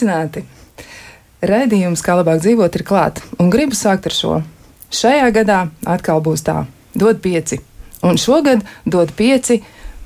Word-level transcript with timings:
Sveicināti! 0.00 0.46
Raidījums, 1.44 2.00
kā 2.00 2.14
labāk 2.16 2.38
dzīvot, 2.40 2.72
ir 2.72 2.84
klāts, 2.88 3.24
un 3.36 3.50
gribu 3.52 3.76
sākt 3.76 4.06
ar 4.08 4.14
šo. 4.16 4.38
Šajā 4.88 5.26
gadā 5.36 5.58
atkal 5.84 6.22
būs 6.24 6.40
tā, 6.40 6.62
dod 6.96 7.20
pieci. 7.20 7.58
Un 8.00 8.16
šogad 8.16 8.64
dod 8.88 9.12
pieci, 9.12 9.58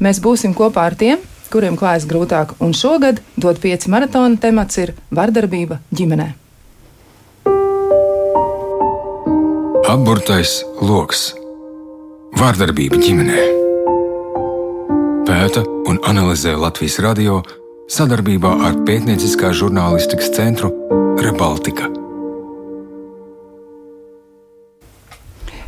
mēs 0.02 0.18
būsim 0.18 0.50
kopā 0.50 0.88
ar 0.90 0.98
tiem, 0.98 1.22
kuriem 1.54 1.78
klājas 1.78 2.08
grūtāk, 2.10 2.56
un 2.58 2.74
šogad 2.74 3.22
dod 3.38 3.62
pieci 3.62 3.86
maratona 3.86 4.34
temats 4.34 4.82
ir 4.82 4.96
vardarbība 5.14 5.78
ģimenē. 5.94 6.32
Apburtais 9.94 10.64
lokus- 10.82 11.28
vārdarbība 12.40 12.98
ģimenē. 12.98 13.50
Pēta 15.22 15.62
un 15.86 16.02
analizē 16.02 16.58
Latvijas 16.58 16.98
radio 16.98 17.44
sadarbībā 17.90 18.50
ar 18.66 18.78
pētnieciskā 18.86 19.52
žurnālistikas 19.56 20.32
centru 20.34 20.70
Rebaltika. 21.20 21.90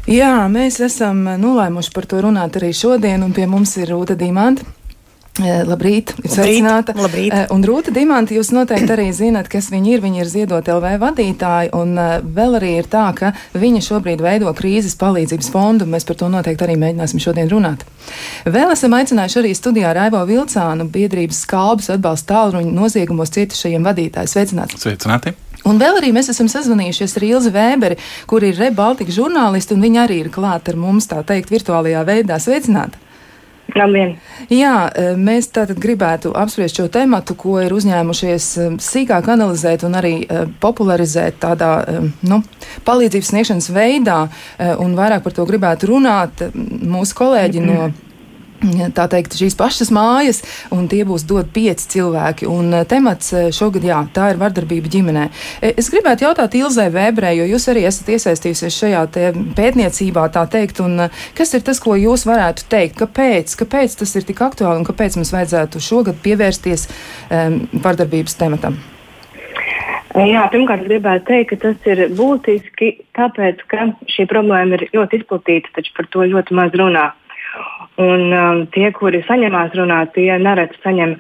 Jā, 0.06 0.47
mēs 0.47 0.79
esam 0.87 1.25
nolēmuši 1.42 1.92
par 1.95 2.06
to 2.06 2.20
runāt 2.23 2.56
arī 2.61 2.70
šodien, 2.77 3.25
un 3.27 3.34
pie 3.34 3.48
mums 3.51 3.75
ir 3.80 3.91
Rūta 3.91 4.15
Dimanta. 4.19 4.65
Eh, 5.37 5.65
labrīt, 5.69 6.15
sveicināta. 6.25 6.95
Labrīt. 6.97 7.34
Eh, 7.34 7.51
un 7.53 7.65
Rūta 7.67 7.92
Dimanta, 7.92 8.33
jūs 8.33 8.55
noteikti 8.56 8.89
arī 8.95 9.11
zinat, 9.12 9.51
kas 9.53 9.69
viņa 9.69 9.91
ir. 9.93 10.01
Viņa 10.01 10.23
ir 10.23 10.31
Ziedot 10.33 10.70
LV 10.73 10.95
vadītāja, 11.03 11.75
un 11.77 11.93
eh, 12.01 12.15
vēl 12.25 12.56
arī 12.56 12.73
ir 12.81 12.89
tā, 12.89 13.05
ka 13.17 13.34
viņa 13.53 13.83
šobrīd 13.84 14.25
veido 14.25 14.53
krīzes 14.56 14.97
palīdzības 14.97 15.53
fondu, 15.53 15.84
un 15.84 15.93
mēs 15.93 16.09
par 16.09 16.17
to 16.17 16.31
noteikti 16.33 16.65
arī 16.65 16.78
mēģināsim 16.81 17.20
šodien 17.20 17.53
runāt. 17.53 17.84
Vēl 18.48 18.73
esam 18.73 18.97
aicinājuši 18.97 19.41
arī 19.43 19.53
studijā 19.59 19.93
Raivo 19.97 20.25
Vilcānu, 20.25 20.89
biedrības 20.89 21.45
skalbas 21.45 21.93
atbalsta 21.93 22.33
tālruņu 22.33 22.73
noziegumos 22.73 23.34
cietušajiem 23.37 23.84
vadītāju. 23.84 24.33
Sveicināti! 24.33 24.81
Sveicināti! 24.81 25.37
Un 25.67 25.81
vēl 25.83 25.98
arī 25.98 26.12
mēs 26.15 26.31
esam 26.33 26.48
sazvanījušies 26.48 27.17
ar 27.19 27.25
Ilzi 27.27 27.50
Vēberi, 27.53 27.97
kur 28.31 28.45
ir 28.47 28.56
Rebaltika 28.56 29.12
žurnālisti, 29.12 29.75
un 29.75 29.83
viņa 29.84 30.05
arī 30.06 30.23
ir 30.23 30.31
klāta 30.33 30.73
ar 30.73 30.78
mums, 30.81 31.11
tā 31.11 31.21
teikt, 31.27 31.53
virtuālajā 31.53 32.06
veidā. 32.06 32.39
Sveicināti! 32.41 33.03
Labdien! 33.77 34.14
Jā, 34.52 34.88
e, 34.88 35.10
mēs 35.20 35.50
tātad 35.52 35.78
gribētu 35.82 36.32
apspriest 36.36 36.80
šo 36.80 36.86
tematu, 36.92 37.36
ko 37.38 37.58
ir 37.60 37.74
uzņēmušies 37.77 38.46
e, 38.56 38.69
sīkāk 38.82 39.28
analizēt 39.34 39.84
un 39.86 39.98
arī 39.98 40.14
e, 40.22 40.44
popularizēt 40.62 41.38
tādā 41.42 41.70
nu, 42.27 42.41
palīdzības 42.86 43.32
sniegšanas 43.32 43.69
veidā, 43.74 44.19
un 44.82 44.97
vairāk 44.98 45.24
par 45.24 45.34
to 45.36 45.44
gribētu 45.48 45.91
runāt 45.91 46.47
mūsu 46.54 47.16
kolēģi 47.19 47.60
mm 47.60 47.69
-hmm. 47.69 47.92
no 47.92 48.06
tā 48.97 49.07
teikt, 49.11 49.37
šīs 49.39 49.57
pašas 49.59 49.91
mājas, 49.95 50.43
un 50.75 50.89
tie 50.91 51.03
būs 51.09 51.27
dot 51.29 51.51
pieci 51.55 51.89
cilvēki. 51.97 52.49
Un 52.51 52.73
eh, 52.75 52.87
temats 52.89 53.33
eh, 53.37 53.49
šogad, 53.55 53.87
jā, 53.87 54.01
tā 54.17 54.33
ir 54.33 54.41
vardarbība 54.41 54.91
ģimenē. 54.93 55.27
Eh, 55.61 55.77
es 55.77 55.91
gribētu 55.93 56.27
jautāt 56.27 56.57
Ilzai 56.59 56.89
Vēbrē, 56.95 57.34
jo 57.39 57.47
jūs 57.53 57.69
arī 57.73 57.87
esat 57.89 58.11
iesaistījusies 58.17 58.81
šajā 58.81 59.05
pētniecībā, 59.57 60.27
tā 60.34 60.47
teikt, 60.51 60.83
un 60.84 61.09
kas 61.37 61.55
ir 61.57 61.65
tas, 61.67 61.81
ko 61.83 61.97
jūs 61.99 62.27
varētu 62.29 62.69
teikt? 62.73 62.99
Kāpēc? 63.03 63.57
Kāpēc 63.62 64.01
tas 64.01 64.17
ir 64.19 64.27
tik 64.29 64.43
aktuāli 64.47 64.83
un 64.83 64.89
kāpēc 64.89 65.19
mums 65.19 65.33
vajadzētu 65.34 65.83
šogad 65.83 66.21
pievērsties 66.25 66.87
um, 66.89 67.62
vardarbības 67.84 68.39
tematam? 68.41 68.78
Jā, 70.16 70.47
pirmkārt, 70.49 70.87
gribētu 70.89 71.27
teikt, 71.28 71.50
ka 71.50 71.56
tas 71.61 71.89
ir 71.93 72.06
būtiski, 72.16 72.93
tāpēc, 73.19 73.61
ka 73.69 73.91
šī 74.15 74.25
problēma 74.31 74.78
ir 74.78 74.87
ļoti 74.95 75.21
izplatīta, 75.21 75.75
taču 75.77 75.93
par 75.99 76.09
to 76.12 76.25
ļoti 76.31 76.56
maz 76.56 76.77
runā. 76.81 77.11
Un 78.03 78.33
um, 78.37 78.65
tie, 78.75 78.91
kuri 78.93 79.23
saņemās 79.25 79.77
runāt, 79.79 80.12
tie 80.17 80.29
nereti 80.41 80.77
saņem 80.83 81.15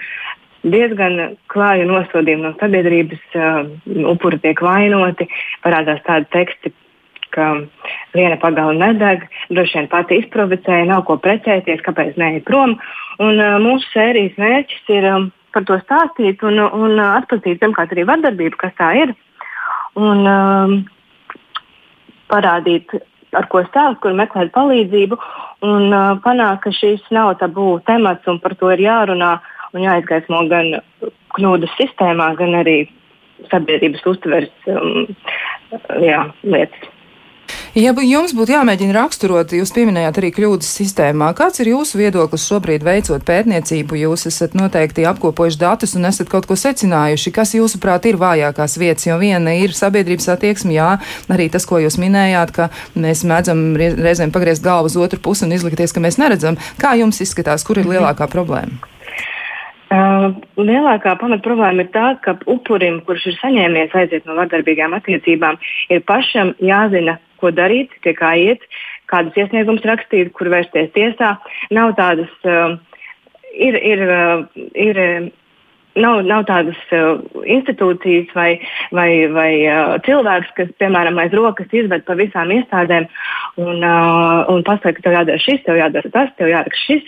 diezgan 0.66 1.36
klāju 1.52 1.86
nosodījumu 1.88 2.44
no 2.44 2.50
sabiedrības. 2.60 3.22
Uh, 3.32 3.70
upuri 4.12 4.40
tiek 4.42 4.60
vainoti, 4.60 5.28
parādās 5.64 6.02
tādi 6.04 6.28
teksti, 6.36 6.72
ka 7.32 7.48
viena 8.16 8.36
pagala 8.42 8.76
nedeg, 8.76 9.24
droši 9.48 9.80
vien 9.80 9.88
pati 9.92 10.20
izprovocēja, 10.20 10.90
nav 10.90 11.06
ko 11.08 11.16
precēties, 11.22 11.80
kāpēc 11.86 12.20
neiet 12.20 12.44
prom. 12.48 12.76
Un, 13.16 13.40
uh, 13.40 13.56
mūsu 13.62 13.88
sērijas 13.94 14.36
mērķis 14.40 14.92
ir 14.98 15.08
um, 15.14 15.30
par 15.56 15.64
to 15.64 15.80
stāstīt 15.80 16.44
un, 16.44 16.60
un 16.60 16.98
uh, 16.98 17.16
atpazīt 17.22 17.62
pirmkārt 17.62 17.96
arī 17.96 18.04
vardarbību, 18.10 18.60
kas 18.60 18.76
tā 18.76 18.92
ir. 19.00 19.16
Un, 19.96 20.26
um, 20.28 20.78
parādīt 22.28 22.92
ar 23.34 23.48
ko 23.52 23.62
stāst, 23.66 24.00
kur 24.02 24.14
meklēt 24.16 24.52
palīdzību 24.54 25.18
un 25.66 25.90
uh, 25.90 26.14
panākt, 26.24 26.62
ka 26.66 26.74
šis 26.74 27.04
nav 27.14 27.34
tabū 27.40 27.80
temats 27.88 28.28
un 28.30 28.40
par 28.42 28.54
to 28.60 28.70
ir 28.74 28.84
jārunā 28.86 29.36
un 29.74 29.84
jāizgaismo 29.84 30.44
gan 30.50 30.76
kļūdas 31.36 31.74
sistēmā, 31.80 32.32
gan 32.38 32.54
arī 32.62 32.78
sabiedrības 33.50 34.04
uztveres 34.08 34.70
um, 34.72 35.06
jā, 36.00 36.22
lietas. 36.46 36.92
Ja 37.76 37.90
jums 37.92 38.32
būtu 38.32 38.54
jāmēģina 38.54 38.94
raksturot, 38.96 39.50
jūs 39.52 39.68
pieminējāt 39.76 40.16
arī 40.16 40.30
kļūdas 40.32 40.68
sistēmā. 40.78 41.26
Kāds 41.36 41.60
ir 41.60 41.74
jūsu 41.74 41.98
viedoklis 42.00 42.46
šobrīd 42.48 42.86
veicot 42.86 43.26
pētniecību? 43.28 43.98
Jūs 44.00 44.24
esat 44.30 44.54
noteikti 44.56 45.04
apkopojuši 45.04 45.60
datus 45.60 45.92
un 45.98 46.08
esat 46.08 46.30
kaut 46.32 46.48
ko 46.48 46.56
secinājuši. 46.56 47.34
Kas 47.36 47.52
jūsuprāt 47.52 48.08
ir 48.08 48.16
vājākās 48.16 48.78
vietas? 48.80 49.04
Jo 49.04 49.18
viena 49.20 49.52
ir 49.60 49.76
sabiedrības 49.76 50.30
attieksme, 50.32 50.72
jā, 50.72 50.88
arī 51.28 51.50
tas, 51.52 51.68
ko 51.68 51.82
jūs 51.84 52.00
minējāt, 52.00 52.54
ka 52.56 52.70
mēs 52.96 53.26
mēdzam 53.28 53.60
reizēm 53.76 54.32
pagriezt 54.32 54.64
galvu 54.64 54.88
uz 54.88 54.96
otru 54.96 55.20
pusi 55.28 55.44
un 55.44 55.52
izlikties, 55.52 55.92
ka 55.92 56.00
mēs 56.00 56.16
neredzam. 56.16 56.56
Kā 56.80 56.96
jums 56.96 57.20
izskatās, 57.20 57.60
kur 57.60 57.76
ir 57.76 57.84
mhm. 57.84 57.98
lielākā 57.98 58.30
problēma? 58.32 58.80
Uh, 59.92 60.32
lielākā 60.56 61.12
pamat 61.20 61.44
problēma 61.44 61.84
ir 61.84 61.92
tā, 61.92 62.08
ka 62.24 62.38
upurim, 62.48 63.02
kurš 63.04 63.28
ir 63.34 63.36
saņēmies 63.44 63.92
aiziet 64.00 64.24
no 64.24 64.40
vardarbīgām 64.40 64.96
attiecībām, 64.96 65.60
ir 65.92 66.00
pašam 66.08 66.56
jāzina, 66.58 67.20
ko 67.40 67.52
darīt, 67.54 67.94
pie 68.04 68.14
kā 68.18 68.34
iet, 68.40 68.62
kādus 69.10 69.36
iesniegumus 69.38 69.86
rakstīt, 69.86 70.32
kur 70.36 70.50
vērsties 70.52 70.92
tiesā. 70.96 71.36
Nav 71.74 71.94
tādas, 71.98 72.32
uh, 72.44 72.76
ir, 73.54 73.78
ir, 73.80 74.06
uh, 74.06 74.46
ir, 74.74 75.02
nav, 76.00 76.20
nav 76.26 76.44
tādas 76.48 76.78
uh, 76.94 77.20
institūcijas 77.56 78.32
vai, 78.36 78.48
vai, 78.94 79.08
vai 79.32 79.50
uh, 79.64 79.94
cilvēks, 80.06 80.52
kas, 80.58 80.72
piemēram, 80.80 81.18
aiz 81.22 81.34
rokas 81.36 81.72
izved 81.72 82.04
pa 82.06 82.16
visām 82.18 82.52
iestādēm 82.54 83.08
un, 83.62 83.80
uh, 83.80 84.44
un 84.52 84.64
pasaka, 84.66 84.96
ka 84.98 85.06
tev 85.06 85.16
jādara 85.18 85.42
šis, 85.42 85.62
tev 85.66 85.80
jādara 85.80 86.12
tas, 86.12 86.34
tev 86.40 86.52
jādara 86.52 86.82
šis. 86.86 87.06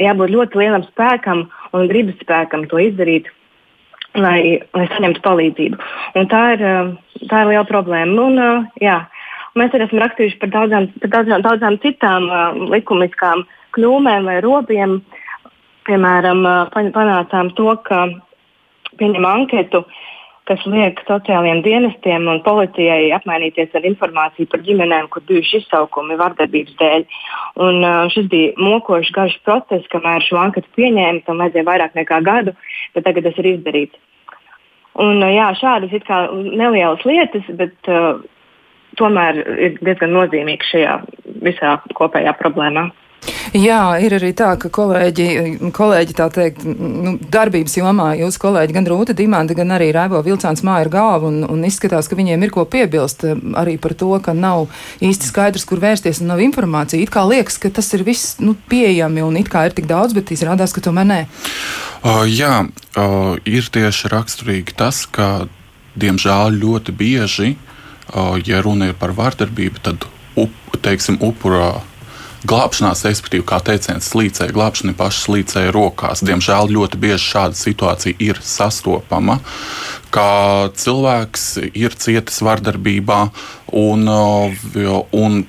Jābūt 0.00 0.34
ļoti 0.34 0.62
lielam 0.62 0.86
spēkam 0.88 1.46
un 1.76 1.92
gribas 1.92 2.18
spēkam 2.24 2.66
to 2.70 2.80
izdarīt. 2.82 3.30
Lai, 4.18 4.58
lai 4.74 4.88
saņemtu 4.90 5.20
palīdzību. 5.22 5.76
Un 6.18 6.24
tā 6.26 6.38
ir, 6.56 6.62
tā 7.30 7.44
ir 7.44 7.50
liela 7.52 7.66
problēma. 7.68 8.24
Un, 8.24 8.40
uh, 8.42 8.64
jā, 8.82 8.96
Mēs 9.58 9.72
arī 9.74 9.86
esam 9.88 9.98
rakstījuši 10.04 10.38
par 10.38 10.52
daudzām, 10.54 10.86
par 11.02 11.10
daudzām, 11.16 11.42
daudzām 11.46 11.78
citām 11.82 12.28
uh, 12.30 12.60
likumiskām 12.70 13.42
kļūmēm 13.74 14.28
vai 14.30 14.38
robiem. 14.44 15.00
Piemēram, 15.88 16.44
uh, 16.46 16.92
panācām 16.94 17.50
to, 17.58 17.74
ka 17.88 18.04
pieņem 19.00 19.26
anketu, 19.26 19.82
kas 20.46 20.62
liek 20.70 21.02
sociālajiem 21.08 21.64
dienestiem 21.66 22.28
un 22.30 22.42
policijai 22.46 23.10
apmainīties 23.16 23.74
ar 23.74 23.86
informāciju 23.90 24.50
par 24.52 24.62
ģimenēm, 24.66 25.10
kur 25.10 25.26
bijuši 25.26 25.64
izsaukumi 25.64 26.18
vardarbības 26.20 26.78
dēļ. 26.78 27.06
Un, 27.66 27.82
uh, 27.82 28.06
šis 28.14 28.30
bija 28.30 28.54
mokošs, 28.62 29.14
garš 29.18 29.38
process, 29.46 29.90
kamēr 29.90 30.22
šo 30.26 30.38
anketu 30.44 30.70
pieņēma. 30.78 31.26
Tam 31.26 31.42
vajadzēja 31.42 31.70
vairāk 31.72 31.98
nekā 31.98 32.22
gadu, 32.26 32.54
bet 32.94 33.08
tagad 33.08 33.26
tas 33.26 33.42
ir 33.42 33.54
izdarīts. 33.56 33.98
Un, 35.00 35.22
jā, 35.26 35.50
šādas 35.58 35.90
nelielas 36.34 37.02
lietas, 37.06 37.46
bet 37.58 37.90
uh, 37.90 38.20
tomēr 38.98 39.42
ir 39.68 39.78
diezgan 39.84 40.14
nozīmīgs 40.16 40.72
šajā 40.72 40.96
visā 41.44 41.76
kopējā 41.98 42.34
problēmā. 42.40 42.90
Jā, 43.52 43.98
ir 44.00 44.14
arī 44.16 44.30
tā, 44.36 44.52
ka 44.60 44.70
kolēģi, 44.72 45.26
kolēģi 45.76 46.14
tā 46.16 46.28
teikt, 46.32 46.62
nu, 46.64 47.16
darbības 47.34 47.74
jomā, 47.76 48.12
jūs 48.20 48.38
kolēģi, 48.40 48.74
gan 48.76 48.86
Rūta 48.88 49.16
Dimanta, 49.16 49.56
gan 49.58 49.74
arī 49.74 49.90
Raivo 49.92 50.22
Vilcāns 50.24 50.62
māja 50.64 50.86
ir 50.86 50.92
galva 50.92 51.28
un, 51.28 51.42
un 51.44 51.66
izskatās, 51.66 52.08
ka 52.08 52.16
viņiem 52.16 52.46
ir 52.46 52.54
ko 52.54 52.64
piebilst 52.70 53.26
eh, 53.26 53.36
arī 53.60 53.76
par 53.82 53.96
to, 53.98 54.12
ka 54.24 54.32
nav 54.36 54.70
īsti 55.04 55.28
skaidrs, 55.28 55.66
kur 55.68 55.82
vērsties 55.82 56.22
un 56.22 56.30
nav 56.32 56.40
informācija. 56.46 57.02
It 57.02 57.12
kā 57.12 57.26
liekas, 57.28 57.58
ka 57.60 57.72
tas 57.74 57.90
ir 57.98 58.06
viss 58.06 58.38
nu, 58.40 58.54
pieejami 58.70 59.26
un 59.26 59.36
it 59.40 59.50
kā 59.52 59.66
ir 59.68 59.76
tik 59.76 59.90
daudz, 59.90 60.16
bet 60.16 60.32
izrādās, 60.32 60.72
ka 60.72 60.84
tomēr 60.86 61.10
nē. 61.10 61.22
Uh, 62.00 62.22
jā, 62.30 62.62
uh, 62.64 63.34
ir 63.44 63.68
tieši 63.74 64.14
raksturīgi 64.14 64.78
tas, 64.78 65.04
ka 65.10 65.50
diemžēl 66.00 66.54
ļoti 66.62 66.94
bieži 66.96 67.56
uh, 67.56 67.69
ja 68.46 68.62
runa 68.64 68.90
ir 68.90 68.98
par 68.98 69.14
vardarbību, 69.16 69.82
tad 69.84 70.06
up, 70.40 70.54
teiksim, 70.82 71.20
upura 71.24 71.80
glābšanās, 72.48 73.04
respektīvi, 73.04 73.44
kā 73.46 73.60
teiciens, 73.64 74.08
slīcēja 74.12 74.54
glābšana 74.56 74.96
paša 74.96 75.26
slīcēja 75.26 75.74
rokās. 75.76 76.24
Diemžēl 76.24 76.72
ļoti 76.72 77.00
bieži 77.00 77.26
šāda 77.34 77.58
situācija 77.58 78.16
ir 78.22 78.40
sastopama, 78.44 79.40
ka 80.14 80.70
cilvēks 80.80 81.46
ir 81.70 81.96
cietis 82.00 82.40
vardarbībā 82.46 83.20
un, 83.76 84.08
un 84.08 85.40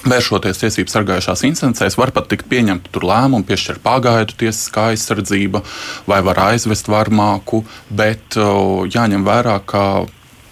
vēršoties 0.00 0.62
tiesību 0.62 0.90
sargājušās 0.90 1.44
instancēs, 1.46 1.98
var 2.00 2.12
pat 2.16 2.30
tikt 2.32 2.48
pieņemta 2.50 3.02
lēmuma, 3.04 3.46
piešķirt 3.46 3.82
pagaidu 3.84 4.36
tiesiskā 4.40 4.90
aizsardzība 4.94 5.62
vai 6.08 6.22
var 6.26 6.40
aizvest 6.50 6.88
varmāku, 6.90 7.62
bet 7.92 8.36
jāņem 8.36 9.26
vērā, 9.28 9.60
ka 9.68 9.84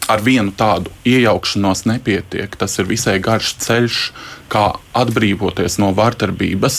ar 0.09 0.23
vienu 0.25 0.53
tādu 0.57 0.93
iejaukšanos 1.09 1.85
nepietiek. 1.89 2.55
Tas 2.59 2.79
ir 2.81 2.89
visai 2.89 3.19
garš 3.23 3.55
ceļš, 3.65 3.99
kā 4.53 4.71
atbrīvoties 4.97 5.79
no 5.83 5.93
vardarbības, 5.97 6.79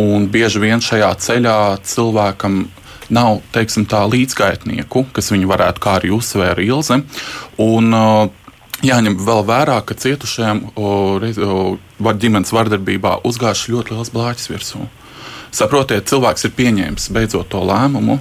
un 0.00 0.28
bieži 0.32 0.62
vien 0.62 0.80
šajā 0.82 1.10
ceļā 1.20 1.58
cilvēkam 1.84 2.64
nav 3.12 3.42
teiksim, 3.52 3.84
tā 3.84 4.00
līdzgaitnieku, 4.08 5.04
kas 5.12 5.28
viņu 5.34 5.50
varētu, 5.50 5.82
kā 5.84 5.98
arī 6.00 6.14
uzsvēra 6.16 6.64
Ilze. 6.64 7.02
Un, 7.60 7.92
Jāņem 8.84 9.14
vēl 9.22 9.44
vērā, 9.48 9.78
ka 9.86 9.94
cietušajiem 9.96 10.58
var 12.04 12.16
ģimenes 12.20 12.50
vardarbībā 12.52 13.14
uzgājuši 13.24 13.72
ļoti 13.72 13.94
liels 13.94 14.10
blāķis 14.12 14.50
virsū. 14.50 14.82
Saprotiet, 15.54 16.08
cilvēks 16.10 16.44
ir 16.48 16.52
pieņēmis 16.58 17.06
beidzot 17.14 17.48
to 17.54 17.62
lēmumu, 17.64 18.18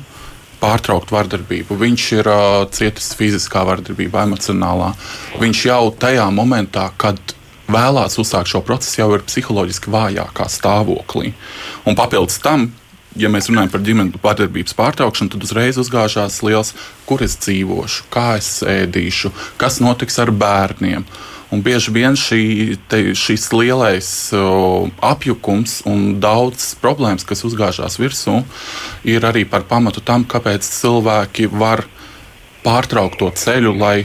pārtraukt 0.63 1.11
vardarbību. 1.13 1.77
Viņš 1.83 2.09
ir 2.21 2.31
uh, 2.31 2.63
cietis 2.71 3.11
fiziskā 3.19 3.65
vardarbībā, 3.67 4.23
emocionālā. 4.29 4.93
Viņš 5.41 5.65
jau 5.67 5.81
tajā 5.99 6.29
momentā, 6.31 6.87
kad 6.97 7.19
vēlās 7.71 8.15
uzsākt 8.21 8.51
šo 8.51 8.63
procesu, 8.65 9.01
jau 9.01 9.11
ir 9.17 9.27
psiholoģiski 9.27 9.91
vājākā 9.91 10.47
stāvoklī. 10.51 11.33
Un 11.87 11.99
papildus 11.99 12.39
tam 12.43 12.71
ja 13.19 13.29
mēs 13.31 13.49
runājam 13.49 13.71
par 13.73 13.83
ģimenes 13.85 14.21
vardarbības 14.23 14.75
pārtraukšanu, 14.77 15.33
tad 15.33 15.45
uzreiz 15.45 15.77
uzgāžās 15.81 16.39
liels, 16.45 16.73
kur 17.09 17.23
es 17.25 17.37
dzīvošu, 17.43 18.07
kā 18.13 18.37
es 18.39 18.49
ēdīšu, 18.65 19.33
kas 19.61 19.79
notiks 19.83 20.19
ar 20.23 20.33
bērniem. 20.33 21.05
Un 21.51 21.61
bieži 21.61 21.91
vien 21.93 22.15
šī, 22.17 22.43
te, 22.89 23.01
šis 23.17 23.49
lielais 23.53 24.07
uh, 24.33 24.87
apjukums 25.03 25.81
un 25.89 26.19
daudz 26.23 26.73
problēmas, 26.81 27.25
kas 27.27 27.43
uzgāžās 27.45 27.99
virsū, 28.01 28.39
ir 29.03 29.27
arī 29.27 29.43
par 29.49 29.67
pamatu 29.69 30.01
tam, 30.01 30.25
kāpēc 30.25 30.65
cilvēki 30.65 31.49
var 31.51 31.85
pārtraukt 32.63 33.19
to 33.19 33.29
ceļu, 33.35 33.75
lai 33.77 33.97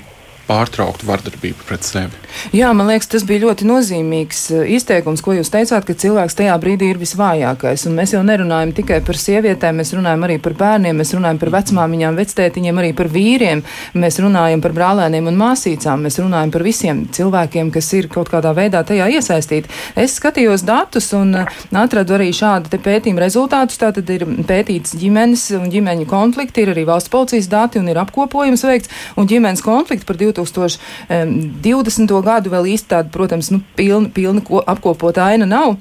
pārtraukt 0.48 1.04
vardarbību 1.06 1.66
pret 1.68 1.86
sevi. 1.86 2.16
Jā, 2.56 2.70
man 2.76 2.88
liekas, 2.88 3.08
tas 3.12 3.24
bija 3.28 3.46
ļoti 3.46 3.66
nozīmīgs 3.68 4.40
eh, 4.56 4.70
izteikums, 4.76 5.22
ko 5.24 5.34
jūs 5.36 5.50
teicāt, 5.52 5.84
ka 5.86 5.96
cilvēks 5.96 6.36
tajā 6.38 6.54
brīdī 6.60 6.90
ir 6.92 7.00
visvājākais. 7.00 7.86
Un 7.88 7.96
mēs 7.98 8.14
jau 8.14 8.22
nerunājam 8.26 8.72
tikai 8.76 9.00
par 9.04 9.18
sievietēm, 9.20 9.80
mēs 9.80 9.92
runājam 9.96 10.24
arī 10.26 10.38
par 10.42 10.56
bērniem, 10.58 10.96
mēs 11.00 11.14
runājam 11.16 11.40
par 11.42 11.52
vecmāmiņām, 11.56 12.18
vectētiņiem, 12.20 12.80
arī 12.82 12.92
par 12.96 13.10
vīriem, 13.12 13.62
mēs 13.98 14.20
runājam 14.24 14.62
par 14.64 14.76
brālēniem 14.76 15.30
un 15.30 15.40
māsīcām, 15.40 16.04
mēs 16.06 16.20
runājam 16.22 16.52
par 16.54 16.64
visiem 16.66 17.04
cilvēkiem, 17.16 17.72
kas 17.74 17.90
ir 17.98 18.10
kaut 18.12 18.32
kādā 18.32 18.54
veidā 18.56 18.84
tajā 18.88 19.08
iesaistīti. 19.18 19.72
Es 19.98 20.16
skatījos 20.20 20.64
datus 20.68 21.10
un 21.16 21.34
eh, 21.42 21.58
atradu 21.76 22.16
arī 22.18 22.30
šādu 22.36 22.72
pētījumu 22.76 23.24
rezultātus. 23.24 23.80
Tātad 23.80 24.08
ir 24.12 24.24
pētīts 24.48 24.96
ģimenes 24.98 25.48
un 25.58 25.68
ģimeņu 25.72 26.08
konflikti, 26.08 26.64
ir 26.64 26.74
arī 26.74 26.86
valsts 26.88 27.12
policijas 27.12 27.50
dati 27.52 27.80
un 27.80 27.88
ir 27.90 28.00
apkopojums 28.00 28.64
veikts. 28.68 28.92
Un 29.18 29.28
ģimenes 29.30 29.64
konflikti 29.64 30.06
par 30.08 30.18
2020 30.38 32.22
gadu 32.24 32.50
vēl 32.54 32.64
īsti 32.74 32.88
tāda, 32.94 33.08
protams, 33.14 33.50
nu, 33.54 33.58
pilna, 33.76 34.08
pilna 34.14 34.40
apkopota 34.66 35.26
aina 35.28 35.46
nav. 35.48 35.76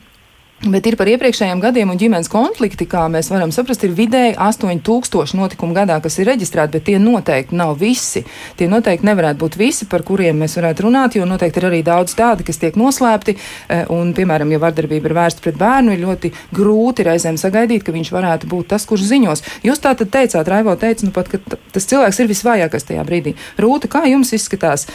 Bet 0.57 0.87
ir 0.89 0.95
par 0.97 1.05
iepriekšējiem 1.05 1.59
gadiem 1.61 1.91
un 1.93 1.99
ģimenes 2.01 2.31
konflikti, 2.33 2.87
kā 2.89 3.03
mēs 3.13 3.27
varam 3.29 3.51
saprast, 3.53 3.83
ir 3.85 3.91
vidēji 3.93 4.33
8000 4.41 5.37
notikumu 5.37 5.75
gadā, 5.77 5.99
kas 6.01 6.15
ir 6.17 6.25
reģistrēti, 6.31 6.71
bet 6.73 6.85
tie 6.87 6.95
noteikti 6.97 7.53
nav 7.59 7.75
visi. 7.77 8.23
Tie 8.57 8.65
noteikti 8.71 9.05
nevarētu 9.05 9.37
būt 9.43 9.57
visi, 9.59 9.85
par 9.85 10.01
kuriem 10.07 10.41
mēs 10.41 10.57
varētu 10.57 10.87
runāt, 10.87 11.19
jo 11.19 11.27
noteikti 11.29 11.61
ir 11.61 11.67
arī 11.69 11.83
daudz 11.85 12.15
tādi, 12.17 12.47
kas 12.47 12.57
tiek 12.57 12.79
noslēpti. 12.79 13.35
Eh, 13.37 13.83
un, 13.93 14.15
piemēram, 14.17 14.49
ja 14.55 14.63
vardarbība 14.63 15.11
ir 15.11 15.15
vērsta 15.19 15.45
pret 15.45 15.61
bērnu, 15.61 15.93
ir 15.93 16.01
ļoti 16.07 16.33
grūti 16.57 17.05
reizēm 17.05 17.37
sagaidīt, 17.37 17.85
ka 17.85 17.93
viņš 17.93 18.11
varētu 18.17 18.49
būt 18.49 18.71
tas, 18.73 18.89
kurš 18.89 19.05
ziņos. 19.11 19.45
Jūs 19.67 19.85
tā 19.85 19.93
tad 19.93 20.09
teicāt, 20.09 20.49
Raivo 20.49 20.73
teica, 20.73 21.05
nu 21.05 21.13
pat, 21.13 21.29
ka 21.29 21.61
tas 21.77 21.85
cilvēks 21.85 22.23
ir 22.25 22.33
visvājākais 22.33 22.89
tajā 22.89 23.05
brīdī. 23.05 23.37
Rūta, 23.61 23.93
kā 23.93 24.07
jums 24.09 24.33
izskatās? 24.33 24.89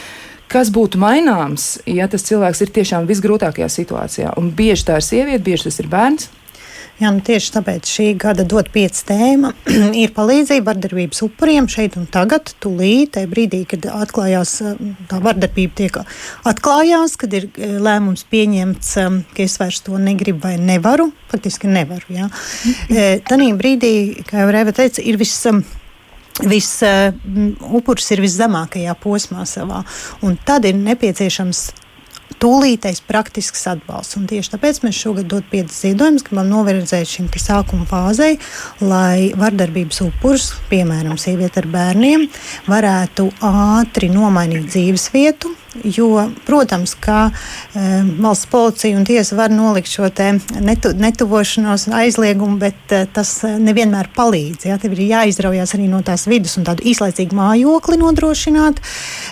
Kas 0.53 0.71
būtu 0.75 1.01
maināms, 1.01 1.81
ja 1.89 2.09
tas 2.13 2.27
cilvēks 2.29 2.63
ir 2.65 2.77
tiešām 2.77 3.09
visgrūtākajā 3.09 3.71
situācijā. 3.73 4.37
Un 4.41 4.53
bieži 4.57 4.89
tā 4.91 5.01
ir 5.01 5.09
sieviete, 5.09 5.45
bieži 5.47 5.71
tas 5.71 5.81
ir 5.83 5.91
bērns. 5.93 6.31
Jā, 7.01 7.09
nu 7.11 7.23
tieši 7.25 7.55
tāpēc 7.55 7.89
šī 7.89 8.05
gada 8.21 8.45
dot 8.47 8.69
pieci 8.71 9.01
tēma 9.09 9.51
ir 10.03 10.13
palīdzība 10.15 10.69
vardarbības 10.69 11.23
upuriem 11.25 11.67
šeit 11.73 11.97
un 11.99 12.05
tagad, 12.13 12.53
tūlīt, 12.63 13.15
tajā 13.17 13.31
brīdī, 13.33 13.63
kad 13.73 13.89
atklājās 13.91 14.53
tā 15.11 15.21
vardarbība 15.25 15.79
tiek 15.81 15.99
atklājās, 16.47 17.17
kad 17.19 17.35
ir 17.35 17.49
e, 17.57 17.73
lēmums 17.83 18.27
pieņemts, 18.31 18.95
ka 19.33 19.45
es 19.47 19.59
vairs 19.59 19.83
to 19.87 19.99
negribu 19.99 20.45
vai 20.45 20.55
nevaru, 20.61 21.09
faktiski 21.33 21.71
nevaru. 21.73 22.07
Jā. 22.13 22.31
E, 22.93 23.23
Tanī 23.25 23.49
brīdī, 23.57 24.23
kā 24.29 24.43
jau 24.43 24.51
Rēva 24.53 24.75
teica, 24.77 25.01
ir 25.01 25.17
viss 25.21 25.47
Viss 26.41 26.81
uh, 26.87 27.13
upuris 27.77 28.09
ir 28.15 28.23
viszemākajā 28.25 28.95
posmā 29.03 29.45
savā, 29.49 29.83
un 30.25 30.39
tad 30.49 30.65
ir 30.65 30.79
nepieciešams 30.81 31.67
tūlītais 32.43 33.03
praktisks 33.07 33.67
atbalsts. 33.71 34.17
Un 34.19 34.27
tieši 34.31 34.55
tāpēc 34.55 34.81
mēs 34.83 34.99
šogad 34.99 35.29
dot 35.31 35.47
piecas 35.53 35.83
ziedojumus, 35.85 36.25
gribam 36.27 36.51
novirzēt 36.51 37.11
šim 37.11 37.31
sākuma 37.37 37.87
fāzei, 37.89 38.39
lai 38.81 39.31
vardarbības 39.39 40.03
upurs, 40.09 40.51
piemēram, 40.73 41.19
sieviete 41.21 41.63
ar 41.63 41.71
bērniem, 41.73 42.29
varētu 42.71 43.29
ātri 43.47 44.11
nomainīt 44.13 44.71
dzīves 44.73 45.11
vietu, 45.15 45.53
Jo, 45.81 46.29
protams, 46.47 46.93
ka 47.01 47.31
e, 47.31 47.81
valsts 48.21 48.47
policija 48.53 48.97
un 48.99 49.07
tiesa 49.09 49.37
var 49.39 49.51
nolikt 49.51 49.89
šo 49.89 50.11
netu, 50.61 50.93
netuvošanos 50.93 51.87
aizliegumu, 51.97 52.59
bet 52.61 52.93
e, 52.93 53.07
tas 53.13 53.31
nevienmēr 53.43 54.11
palīdz. 54.17 54.67
Ja? 54.69 54.77
Tev 54.83 54.93
ir 54.99 55.07
jāizraujās 55.09 55.73
arī 55.77 55.89
no 55.89 56.03
tās 56.05 56.27
vidas 56.29 56.59
un 56.61 56.69
tādu 56.69 56.85
īslaicīgu 56.93 57.39
mājokli 57.39 57.97
nodrošināt, 58.03 58.83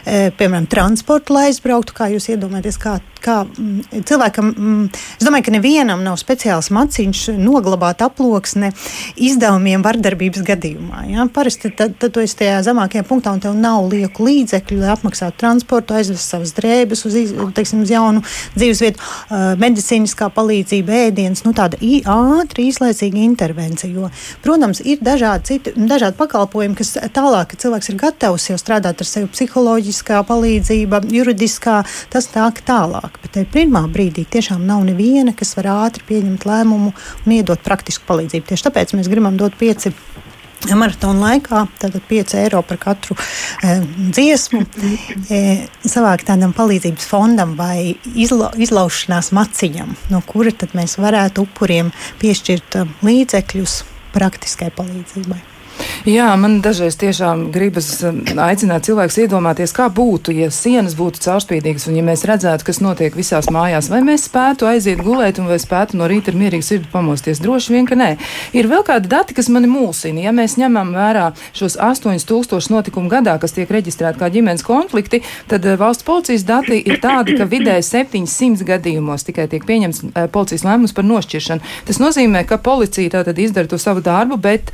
e, 0.05 0.31
piemēram, 0.39 0.71
transportu, 0.73 1.37
lai 1.37 1.51
aizbrauktu. 1.51 1.97
Kā 2.01 2.09
jūs 2.15 2.31
iedomājaties, 2.33 2.81
kā, 2.81 2.97
kā 3.25 3.37
m, 3.45 3.81
cilvēkam, 4.09 4.51
m, 4.51 4.83
es 5.19 5.27
domāju, 5.27 5.49
ka 5.49 5.55
nevienam 5.55 6.05
nav 6.05 6.19
speciāls 6.21 6.71
maciņš 6.75 7.27
noglabāt 7.41 8.05
aploksne 8.05 8.73
izdevumiem 9.21 9.85
vardarbības 9.85 10.45
gadījumā. 10.47 11.05
Ja? 11.11 11.27
Parasti 11.33 11.73
tad, 11.77 11.97
tad 12.01 12.15
tu 12.15 12.25
esi 12.25 12.39
tajā 12.43 12.61
zemākajā 12.67 13.05
punktā 13.09 13.35
un 13.35 13.43
tev 13.43 13.57
nav 13.59 13.89
lieku 13.91 14.27
līdzekļu, 14.29 14.81
lai 14.83 14.93
apmaksātu 14.95 15.41
transportu, 15.41 15.97
aizvest 15.97 16.33
savas 16.33 16.55
drēbes 16.57 17.05
uz, 17.09 17.19
teiksim, 17.57 17.85
uz 17.85 17.93
jaunu 17.93 18.25
dzīvesvietu, 18.57 19.03
medicīniskā 19.61 20.31
palīdzība, 20.35 21.01
ēdienas, 21.09 21.45
nu, 21.47 21.55
tāda 21.57 21.81
ātra, 21.81 22.65
īslaicīga 22.65 23.23
intervencija. 23.25 23.91
Jo, 23.91 24.11
protams, 24.45 24.83
ir 24.85 25.03
dažādi, 25.05 25.47
citi, 25.51 25.75
dažādi 25.77 26.19
pakalpojumi, 26.21 26.79
kas 26.79 26.95
tālāk, 27.15 27.53
ka 27.53 27.61
cilvēks 27.65 27.93
ir 27.93 27.99
gatavs 28.01 28.51
jau 28.51 28.59
strādāt 28.61 29.03
ar 29.03 29.09
sevi 29.09 29.31
psiholoģiskā 29.33 30.23
palīdzība, 30.29 31.03
juridiskā, 31.11 31.81
tas 32.13 32.31
nāk 32.37 32.63
tālāk. 32.67 33.10
Bet 33.21 33.35
tajā 33.37 33.49
pirmā 33.53 33.85
brīdī 33.93 34.25
tiešām 34.31 34.65
nav 34.67 34.85
neviena, 34.89 35.35
kas 35.37 35.55
var 35.59 35.71
ātri 35.75 36.07
pieņemt 36.09 36.47
lēmumu 36.49 36.93
un 36.95 37.37
iedot 37.37 37.61
praktisku 37.65 38.07
palīdzību. 38.09 38.49
Tieši 38.49 38.69
tāpēc 38.69 38.97
mēs 38.97 39.11
gribam 39.13 39.37
dot 39.41 39.59
pieci 39.61 39.93
maratona 40.69 41.21
laikā, 41.25 41.65
tātad 41.81 42.03
5 42.09 42.35
eiro 42.43 42.61
par 42.67 42.79
katru 42.81 43.17
e, 43.17 43.77
dziesmu, 44.13 44.63
e, 45.37 45.41
savākt 45.87 46.29
tādam 46.29 46.53
palīdzības 46.57 47.09
fondam 47.09 47.55
vai 47.59 47.95
izla, 48.15 48.53
izlaušanās 48.61 49.33
maciņam, 49.37 49.95
no 50.13 50.23
kura 50.27 50.53
tad 50.53 50.77
mēs 50.77 50.99
varētu 51.01 51.47
upuriem 51.47 51.95
piešķirt 52.21 52.83
eh, 52.83 52.99
līdzekļus 53.07 53.79
praktiskai 54.15 54.73
palīdzībai. 54.77 55.50
Jā, 56.09 56.31
man 56.41 56.61
dažreiz 56.65 56.97
tiešām 57.01 57.51
gribas 57.53 57.89
um, 58.07 58.23
aicināt 58.41 58.87
cilvēkus 58.89 59.19
iedomāties, 59.25 59.73
kā 59.77 59.91
būtu, 59.93 60.33
ja 60.33 60.49
sienas 60.55 60.95
būtu 60.97 61.21
caurspīdīgas 61.25 61.87
un 61.91 61.99
ja 61.99 62.05
mēs 62.07 62.25
redzētu, 62.29 62.65
kas 62.65 62.81
notiek 62.81 63.17
visās 63.17 63.51
mājās. 63.53 63.91
Vai 63.93 64.01
mēs 64.07 64.25
spētu 64.31 64.69
aiziet 64.71 65.03
gulēt 65.05 65.41
un 65.43 65.51
vai 65.51 65.59
spētu 65.61 65.99
no 66.01 66.09
rīta 66.11 66.33
ar 66.33 66.39
mierīgu 66.41 66.65
sirdi 66.65 66.89
pamosties? 66.93 67.43
Droši 67.45 67.75
vien, 67.75 67.89
ka 67.89 67.99
nē. 68.01 68.15
Ir 68.57 68.71
vēl 68.71 68.85
kādi 68.87 69.11
dati, 69.13 69.37
kas 69.37 69.51
mani 69.53 69.69
mulsina. 69.71 70.23
Ja 70.25 70.33
mēs 70.37 70.57
ņemam 70.61 70.95
vērā 70.97 71.27
šos 71.57 71.77
8000 71.77 72.73
notikumu 72.73 73.13
gadā, 73.13 73.37
kas 73.43 73.57
tiek 73.57 73.71
reģistrēti 73.71 74.21
kā 74.21 74.31
ģimenes 74.33 74.65
konflikti, 74.67 75.23
tad 75.53 75.69
uh, 75.69 75.77
valsts 75.81 76.07
policijas 76.09 76.47
dati 76.49 76.81
ir 76.81 77.01
tādi, 77.05 77.37
ka 77.37 77.49
vidēji 77.51 77.87
700 77.91 78.69
gadījumos 78.73 79.29
tikai 79.29 79.51
tiek 79.53 79.69
pieņemts 79.69 80.03
uh, 80.07 80.25
policijas 80.33 80.65
lēmums 80.69 80.97
par 80.97 81.09
nošķiršanu. 81.09 81.77
Tas 81.89 82.01
nozīmē, 82.01 82.47
ka 82.49 82.61
policija 82.63 83.19
tātad 83.19 83.39
izdara 83.43 83.69
to 83.69 83.79
savu 83.81 84.01
darbu, 84.05 84.41
bet 84.41 84.73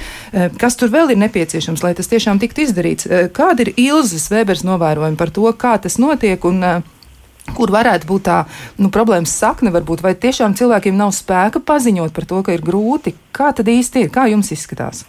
kas 0.60 0.76
tur 0.78 0.90
vēl 0.96 1.12
ir 1.12 1.20
nepieciešams, 1.20 1.84
lai 1.84 1.94
tas 1.98 2.08
tiešām 2.10 2.40
tiktu 2.42 2.64
izdarīts? 2.64 3.06
Eh, 3.06 3.28
kāda 3.32 3.66
ir 3.66 3.74
Ilzas 3.76 4.28
Vēbers 4.32 4.64
novērojuma 4.66 5.20
par 5.20 5.32
to, 5.34 5.46
kā 5.52 5.76
tas 5.82 5.98
notiek 6.02 6.44
un 6.48 6.62
eh, 6.64 6.94
kur 7.56 7.70
varētu 7.74 8.08
būt 8.08 8.26
tā 8.26 8.38
nu, 8.80 8.90
problēmas 8.94 9.34
sakne, 9.36 9.70
varbūt, 9.74 10.02
vai 10.02 10.16
tiešām 10.18 10.56
cilvēkiem 10.58 10.96
nav 10.98 11.12
spēka 11.14 11.62
paziņot 11.62 12.16
par 12.16 12.26
to, 12.26 12.42
ka 12.46 12.56
ir 12.56 12.64
grūti? 12.64 13.14
Kā 13.36 13.52
tad 13.56 13.70
īsti 13.70 14.06
ir? 14.06 14.10
Kā 14.14 14.26
jums 14.32 14.50
izskatās? 14.56 15.04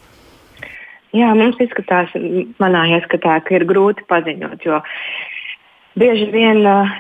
Jā, 1.16 1.32
mums 1.40 1.58
izskatās, 1.64 2.12
manā 2.62 2.84
ieskatā, 2.98 3.40
ka 3.46 3.56
ir 3.56 3.66
grūti 3.66 4.04
paziņot, 4.12 4.66
jo 4.68 4.82
bieži 5.98 6.28
vien 6.34 6.60
uh, 6.68 6.92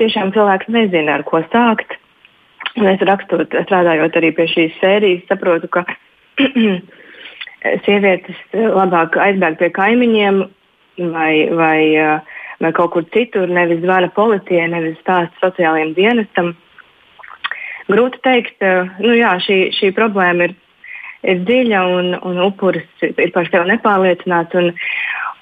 tiešām 0.00 0.34
cilvēks 0.34 0.72
nezina, 0.74 1.18
ar 1.18 1.24
ko 1.28 1.40
sākt. 1.52 1.94
Un 2.74 2.88
es 2.90 3.02
rakstot, 3.06 3.54
strādājot 3.68 4.18
arī 4.18 4.32
pie 4.34 4.48
šīs 4.50 4.74
sērijas, 4.80 5.22
saprotu, 5.30 5.70
ka 5.70 5.84
sievietes 7.84 8.40
labāk 8.52 9.16
aizbēg 9.20 9.58
pie 9.60 9.70
kaimiņiem 9.74 10.42
vai, 11.14 11.32
vai, 11.50 11.80
vai 12.60 12.72
kaut 12.76 12.92
kur 12.94 13.06
citur, 13.14 13.48
nevis 13.48 13.82
zvana 13.82 14.10
policijai, 14.14 14.68
nevis 14.72 14.98
stāsta 15.00 15.48
sociālajiem 15.48 15.94
dienestam. 15.96 16.52
Grūti 17.90 18.20
teikt, 18.24 18.62
nu 19.04 19.16
jā, 19.16 19.34
šī, 19.44 19.58
šī 19.76 19.90
problēma 19.96 20.48
ir, 20.48 20.54
ir 21.24 21.42
dziļa 21.48 21.82
un, 21.96 22.14
un 22.24 22.40
upuris 22.46 22.86
ir 23.04 23.32
par 23.34 23.48
sevi 23.50 23.68
nepārliecināts. 23.72 24.56
Un, 24.60 24.70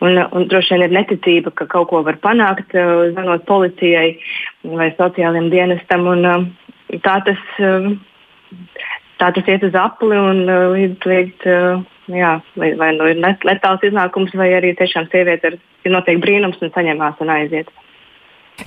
un, 0.03 0.19
un 0.35 0.49
droši 0.51 0.75
vien 0.75 0.89
ir 0.89 0.97
neticība, 0.97 1.53
ka 1.55 1.69
kaut 1.71 1.91
ko 1.93 2.03
var 2.07 2.19
panākt, 2.23 2.75
zvanot 2.75 3.47
policijai 3.47 4.17
vai 4.67 4.91
sociālajiem 4.99 5.53
dienestam. 5.55 6.09
Un, 6.11 6.51
tā 7.07 7.21
tas, 7.29 7.47
tā 9.23 9.31
tas 9.39 9.55
iet 9.55 9.71
uz 9.71 9.79
apli 9.79 10.19
un 10.19 10.45
līdz, 10.49 11.11
līdz 11.15 11.91
jā, 12.17 12.33
vai, 12.57 12.73
vai 12.79 12.91
nu 12.97 13.09
ir 13.11 13.21
letāls 13.21 13.85
iznākums, 13.87 14.35
vai 14.39 14.51
arī 14.57 14.75
tiešām 14.79 15.09
sieviete 15.13 15.55
ir 15.57 15.95
notiek 15.95 16.21
brīnums 16.23 16.61
un 16.63 16.73
saņemās 16.75 17.21
un 17.25 17.33
aiziet. 17.35 17.71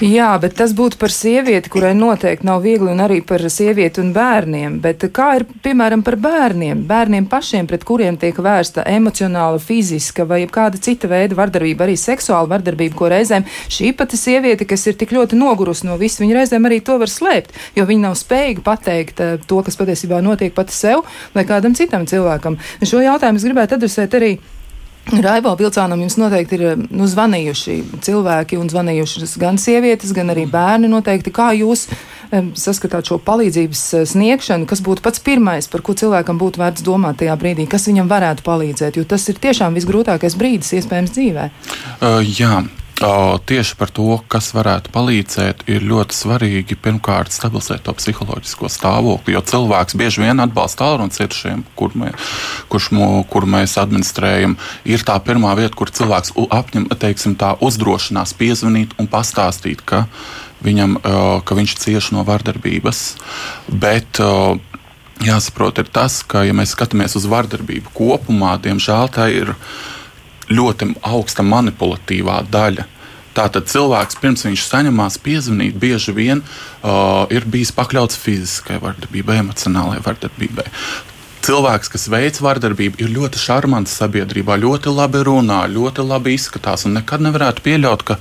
Jā, 0.01 0.33
bet 0.41 0.57
tas 0.57 0.73
būtu 0.75 0.97
par 0.99 1.11
sievieti, 1.13 1.69
kurai 1.71 1.93
noteikti 1.95 2.43
nav 2.43 2.65
viegli, 2.65 2.89
un 2.91 2.99
arī 2.99 3.21
par 3.23 3.39
sievieti 3.53 4.01
un 4.01 4.09
bērniem. 4.15 4.79
Bet 4.83 5.05
kā 5.15 5.27
ir, 5.37 5.45
piemēram, 5.63 6.01
par 6.03 6.17
bērniem? 6.19 6.81
Bērniem 6.89 7.27
pašiem, 7.31 7.67
pret 7.69 7.85
kuriem 7.87 8.17
tiek 8.19 8.35
vērsta 8.35 8.83
emocionāla, 8.91 9.61
fiziska 9.61 10.25
vai 10.27 10.41
kāda 10.51 10.81
cita 10.83 11.07
veida 11.07 11.37
vardarbība, 11.37 11.85
arī 11.85 11.95
seksuāla 12.01 12.49
vardarbība, 12.57 12.97
ko 12.97 13.11
reizēm 13.13 13.47
šī 13.71 13.93
pati 13.95 14.19
sieviete, 14.19 14.67
kas 14.67 14.83
ir 14.89 14.97
tik 14.99 15.13
ļoti 15.15 15.39
nogurusi 15.39 15.87
no 15.87 15.95
visu, 16.01 16.25
viņa 16.25 16.41
reizēm 16.41 16.67
arī 16.67 16.81
to 16.83 16.97
var 16.99 17.11
slēpt, 17.11 17.55
jo 17.77 17.87
viņa 17.87 18.07
nav 18.09 18.19
spējīga 18.19 18.65
pateikt 18.65 19.23
uh, 19.23 19.37
to, 19.47 19.61
kas 19.63 19.79
patiesībā 19.79 20.19
notiek 20.25 20.51
pati 20.57 20.75
sev 20.75 21.05
vai 21.37 21.47
kādam 21.47 21.77
citam 21.77 22.03
cilvēkam. 22.09 22.59
Un 22.59 22.91
šo 22.91 23.05
jautājumu 23.05 23.39
es 23.39 23.47
gribētu 23.47 23.79
adresēt 23.79 24.19
arī 24.19 24.33
Raivo 25.05 25.51
vilcānam 25.59 26.01
jums 26.01 26.17
noteikti 26.17 26.57
ir 26.57 26.79
nu, 26.89 27.05
zvanījuši 27.09 27.75
cilvēki 28.05 28.57
un 28.57 28.69
zvanījušas 28.71 29.35
gan 29.41 29.59
sievietes, 29.61 30.13
gan 30.15 30.33
arī 30.33 30.47
bērni 30.49 30.89
noteikti. 30.89 31.33
Kā 31.35 31.51
jūs 31.53 31.85
um, 32.31 32.49
saskatāt 32.57 33.11
šo 33.11 33.19
palīdzības 33.25 33.83
eh, 33.99 34.05
sniegšanu, 34.09 34.65
kas 34.69 34.81
būtu 34.85 35.05
pats 35.05 35.21
pirmais, 35.25 35.69
par 35.69 35.85
ko 35.85 35.93
cilvēkam 35.97 36.41
būtu 36.41 36.61
vērts 36.61 36.85
domāt 36.85 37.21
tajā 37.21 37.35
brīdī, 37.41 37.67
kas 37.69 37.85
viņam 37.89 38.09
varētu 38.09 38.45
palīdzēt, 38.47 38.97
jo 38.97 39.05
tas 39.05 39.27
ir 39.29 39.37
tiešām 39.45 39.77
visgrūtākais 39.77 40.37
brīdis 40.39 40.73
iespējams 40.79 41.13
dzīvē? 41.13 41.51
Uh, 42.01 42.19
jā. 42.25 42.63
Tieši 43.45 43.75
par 43.77 43.91
to, 43.93 44.07
kas 44.31 44.47
varētu 44.55 44.89
palīdzēt, 44.93 45.65
ir 45.69 45.83
ļoti 45.85 46.15
svarīgi 46.15 46.77
pirmkārt 46.81 47.33
stabilizēt 47.35 47.83
to 47.85 47.93
psiholoģisko 47.97 48.69
stāvokli. 48.71 49.35
Jo 49.35 49.43
cilvēks 49.45 49.97
bieži 49.99 50.23
vien 50.23 50.41
atbalsta 50.41 50.85
tālruņa 50.85 51.13
cietušiem, 51.17 51.65
kur, 51.77 51.93
mē, 51.99 52.13
kurš, 52.71 52.89
kur 53.29 53.47
mēs 53.51 53.75
administrējam, 53.81 54.55
ir 54.89 55.05
tā 55.05 55.19
pirmā 55.21 55.53
vieta, 55.59 55.75
kur 55.77 55.91
cilvēks 55.93 56.33
apņem, 56.55 56.87
teiksim, 57.01 57.35
tā 57.37 57.53
uzdrošinās 57.61 58.33
piezvanīt 58.39 58.95
un 59.01 59.11
pastāstīt, 59.11 59.83
ka, 59.85 60.05
viņam, 60.65 60.97
ka 61.45 61.59
viņš 61.59 61.75
cieš 61.83 62.09
no 62.15 62.25
vardarbības. 62.25 63.03
Bet, 63.69 64.23
Jāsaprot, 65.23 65.77
ir 65.79 65.87
tas, 65.95 66.17
ka, 66.27 66.41
ja 66.43 66.51
mēs 66.51 66.73
skatāmies 66.75 67.13
uz 67.15 67.23
vardarbību 67.31 67.93
kopumā, 67.95 68.57
diemžēl 68.59 69.13
tā 69.15 69.29
ir 69.31 69.53
ļoti 70.51 70.89
augsta 71.07 71.45
manipulatīvā 71.45 72.41
daļa. 72.51 72.89
Tātad 73.35 73.67
cilvēks 73.71 74.19
pirms 74.21 74.45
viņš 74.47 74.67
saņemās 74.69 75.19
piezvanīt, 75.25 75.75
bieži 75.79 76.15
vien 76.15 76.43
uh, 76.45 77.25
ir 77.33 77.47
bijis 77.51 77.73
pakļauts 77.75 78.19
fiziskai 78.21 78.79
vardarbībai, 78.83 79.41
emocionālai 79.43 79.99
vardarbībai. 80.05 80.69
Cilvēks, 81.45 81.91
kas 81.93 82.07
veic 82.09 82.39
vardarbību, 82.41 82.97
ir 83.03 83.11
ļoti 83.13 83.37
šarmants 83.37 83.91
sabiedrībā, 83.99 84.55
ļoti 84.63 84.89
labi 84.89 85.19
runā, 85.27 85.59
ļoti 85.69 86.05
labi 86.07 86.33
izskatās. 86.33 86.87
Nekad 86.89 87.21
nevarētu 87.21 87.61
pieļaut, 87.67 88.05
ka 88.07 88.15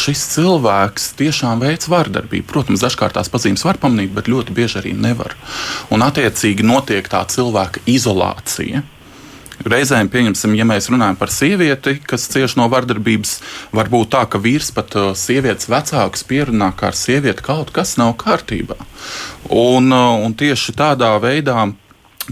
šis 0.00 0.22
cilvēks 0.38 1.10
tiešām 1.18 1.60
veic 1.60 1.84
vardarbību. 1.92 2.46
Protams, 2.48 2.80
dažkārt 2.80 3.18
tās 3.18 3.28
pazīmes 3.28 3.66
var 3.68 3.76
pamanīt, 3.82 4.14
bet 4.16 4.30
ļoti 4.32 4.56
bieži 4.56 4.80
arī 4.80 4.94
nevar. 4.96 5.36
Un 5.92 6.06
attiecīgi 6.06 6.64
notiek 6.64 7.10
tā 7.12 7.20
cilvēka 7.28 7.84
izolācija. 7.90 8.80
Reizēm, 9.60 10.08
pieņemsim, 10.08 10.54
ja 10.56 10.64
mēs 10.64 10.88
runājam 10.88 11.18
par 11.20 11.28
sievieti, 11.28 11.98
kas 12.08 12.24
cieši 12.32 12.56
no 12.56 12.68
vardarbības, 12.72 13.34
var 13.76 13.90
būt 13.92 14.14
tā, 14.14 14.22
ka 14.32 14.40
vīrs 14.40 14.70
pat 14.72 14.96
uh, 14.96 15.10
sievietes 15.12 15.68
vecāks 15.68 16.24
pierunā, 16.24 16.70
ka 16.72 16.88
ar 16.88 16.96
sievieti 16.96 17.44
kaut 17.44 17.68
kas 17.76 17.98
nav 18.00 18.14
kārtībā. 18.22 18.78
Un, 19.52 19.92
uh, 19.92 20.16
un 20.24 20.32
tieši 20.32 20.72
tādā 20.78 21.12
veidā, 21.20 21.66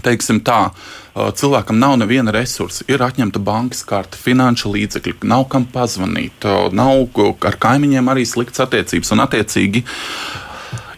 teiksim 0.01 0.41
tā, 0.41 0.71
uh, 0.73 1.29
cilvēkam 1.29 1.77
nav 1.77 1.99
neviena 2.01 2.33
resursa, 2.33 2.87
ir 2.89 3.05
atņemta 3.05 3.37
bankas 3.45 3.85
karte, 3.85 4.17
finanšu 4.17 4.73
līdzekļi, 4.73 5.19
nav 5.29 5.45
kam 5.53 5.69
pazvanīt, 5.69 6.49
nav 6.73 7.21
ar 7.45 7.61
kaimiņiem 7.61 8.09
arī 8.09 8.25
slikts 8.25 8.65
attiecības 8.65 9.13
un 9.13 9.27
attiecīgi 9.27 9.85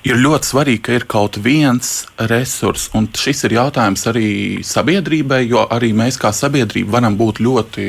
ir 0.07 0.21
ļoti 0.21 0.49
svarīgi, 0.51 0.83
ka 0.85 0.95
ir 0.97 1.07
kaut 1.09 1.37
viens 1.41 1.91
resurs, 2.29 2.89
un 2.97 3.09
šis 3.13 3.45
ir 3.47 3.57
jautājums 3.59 4.07
arī 4.09 4.29
sabiedrībai, 4.65 5.43
jo 5.49 5.65
arī 5.69 5.91
mēs 5.97 6.19
kā 6.21 6.33
sabiedrība 6.35 6.97
varam 6.97 7.17
būt 7.19 7.41
ļoti 7.43 7.87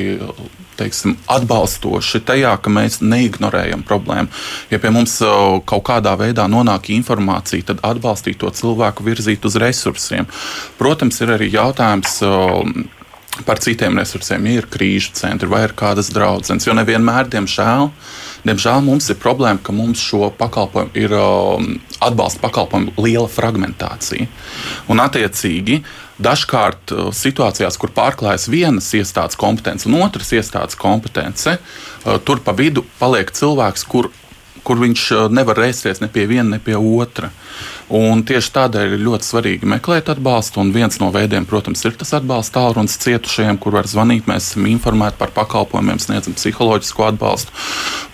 teiksim, 0.77 1.17
atbalstoši 1.31 2.23
tajā, 2.27 2.55
ka 2.63 2.73
mēs 2.73 3.01
neignorējam 3.05 3.85
problēmu. 3.87 4.33
Ja 4.73 4.81
pie 4.83 4.93
mums 4.95 5.19
kaut 5.69 5.85
kādā 5.89 6.15
veidā 6.19 6.49
nonāk 6.51 6.91
informācija, 6.95 7.69
tad 7.73 7.85
atbalstīt 7.87 8.41
to 8.43 8.51
cilvēku 8.57 9.05
virzīt 9.07 9.45
uz 9.49 9.59
resursiem. 9.61 10.29
Protams, 10.81 11.21
ir 11.23 11.37
arī 11.37 11.53
jautājums 11.53 12.19
par 13.47 13.59
citiem 13.59 13.97
resursiem, 13.97 14.45
ja 14.47 14.61
ir 14.61 14.69
krīžu 14.71 15.15
centri 15.17 15.49
vai 15.49 15.63
ir 15.67 15.73
kādas 15.77 16.11
draudzenes. 16.13 16.67
Jo 16.69 16.75
nevienmēr, 16.77 17.31
diemžēl, 17.33 17.89
diemžēl 18.45 18.85
mums 18.85 19.09
ir 19.11 19.19
problēma, 19.23 19.63
ka 19.65 19.75
mums 19.75 20.03
šo 20.05 20.29
pakalpojumu 20.37 20.93
ir 21.01 21.17
um, 21.17 21.73
atbalsta 22.05 22.43
pakalpojumu 22.45 22.93
liela 23.01 23.29
fragmentācija. 23.33 24.29
Un, 24.93 25.01
attiecīgi, 25.01 25.81
dažkārt 26.23 26.93
uh, 26.93 27.09
situācijās, 27.17 27.81
kur 27.81 27.95
pārklājas 27.97 28.51
vienas 28.53 28.91
iestādes 28.99 29.41
kompetence 29.41 29.89
un 29.89 29.97
otras 30.03 30.35
iestādes 30.37 30.77
kompetence, 30.79 31.57
uh, 31.57 32.19
tur 32.21 32.45
pa 32.45 32.53
vidu 32.59 32.85
paliek 33.01 33.33
cilvēks, 33.33 33.89
kur 33.89 34.13
kur 34.67 34.83
viņš 34.83 35.05
uh, 35.17 35.29
nevar 35.33 35.59
rēsties 35.65 36.03
ne 36.03 36.09
pie 36.13 36.27
viena, 36.31 36.55
ne 36.55 36.63
pie 36.63 36.79
otra. 36.79 37.33
Un 37.93 38.23
tieši 38.25 38.49
tādēļ 38.55 38.95
ir 38.95 39.03
ļoti 39.05 39.27
svarīgi 39.27 39.69
meklēt 39.69 40.09
atbalstu. 40.09 40.63
Un 40.63 40.71
viens 40.73 40.97
no 41.03 41.11
veidiem, 41.13 41.45
protams, 41.49 41.83
ir 41.85 41.97
tas 42.01 42.15
atbalsts 42.17 42.55
tālrunis 42.55 42.97
cietušajiem, 43.03 43.59
kur 43.61 43.77
var 43.77 43.89
zvanīt. 43.91 44.25
Mēs 44.31 44.53
esam 44.53 44.69
informēti 44.71 45.19
par 45.21 45.35
pakalpojumiem, 45.37 46.01
sniedzam 46.01 46.37
psiholoģisko 46.39 47.07
atbalstu. 47.11 47.53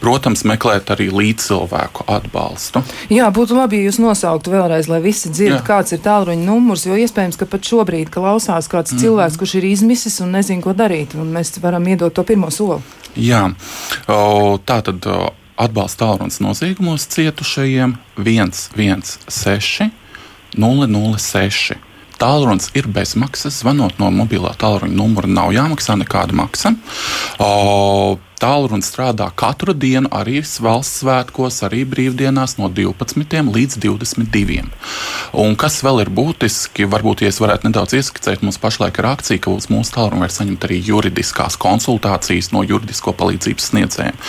Protams, 0.03 0.43
meklēt 0.51 0.91
arī 0.95 1.07
līdzcilvēku 1.15 2.09
atbalstu. 2.11 2.83
Jā, 3.15 3.31
būtu 3.35 3.55
labi, 3.55 3.79
ja 3.79 3.93
jūs 3.93 4.01
nosauktu 4.03 4.57
vēlreiz, 4.57 4.91
lai 4.91 4.99
visi 5.05 5.31
dzird, 5.31 5.61
Jā. 5.61 5.65
kāds 5.71 5.95
ir 5.95 6.03
tālruņa 6.03 6.43
numurs. 6.43 6.89
Jo 6.89 6.99
iespējams, 6.99 7.39
ka 7.39 7.47
pat 7.47 7.71
šobrīd 7.71 8.11
klausās 8.15 8.71
kāds 8.73 8.97
mm. 8.97 9.05
cilvēks, 9.05 9.39
kurš 9.39 9.59
ir 9.61 9.71
izmisis 9.71 10.19
un 10.25 10.35
nezina, 10.35 10.65
ko 10.65 10.75
darīt. 10.75 11.15
Un 11.15 11.31
mēs 11.39 11.55
varam 11.63 11.87
iedot 11.87 12.19
to 12.19 12.27
pirmo 12.27 12.51
soli. 12.51 12.83
Jā, 13.19 13.47
tā 14.09 14.83
tad 14.87 15.07
atbalsta 15.59 16.05
tālrunis 16.07 16.41
noziegumos 16.45 17.07
cietušajiem 17.11 17.97
116 18.17 19.91
006. 20.57 21.77
Tālrunis 22.19 22.73
ir 22.75 22.89
bezmaksas. 22.91 23.61
Zvanot 23.61 24.01
no 24.03 24.11
mobilā 24.11 24.51
tālruņa 24.59 24.95
numura 24.95 25.31
nav 25.31 25.53
jāmaksā 25.55 25.95
nekāda 26.01 26.35
maksa. 26.35 26.73
O, 27.39 28.19
Tālrunis 28.39 28.89
strādā 28.93 29.29
katru 29.35 29.75
dienu, 29.75 30.09
arī 30.15 30.39
valsts 30.63 31.03
svētkos, 31.03 31.61
arī 31.67 31.83
brīvdienās 31.89 32.57
no 32.61 32.69
12 32.71 33.51
līdz 33.55 33.79
22. 33.83 34.61
Un 35.43 35.57
kas 35.59 35.81
vēl 35.83 36.05
ir 36.05 36.11
būtiski, 36.15 36.87
varbūt, 36.91 37.25
ja 37.25 37.33
es 37.33 37.41
varētu 37.43 37.69
nedaudz 37.69 37.97
ieskicēt, 37.99 38.45
mums 38.47 38.61
pašlaik 38.63 39.01
ir 39.01 39.09
akcija, 39.11 39.43
ka 39.43 39.51
uz 39.55 39.67
mūsu 39.73 39.97
tālruni 39.97 40.23
var 40.25 40.35
saņemt 40.35 40.69
arī 40.69 40.79
juridiskās 40.87 41.59
konsultācijas 41.61 42.53
no 42.55 42.63
juridisko 42.67 43.15
palīdzības 43.19 43.69
sniedzējiem. 43.73 44.23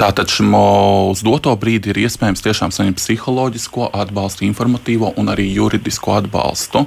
Tātad 0.00 0.32
uz 0.32 1.22
doto 1.22 1.54
brīdi 1.56 1.94
ir 1.94 2.02
iespējams 2.06 2.42
tiešām 2.42 2.74
saņemt 2.74 2.98
psiholoģisko 2.98 3.92
atbalstu, 4.02 4.46
informatīvo 4.48 5.14
un 5.16 5.32
arī 5.32 5.46
juridisko 5.54 6.18
atbalstu. 6.18 6.86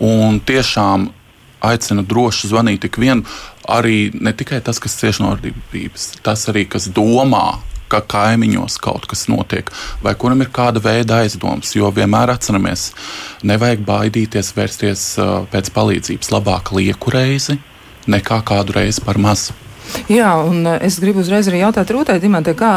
Un 0.00 0.40
tiešām 0.40 1.10
aicinu 1.66 2.04
droši 2.06 2.50
zvanīt 2.50 2.86
ik 2.88 2.98
vienu. 3.00 3.24
Arī 3.66 4.10
ne 4.14 4.32
tikai 4.36 4.60
tas, 4.62 4.78
kas 4.82 4.94
cieš 5.00 5.22
no 5.22 5.32
vardarbības, 5.32 6.10
tas 6.26 6.46
arī, 6.52 6.66
kas 6.70 6.86
domā, 6.94 7.58
ka 7.90 8.00
kaimiņos 8.02 8.78
kaut 8.82 9.06
kas 9.10 9.26
notiek, 9.30 9.70
vai 10.02 10.14
kuram 10.18 10.42
ir 10.42 10.50
kāda 10.54 10.82
veida 10.82 11.20
aizdoms. 11.22 11.74
Jo 11.78 11.92
vienmēr 11.94 12.34
atceramies, 12.34 12.88
nevajag 13.46 13.84
baidīties 13.86 14.52
vērsties 14.56 15.06
uh, 15.22 15.36
pēc 15.52 15.70
palīdzības. 15.74 16.32
Labāk 16.34 16.74
lieku 16.78 17.14
reizi 17.14 17.60
nekā 18.10 18.42
kādu 18.46 18.78
reizi 18.78 19.02
par 19.06 19.18
mazu. 19.18 19.54
Jā, 20.10 20.32
un 20.46 20.66
es 20.80 20.98
gribu 21.02 21.22
uzreiz 21.22 21.48
arī 21.50 21.62
jautāt 21.62 21.90
Rūtai 21.94 22.18
Dimantē, 22.22 22.54
kā 22.58 22.72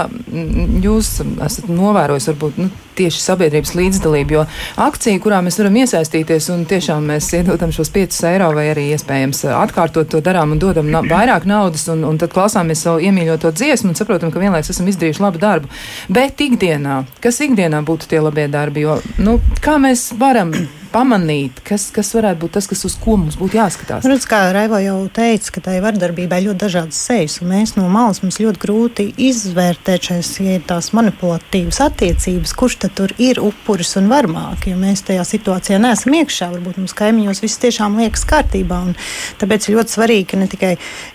jūs 0.83 1.19
esat 1.45 1.69
novērojis 1.71 2.29
varbūt 2.31 2.61
nu, 2.61 2.69
tieši 2.99 3.21
sabiedrības 3.23 3.75
līdzdalību, 3.77 4.35
jo 4.35 4.45
akcija, 4.83 5.21
kurā 5.23 5.39
mēs 5.45 5.59
varam 5.61 5.77
iesaistīties 5.79 6.49
un 6.53 6.65
tiešām 6.69 7.07
mēs 7.11 7.29
iedodam 7.37 7.71
šos 7.75 7.91
5 7.95 8.19
eiro 8.31 8.49
vai 8.55 8.67
arī 8.73 8.89
iespējams 8.95 9.45
atkārtot 9.55 10.09
to 10.11 10.23
darām 10.25 10.55
un 10.55 10.61
dodam 10.61 10.89
na 10.91 11.03
vairāk 11.05 11.47
naudas 11.49 11.87
un, 11.93 12.03
un 12.07 12.19
tad 12.19 12.33
klausāmies 12.35 12.83
savu 12.85 13.03
iemīļoto 13.07 13.53
dziesmu 13.55 13.93
un 13.93 13.99
saprotam, 13.99 14.33
ka 14.33 14.41
vienlaiks 14.41 14.73
esam 14.73 14.89
izdarījuši 14.91 15.23
labu 15.23 15.41
darbu. 15.41 15.71
Bet 16.11 16.41
ikdienā, 16.43 17.03
kas 17.23 17.39
ikdienā 17.45 17.81
būtu 17.87 18.11
tie 18.11 18.21
labie 18.23 18.49
darbi, 18.51 18.83
jo, 18.87 18.99
nu, 19.21 19.39
kā 19.63 19.79
mēs 19.81 20.09
varam 20.19 20.53
pamanīt, 20.93 21.60
kas, 21.67 21.89
kas 21.96 22.12
varētu 22.17 22.43
būt 22.43 22.55
tas, 22.58 22.67
kas 22.69 22.84
uz 22.88 22.96
ko 23.00 23.15
mums 23.19 23.38
būtu 23.39 23.60
jāskatās? 23.60 24.08
Redz, 24.10 24.25
kā 24.29 24.41
Raivo 24.55 24.79
jau 24.81 24.98
teica, 25.13 25.53
ka 25.55 25.63
tai 25.69 25.77
vardarbībai 25.84 26.41
ļoti 26.46 26.60
dažādas 26.63 27.00
sejas, 27.10 27.39
un 27.43 27.51
mēs 27.53 27.75
no 27.77 27.86
malas 27.91 28.22
mums 28.24 28.39
ļoti 28.41 28.62
grūti 28.63 29.05
izvērtēt 29.29 30.10
šīs 30.10 30.31
ja 30.46 30.58
tās 30.69 30.91
manipulatīvas 30.98 31.81
attiecības, 31.86 32.53
kurš 32.58 32.77
tad 32.86 32.96
tur 32.98 33.13
ir 33.22 33.41
upuris 33.43 33.96
un 34.00 34.10
varmāk, 34.12 34.67
jo 34.72 34.77
mēs 34.79 35.05
tajā 35.08 35.25
situācijā 35.27 35.79
neesam 35.81 36.15
iekšā, 36.19 36.50
varbūt 36.55 36.79
mums 36.81 36.96
kaimiņos 36.98 37.43
viss 37.43 37.62
tiešām 37.62 38.00
liekas 38.01 38.25
kārtībā, 38.29 38.81
un 38.89 38.98
tāpēc 39.41 39.69
ir 39.69 39.77
ļoti 39.77 39.96
svarīgi, 39.96 40.27
ka 40.34 40.41
ne 40.41 40.50
tikai 40.51 40.74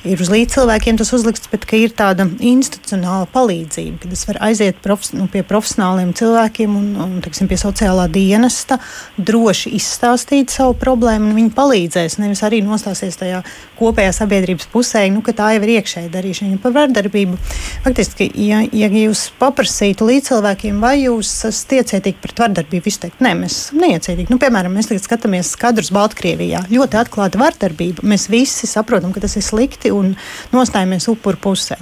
ir 0.08 0.24
uz 0.24 0.32
līdz 0.32 0.58
cilvēkiem 0.58 1.00
tas 1.00 1.12
uzlikts, 1.16 1.50
bet 1.52 1.66
ka 1.68 1.78
ir 1.80 1.94
tāda 1.96 2.28
institucionāla 2.38 3.28
palīdzība, 3.34 4.02
kad 4.04 4.14
es 4.14 4.26
varu 4.28 4.44
aiziet 4.48 4.80
profes, 4.84 5.14
nu, 5.16 5.26
pie 5.32 5.44
profesionāliem 5.46 6.14
cilvēkiem 6.16 6.78
un, 6.78 6.90
un 7.04 7.18
teiksim, 7.24 7.50
pie 7.50 7.58
sociālā 7.60 8.06
dienesta 8.12 8.78
droši 9.18 9.63
droši 9.64 9.76
izstāstīt 9.76 10.52
savu 10.52 10.74
problēmu, 10.76 11.30
un 11.30 11.36
viņi 11.38 11.52
palīdzēs. 11.54 12.18
Nevis 12.20 12.42
arī 12.44 12.60
nostāsies 12.62 13.16
tajā 13.16 13.42
kopējā 13.78 14.12
sabiedrības 14.16 14.68
pusē, 14.72 15.04
nu, 15.12 15.22
ka 15.24 15.34
tā 15.36 15.52
jau 15.56 15.62
ir 15.64 15.74
iekšēja 15.78 16.12
darīšana 16.12 16.60
par 16.62 16.74
vardarbību. 16.76 17.38
Faktiski, 17.84 18.30
ja, 18.46 18.62
ja 18.72 18.88
jūs 18.90 19.26
paprasītu 19.40 20.08
līdz 20.08 20.30
cilvēkiem, 20.30 20.80
vai 20.82 20.94
jūs 21.02 21.32
esat 21.50 21.76
iecietīgi 21.80 22.20
pret 22.22 22.44
vardarbību, 22.44 22.84
viņi 22.88 23.02
teikt, 23.04 23.22
nē, 23.24 23.34
mēs 23.42 23.58
esam 23.66 23.82
neiecietīgi. 23.84 24.30
Nu, 24.32 24.38
piemēram, 24.42 24.74
mēs 24.76 24.90
tagad 24.90 25.04
skatāmies 25.06 25.52
kadrus 25.60 25.92
Baltkrievijā. 25.94 26.64
Ļoti 26.72 27.00
atklāta 27.00 27.40
vardarbība. 27.40 28.04
Mēs 28.06 28.28
visi 28.32 28.68
saprotam, 28.70 29.12
ka 29.14 29.22
tas 29.24 29.36
ir 29.38 29.44
slikti 29.46 29.92
un 29.94 30.14
nostājamies 30.54 31.08
upuru 31.12 31.40
pusē. 31.48 31.78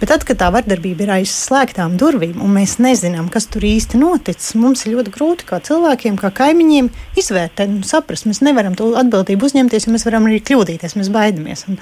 Bet 0.00 0.10
tad, 0.12 0.26
kad 0.28 0.40
tā 0.40 0.48
vardarbība 0.54 1.06
ir 1.06 1.14
aiz 1.18 1.32
slēgtām 1.34 1.96
durvīm 2.00 2.40
un 2.42 2.54
mēs 2.56 2.78
nezinām, 2.82 3.28
kas 3.32 3.48
tur 3.52 3.64
īsti 3.66 4.00
noticis, 4.00 4.54
mums 4.58 4.84
ir 4.86 4.96
ļoti 4.96 5.14
grūti 5.14 5.48
kā 5.48 5.60
cilvēkiem, 5.64 6.18
kā 6.20 6.32
kaimiņiem 6.42 6.90
izvērtēt 7.20 7.68
un 7.68 7.82
saprast. 7.86 8.28
Mēs 8.28 8.42
nevaram 8.44 8.76
to 8.78 8.92
atbildību 8.98 9.48
uzņemties, 9.48 9.86
jo 9.86 9.94
mēs 9.94 10.06
varam 10.08 10.28
arī 10.28 10.40
kļūdīties, 10.44 10.96
mēs 10.98 11.12
baidamies. 11.12 11.41
Un 11.70 11.78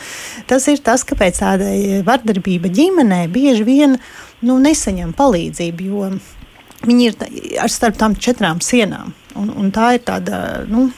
tas 0.50 0.66
ir 0.72 0.82
tas, 0.84 1.04
kāpēc 1.06 1.40
tāda 1.42 1.70
vardarbība 2.06 2.72
ģimenē 2.72 3.24
bieži 3.32 3.66
vien 3.66 3.96
nu, 4.46 4.58
nesaņem 4.62 5.12
palīdzību, 5.18 5.88
jo 5.90 6.10
viņi 6.86 7.10
ir 7.10 7.18
ar 7.60 7.72
starp 7.72 7.98
tām 8.00 8.16
četrām 8.16 8.62
sienām. 8.64 9.14
Un, 9.38 9.52
un 9.54 9.70
tā 9.74 9.94
ir 9.96 10.04
tāda 10.06 10.64
nu, 10.68 10.88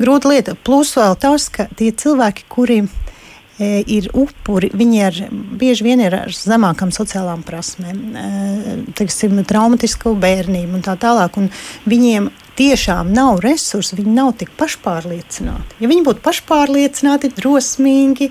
grūta 0.00 0.32
lieta. 0.32 0.56
Plus 0.56 0.94
vēl 0.98 1.16
tas, 1.20 1.48
ka 1.52 1.68
tie 1.78 1.92
cilvēki, 1.92 2.46
kuriem 2.50 2.88
e, 2.88 3.82
ir 3.84 4.10
upuri, 4.16 4.72
viņi 4.74 5.02
ir 5.04 5.20
bieži 5.60 5.86
vien 5.86 6.02
ir 6.02 6.16
ar 6.22 6.34
zemākām 6.34 6.92
sociālām 6.94 7.44
prasmēm, 7.46 8.00
e, 8.10 8.76
teiksim, 8.98 9.38
traumatisku 9.48 10.16
bērnību 10.20 10.80
un 10.80 10.86
tā 10.86 10.96
tālāk. 11.00 11.38
Un 11.40 11.50
viņiem 11.90 12.30
tiešām 12.58 13.12
nav 13.14 13.40
resursi, 13.44 13.96
viņi 13.98 14.14
nav 14.14 14.32
tik 14.40 14.52
pašpārliecināti. 14.58 15.78
Ja 15.82 15.90
viņi 15.90 16.04
būtu 16.06 16.24
pašpārliecināti, 16.24 17.32
drosmīgi, 17.36 18.30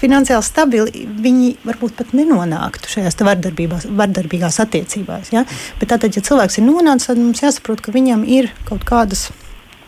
finansiāli 0.00 0.46
stabili, 0.46 1.06
viņi 1.22 1.54
varbūt 1.66 1.96
pat 1.98 2.14
nenonāktu 2.16 2.92
šajās 2.96 3.18
vardarbīgās 3.22 4.60
attiecībās. 4.64 5.32
Ja? 5.34 5.46
Bet 5.80 5.92
tātad, 5.94 6.16
ja 6.16 6.24
cilvēks 6.26 6.60
ir 6.60 6.68
nonācis, 6.68 7.10
tad 7.10 7.22
mums 7.22 7.42
jāsaprot, 7.44 7.84
ka 7.84 7.94
viņam 7.94 8.26
ir 8.28 8.52
kaut 8.68 8.86
kādas 8.88 9.28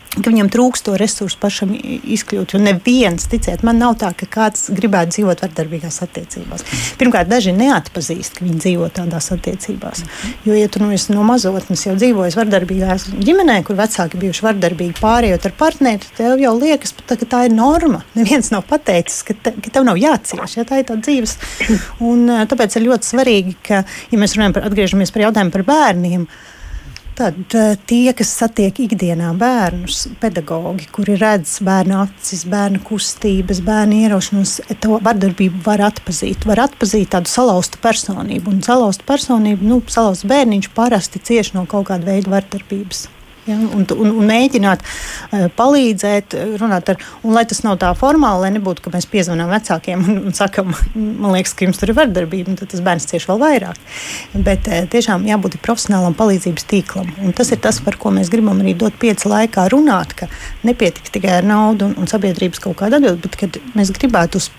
ka 0.09 0.25
viņam 0.25 0.49
trūkst 0.49 0.87
to 0.87 0.95
resursu 0.97 1.37
pašam 1.41 1.71
izkļūt. 1.77 2.55
Un 2.57 2.65
neviens, 2.65 3.27
ticiet, 3.29 3.61
man 3.65 3.77
nav 3.81 3.95
tā, 4.01 4.09
ka 4.17 4.25
kāds 4.29 4.67
gribētu 4.73 5.13
dzīvot 5.15 5.43
vardarbīgās 5.45 6.01
attiecībās. 6.05 6.65
Pirmkārt, 6.99 7.29
daži 7.29 7.53
neatpazīst, 7.57 8.39
ka 8.39 8.45
viņi 8.47 8.57
dzīvo 8.63 8.89
tādās 8.95 9.29
attiecībās. 9.35 10.03
Jo, 10.47 10.57
ja 10.57 10.71
tu 10.71 10.81
nu, 10.81 10.89
no 11.13 11.27
mazotnes 11.27 11.85
jau 11.85 11.95
dzīvojies 11.99 12.39
vardarbīgās 12.39 13.09
ģimenē, 13.13 13.59
kur 13.67 13.77
vecāki 13.79 14.21
bijuši 14.23 14.45
vardarbīgi 14.49 14.97
pārējot 14.99 15.49
ar 15.49 15.57
partneri, 15.61 16.13
tev 16.17 16.41
jau 16.41 16.55
liekas, 16.57 16.95
ka 17.05 17.19
tā 17.21 17.45
ir 17.47 17.55
norma. 17.55 18.01
Neviens 18.17 18.49
nav 18.53 18.65
pateicis, 18.69 19.21
ka, 19.27 19.37
te, 19.37 19.53
ka 19.61 19.77
tev 19.77 19.85
nav 19.87 19.99
jācieš. 20.01 20.57
Ja, 20.57 20.65
tā 20.67 20.81
ir 20.81 20.89
tā 20.89 20.97
dzīves. 20.97 21.37
Un, 22.09 22.25
tāpēc 22.49 22.79
ir 22.79 22.89
ļoti 22.89 23.13
svarīgi, 23.13 23.59
ka, 23.67 23.83
ja 24.09 24.21
mēs 24.21 24.33
runājam 24.37 24.57
par, 24.57 24.71
atgriežamies 24.71 25.13
pie 25.13 25.27
jautājuma 25.27 25.53
par 25.53 25.69
bērniem, 25.69 26.25
Tad 26.25 26.57
eh, 27.19 27.75
tie, 27.89 28.13
kas 28.15 28.31
satiek 28.41 28.79
ikdienā 28.85 29.33
bērnus, 29.39 30.05
pedagogi, 30.21 30.87
kuri 30.95 31.17
redz 31.19 31.57
bērnu 31.65 31.97
acis, 32.05 32.45
bērnu 32.49 32.81
kustības, 32.87 33.59
bērnu 33.65 33.99
ierošanos, 34.05 34.55
to 34.79 35.01
vardarbību 35.03 35.61
var 35.65 35.83
atpazīt. 35.89 36.47
Var 36.49 36.63
atpazīt 36.69 37.11
tādu 37.15 37.31
salauztu 37.31 37.81
personību. 37.83 38.55
Un 38.55 38.63
salauztu 38.65 39.07
personību, 39.09 39.67
nu, 39.67 39.83
salauzts 39.91 40.27
bērniņš 40.29 40.73
parasti 40.77 41.21
cieš 41.31 41.53
no 41.57 41.67
kaut 41.69 41.89
kāda 41.91 42.13
veida 42.13 42.37
vardarbības. 42.37 43.07
Ja, 43.49 43.57
un, 43.57 43.85
un, 43.95 44.11
un 44.21 44.27
mēģināt 44.29 44.83
uh, 44.85 45.47
palīdzēt, 45.57 46.35
runāt 46.61 46.91
ar, 46.93 46.99
un 47.25 47.33
lai 47.33 47.45
tas 47.49 47.63
nav 47.65 47.79
tā 47.81 47.89
formāli, 47.97 48.43
lai 48.43 48.51
nebūtu, 48.59 48.83
ka 48.85 48.93
mēs 48.93 49.07
piezvanām 49.09 49.49
vecākiem 49.49 50.03
un, 50.05 50.19
un 50.29 50.37
sakam, 50.37 50.75
man 51.23 51.33
liekas, 51.33 51.55
ka 51.57 51.65
jums 51.65 51.81
tur 51.81 51.93
ir 51.93 51.97
vardarbība, 51.97 52.53
tad 52.59 52.69
tas 52.75 52.83
bērns 52.85 53.09
cieši 53.09 53.31
vēl 53.31 53.41
vairāk. 53.41 53.81
Bet 54.45 54.69
uh, 54.69 54.85
tiešām 54.93 55.25
jābūt 55.29 55.59
profesionālam 55.65 56.17
palīdzības 56.19 56.69
tīklam. 56.69 57.09
Un 57.25 57.33
tas 57.37 57.49
ir 57.55 57.61
tas, 57.63 57.81
par 57.83 57.97
ko 58.01 58.13
mēs 58.15 58.31
gribam 58.31 58.61
arī 58.61 58.75
dot 58.77 58.95
pieci 59.01 59.31
laikā 59.31 59.65
runāt, 59.73 60.13
ka 60.19 60.29
nepietiks 60.67 61.15
tikai 61.15 61.39
ar 61.39 61.49
naudu 61.49 61.89
un, 61.89 61.97
un 61.99 62.09
sabiedrības 62.11 62.61
kaut 62.63 62.77
kādu 62.83 62.99
atbildi, 62.99 63.33
bet 63.33 63.61
mēs 63.73 63.93
gribētu 63.97 64.43
uz 64.43 64.51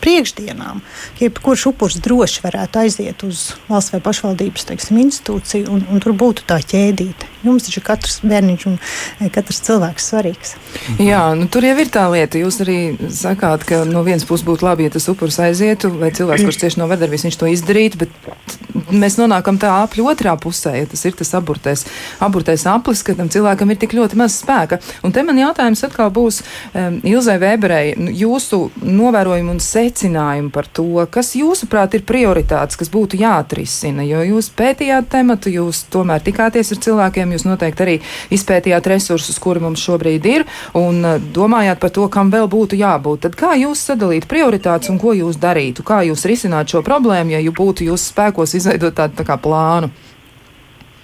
priekšdienām, 0.00 0.80
jebkurš 1.20 1.66
upuris 1.70 1.98
droši 2.02 2.44
varētu 2.44 2.82
aiziet 2.82 3.24
uz 3.26 3.50
valsts 3.68 3.94
vai 3.94 4.00
pašvaldības 4.04 4.68
teiksim, 4.70 5.00
institūciju, 5.04 5.68
un, 5.72 5.84
un 5.90 6.02
tur 6.02 6.16
būtu 6.18 6.46
tā 6.48 6.60
ķēdīte. 6.64 7.28
Jums 7.44 7.64
taču 7.66 7.82
katrs 7.84 8.20
bērniņš 8.26 8.66
un 8.68 8.76
e, 8.76 9.30
katrs 9.32 9.62
cilvēks 9.64 10.08
svarīgs. 10.12 10.54
Jā, 11.00 11.22
nu, 11.38 11.48
tur 11.52 11.64
jau 11.64 11.76
ir 11.80 11.92
tā 11.92 12.04
lieta. 12.12 12.40
Jūs 12.40 12.60
arī 12.64 12.78
sakāt, 13.14 13.64
ka 13.68 13.82
no 13.88 14.04
vienas 14.06 14.26
puses 14.28 14.44
būtu 14.46 14.66
labi, 14.66 14.88
ja 14.88 14.94
tas 14.96 15.08
upuris 15.12 15.40
aizietu, 15.40 15.92
vai 16.00 16.12
cilvēks, 16.16 16.44
kurš 16.48 16.60
tieši 16.64 16.82
no 16.82 16.88
vardarbības, 16.90 17.28
viņš 17.28 17.40
to 17.40 17.48
izdarītu, 17.54 18.02
bet 18.04 18.58
mēs 18.92 19.16
nonākam 19.20 19.58
tā 19.60 19.70
apļu 19.84 20.10
otrā 20.12 20.34
pusē, 20.40 20.74
ja 20.82 20.88
tas 20.90 21.04
ir 21.08 21.16
tas 21.16 21.32
aburtais, 21.38 21.86
aburtais 22.22 22.66
aplis, 22.68 23.04
ka 23.06 23.16
tam 23.16 23.30
cilvēkam 23.32 23.72
ir 23.72 23.80
tik 23.80 23.96
ļoti 23.96 24.18
maz 24.20 24.36
spēka. 24.42 24.80
Un 25.06 25.14
te 25.16 25.24
man 25.26 25.40
jautājums 25.40 25.84
atkal 25.86 26.12
būs 26.14 26.42
um, 26.42 27.00
Ilzai 27.08 27.38
Vēberei, 27.42 27.94
jūsu 28.20 28.66
novērojumu 28.84 29.56
un 29.56 29.64
secinājumu 29.64 29.89
secinājumu 29.90 30.50
par 30.54 30.66
to, 30.66 31.06
kas 31.10 31.34
jūsuprāt 31.34 31.94
ir 31.98 32.04
prioritātes, 32.06 32.78
kas 32.78 32.90
būtu 32.90 33.18
jāatrisina. 33.20 34.04
Jo 34.06 34.22
jūs 34.24 34.50
pētījāt 34.56 35.10
tematu, 35.10 35.50
jūs 35.50 35.84
tomēr 35.90 36.22
tikāties 36.22 36.72
ar 36.72 36.82
cilvēkiem, 36.84 37.34
jūs 37.34 37.46
noteikti 37.48 37.84
arī 37.84 37.96
izpētījāt 38.30 38.86
resursus, 38.90 39.38
kuri 39.38 39.60
mums 39.60 39.82
šobrīd 39.82 40.26
ir, 40.30 40.46
un 40.78 41.02
uh, 41.04 41.18
domājāt 41.18 41.80
par 41.82 41.94
to, 41.94 42.06
kam 42.08 42.30
vēl 42.30 42.48
būtu 42.50 42.78
jābūt. 42.80 43.26
Tad 43.26 43.38
kā 43.38 43.54
jūs 43.58 43.82
sadalītu 43.90 44.30
prioritātes 44.30 44.92
un 44.92 45.00
ko 45.00 45.14
jūs 45.16 45.40
darītu? 45.40 45.84
Kā 45.86 46.02
jūs 46.06 46.26
risinātu 46.28 46.76
šo 46.76 46.84
problēmu, 46.86 47.34
ja 47.34 47.42
būtu 47.50 47.90
jūsu 47.90 48.12
spēkos 48.12 48.54
izveidot 48.58 48.96
tādu 48.96 49.20
tā 49.20 49.26
kā 49.26 49.38
plānu? 49.40 49.90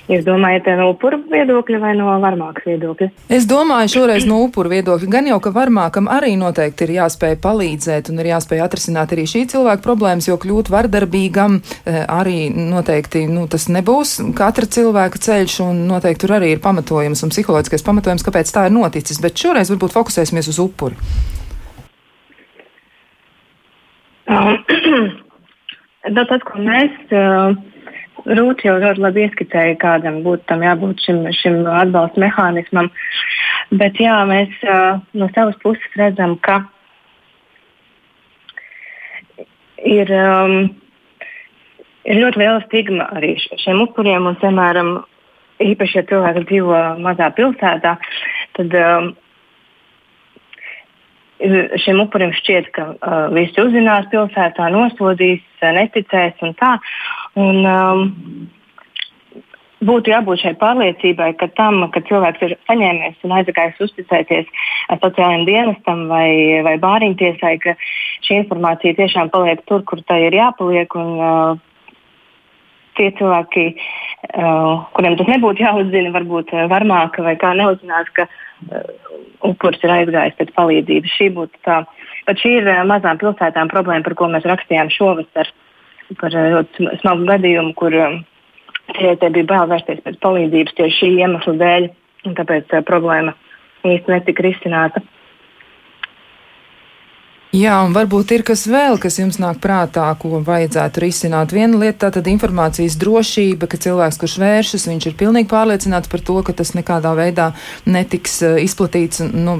Jūs 0.07 0.23
domājat 0.23 0.69
no 0.79 0.93
upuru 0.93 1.19
viedokļa 1.33 1.79
vai 1.83 1.93
no 1.99 2.13
varmākas 2.23 2.67
viedokļa? 2.69 3.09
Es 3.33 3.47
domāju 3.51 3.91
šoreiz 3.91 4.27
no 4.29 4.39
upuru 4.45 4.71
viedokļa. 4.71 5.09
Gan 5.11 5.27
jau, 5.33 5.41
ka 5.43 5.51
varmākam 5.51 6.07
arī 6.13 6.37
noteikti 6.39 6.87
ir 6.87 6.93
jāspēj 7.01 7.35
palīdzēt 7.43 8.13
un 8.13 8.23
ir 8.23 8.31
jāspēj 8.31 8.63
atrisināt 8.63 9.17
arī 9.17 9.27
šī 9.27 9.43
cilvēka 9.51 9.83
problēmas, 9.83 10.29
jo 10.31 10.39
kļūt 10.39 10.71
vardarbīgam 10.71 11.59
eh, 11.59 12.05
arī 12.07 12.39
noteikti 12.55 13.25
nu, 13.27 13.49
tas 13.51 13.67
nebūs 13.67 14.21
katra 14.39 14.71
cilvēka 14.79 15.25
ceļš 15.27 15.59
un 15.67 15.83
noteikti 15.91 16.23
tur 16.23 16.37
arī 16.39 16.55
ir 16.55 16.63
pamatojums 16.63 17.27
un 17.27 17.35
psiholoģiskais 17.35 17.87
pamatojums, 17.87 18.27
kāpēc 18.27 18.55
tā 18.55 18.69
ir 18.71 18.77
noticis. 18.79 19.19
Bet 19.23 19.43
šoreiz 19.43 19.75
varbūt 19.75 19.97
fokusēsimies 19.99 20.55
uz 20.55 20.63
upuri. 20.63 20.95
Nu, 26.07 26.23
tad, 26.31 26.43
ko 26.47 26.63
mēs 26.63 26.95
uh, 27.11 27.57
Rūta 28.25 28.65
jau 28.65 28.77
ļoti 28.81 29.03
labi 29.05 29.27
ieskicēja, 29.27 29.77
kādam 29.83 30.23
būtu 30.25 30.47
tam 30.49 30.65
jābūt 30.65 31.05
šim, 31.05 31.21
šim 31.37 31.59
atbalsta 31.69 32.23
mehānismam. 32.23 32.89
Bet 33.77 34.01
jā, 34.01 34.17
mēs 34.29 34.55
uh, 34.65 35.03
no 35.13 35.29
savas 35.35 35.59
puses 35.63 35.99
redzam, 36.01 36.37
ka 36.41 36.63
ir, 39.85 40.11
um, 40.17 40.57
ir 42.07 42.23
ļoti 42.23 42.43
liela 42.43 42.65
stigma 42.65 43.11
arī 43.19 43.35
šiem 43.45 43.85
upuriem. 43.85 44.27
Un, 44.31 44.41
piemēram, 44.41 44.97
īpaši, 45.63 46.01
ja 46.01 46.09
cilvēks 46.09 46.49
dzīvo 46.49 46.83
mazā 47.05 47.31
pilsētā, 47.37 47.97
tad 48.57 48.77
um, 48.81 49.13
šim 51.85 52.01
upurim 52.01 52.33
šķiet, 52.37 52.71
ka 52.73 52.89
uh, 52.95 53.27
visi 53.35 53.61
uzzinās 53.61 54.09
pilsētā, 54.13 54.71
nosodīs, 54.73 55.45
neticēs 55.61 56.43
un 56.47 56.57
tā. 56.57 56.77
Un, 57.37 57.59
um, 57.69 58.03
būtu 59.85 60.13
jābūt 60.13 60.41
šai 60.41 60.55
pārliecībai, 60.61 61.35
ka 61.41 61.51
tam, 61.59 61.85
ka 61.93 62.01
cilvēks 62.09 62.45
ir 62.47 62.57
saņēmies 62.69 63.23
un 63.29 63.37
aizgājis 63.37 63.83
uzticēties 63.89 64.49
sociālajiem 65.03 65.45
dienestam 65.49 66.07
vai, 66.09 66.31
vai 66.65 66.77
bāriņtiesai, 66.81 67.55
ka 67.61 67.77
šī 68.25 68.43
informācija 68.43 68.97
tiešām 68.97 69.33
paliek 69.35 69.61
tur, 69.69 69.85
kur 69.85 70.01
tai 70.09 70.23
ir 70.31 70.39
jāpaliek. 70.39 70.97
Un, 70.97 71.17
uh, 71.21 71.65
tie 72.97 73.11
cilvēki, 73.19 73.67
uh, 74.41 74.87
kuriem 74.97 75.19
tas 75.19 75.29
nebūtu 75.31 75.65
jāuzzina, 75.65 76.13
varbūt 76.15 76.55
uh, 76.55 76.65
varmāk 76.73 77.21
vai 77.25 77.37
kā 77.41 77.53
neuzzinās, 77.59 78.09
ka 78.17 78.27
uh, 78.27 78.89
upuris 79.45 79.85
ir 79.85 79.93
aizgājis 79.99 80.39
pēc 80.41 80.55
palīdzības. 80.57 81.17
Šī 81.19 81.29
tā, 81.67 81.83
šī 82.33 82.57
ir 82.63 82.71
uh, 82.73 82.83
mazām 82.89 83.21
pilsētām 83.21 83.73
problēma, 83.73 84.05
par 84.07 84.17
ko 84.19 84.31
mēs 84.33 84.49
rakstījām 84.49 84.93
šovasar, 84.97 85.53
par 86.21 86.35
uh, 86.35 86.49
ļoti 86.55 86.89
smagu 87.03 87.29
gadījumu, 87.29 87.75
kur 87.79 87.95
uh, 87.97 88.17
Sievietei 88.95 89.33
bija 89.35 89.49
bail 89.51 89.71
vērsties 89.73 90.05
pēc 90.05 90.19
palīdzības 90.23 90.77
tieši 90.79 90.97
šī 91.01 91.09
iemesla 91.25 91.57
dēļ, 91.63 91.89
un 92.29 92.37
tāpēc 92.39 92.75
uh, 92.77 92.85
problēma 92.87 93.35
īsti 93.87 94.13
netika 94.15 94.47
risināta. 94.47 95.03
Jā, 97.57 97.77
un 97.87 97.95
varbūt 97.97 98.35
ir 98.35 98.43
kas 98.45 98.67
vēl, 98.69 98.99
kas 99.01 99.15
jums 99.17 99.39
nāk 99.41 99.63
prātā, 99.65 100.11
ko 100.21 100.43
vajadzētu 100.45 101.01
risināt. 101.01 101.55
Viena 101.57 101.79
lieta 101.81 102.07
tā 102.07 102.19
tad 102.19 102.27
informācijas 102.29 102.99
drošība, 103.01 103.69
ka 103.71 103.79
cilvēks, 103.81 104.19
kurš 104.21 104.35
vēršas, 104.43 104.85
viņš 104.91 105.07
ir 105.09 105.15
pilnīgi 105.17 105.49
pārliecināts 105.49 106.11
par 106.13 106.21
to, 106.27 106.37
ka 106.45 106.53
tas 106.59 106.75
nekādā 106.77 107.15
veidā 107.17 107.53
netiks 107.89 108.43
uh, 108.45 108.59
izplatīts, 108.61 109.23
nu, 109.31 109.55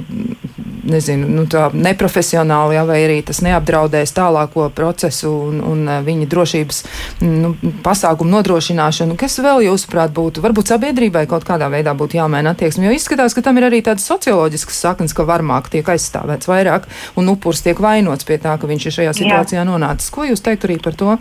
nezinu, 0.87 1.29
nu, 1.39 1.45
tā 1.49 1.71
neprofesionāli, 1.73 2.75
jā, 2.77 2.83
vai 2.85 2.99
arī 3.07 3.15
tas 3.25 3.41
neapdraudēs 3.45 4.13
tālāko 4.19 4.67
procesu 4.77 5.31
un, 5.47 5.63
un 5.65 5.81
uh, 5.87 5.97
viņa 6.05 6.29
drošības 6.29 6.83
nu, 7.25 7.55
pasākumu 7.87 8.35
nodrošināšanu. 8.35 9.17
Kas 9.17 9.39
vēl, 9.41 9.63
jūsuprāt, 9.71 10.13
būtu? 10.13 10.45
Varbūt 10.45 10.75
sabiedrībai 10.75 11.25
kaut 11.31 11.47
kādā 11.49 11.71
veidā 11.73 11.95
būtu 11.97 12.21
jāmaina 12.21 12.53
attieksme, 12.53 12.85
jo 12.85 12.93
izskatās, 12.99 13.33
ka 13.33 13.41
tam 13.49 13.57
ir 13.57 13.71
arī 13.71 13.81
tādas 13.89 14.05
socioloģiskas 14.11 14.85
saknes, 14.85 15.17
ka 15.17 15.25
varmāk 15.25 15.73
tiek 15.73 15.93
aizstāvēts 15.95 16.51
vairāk 16.51 16.85
un 17.17 17.33
upurs 17.33 17.65
tiek 17.65 17.86
vainots 17.87 18.27
pie 18.27 18.37
tā, 18.43 18.55
ka 18.59 18.69
viņš 18.69 18.87
ir 18.89 18.95
šajā 18.99 19.15
situācijā 19.21 19.61
Jā. 19.61 19.67
nonācis. 19.67 20.11
Ko 20.13 20.27
jūs 20.27 20.43
teiktu 20.45 20.69
arī 20.69 20.77
par 20.83 20.97
to? 20.99 21.15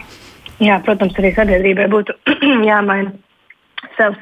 Jā, 0.62 0.78
protams, 0.84 1.16
arī 1.20 1.32
sabiedrībai 1.36 1.88
būtu 1.92 2.16
jāmaina 2.70 3.12
savs 3.98 4.20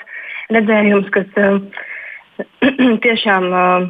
redzējums, 0.55 1.11
kas 1.15 1.39
uh, 1.41 1.61
tiešām 3.05 3.47
uh, 3.51 3.87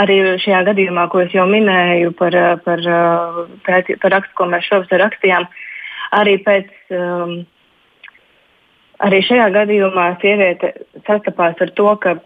arī 0.00 0.18
šajā 0.44 0.62
gadījumā, 0.70 1.08
ko 1.12 1.24
es 1.24 1.36
jau 1.36 1.46
minēju 1.50 2.12
par, 2.18 2.36
uh, 2.36 2.56
par, 2.64 2.82
pēc, 3.66 3.94
par 4.02 4.16
rakstu, 4.18 4.36
ko 4.38 4.48
mēs 4.52 4.68
šovasar 4.70 5.06
rakstījām, 5.06 5.48
arī 6.22 6.40
pēc. 6.44 6.74
Arī 8.98 9.18
šajā 9.22 9.44
gadījumā 9.54 10.04
sieviete 10.18 10.72
sastapās 11.06 11.60
ar 11.62 11.70
to, 11.78 11.90
ka 12.02 12.16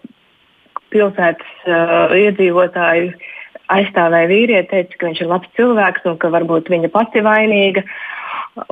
pilsētas 0.94 1.66
uh, 1.68 2.14
iedzīvotāji 2.16 3.10
uh, 3.10 3.26
aizstāvēja 3.72 4.30
vīrieti, 4.30 4.70
teica, 4.70 4.98
ka 4.98 5.08
viņš 5.08 5.22
ir 5.22 5.30
labs 5.30 5.52
cilvēks 5.58 6.08
un 6.10 6.18
ka 6.20 6.32
varbūt 6.32 6.70
viņa 6.72 6.90
pati 6.92 7.22
vainīga. 7.24 7.84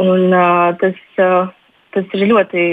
Un, 0.01 0.33
uh, 0.33 0.73
tas, 0.81 0.99
uh, 1.23 1.53
tas 1.95 2.17
ir 2.17 2.27
ļoti 2.33 2.65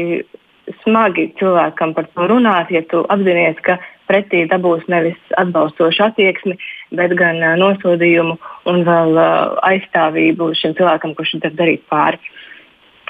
smagi 0.83 1.29
cilvēkam 1.39 1.93
par 1.95 2.09
to 2.11 2.27
runāt, 2.27 2.71
ja 2.73 2.81
tu 2.91 3.05
apzinājies, 3.13 3.61
ka 3.63 3.77
pretī 4.09 4.43
dabūs 4.49 4.83
nevis 4.91 5.19
atbalstošu 5.39 6.03
attieksmi, 6.09 6.57
bet 6.99 7.15
gan 7.19 7.39
uh, 7.43 7.55
nosodījumu 7.59 8.35
un 8.71 8.83
vēl 8.87 9.15
uh, 9.15 9.55
aizstāvību 9.69 10.51
šim 10.59 10.75
cilvēkam, 10.79 11.15
kurš 11.15 11.37
ir 11.39 11.55
darīt 11.55 11.85
pāri. 11.91 12.19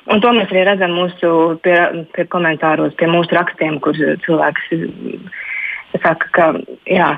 Un 0.08 0.22
to 0.24 0.30
mēs 0.32 0.52
arī 0.54 0.63
redzam 0.63 0.93
mūsu 0.96 1.30
pie, 1.65 1.76
pie 2.15 2.24
komentāros, 2.32 2.93
pie 3.00 3.10
mūsu 3.12 3.36
rakstiem, 3.36 3.82
kur 3.84 3.98
cilvēks 4.24 4.70
saka, 6.00 6.30
ka 6.32 6.46
jā, 6.88 7.10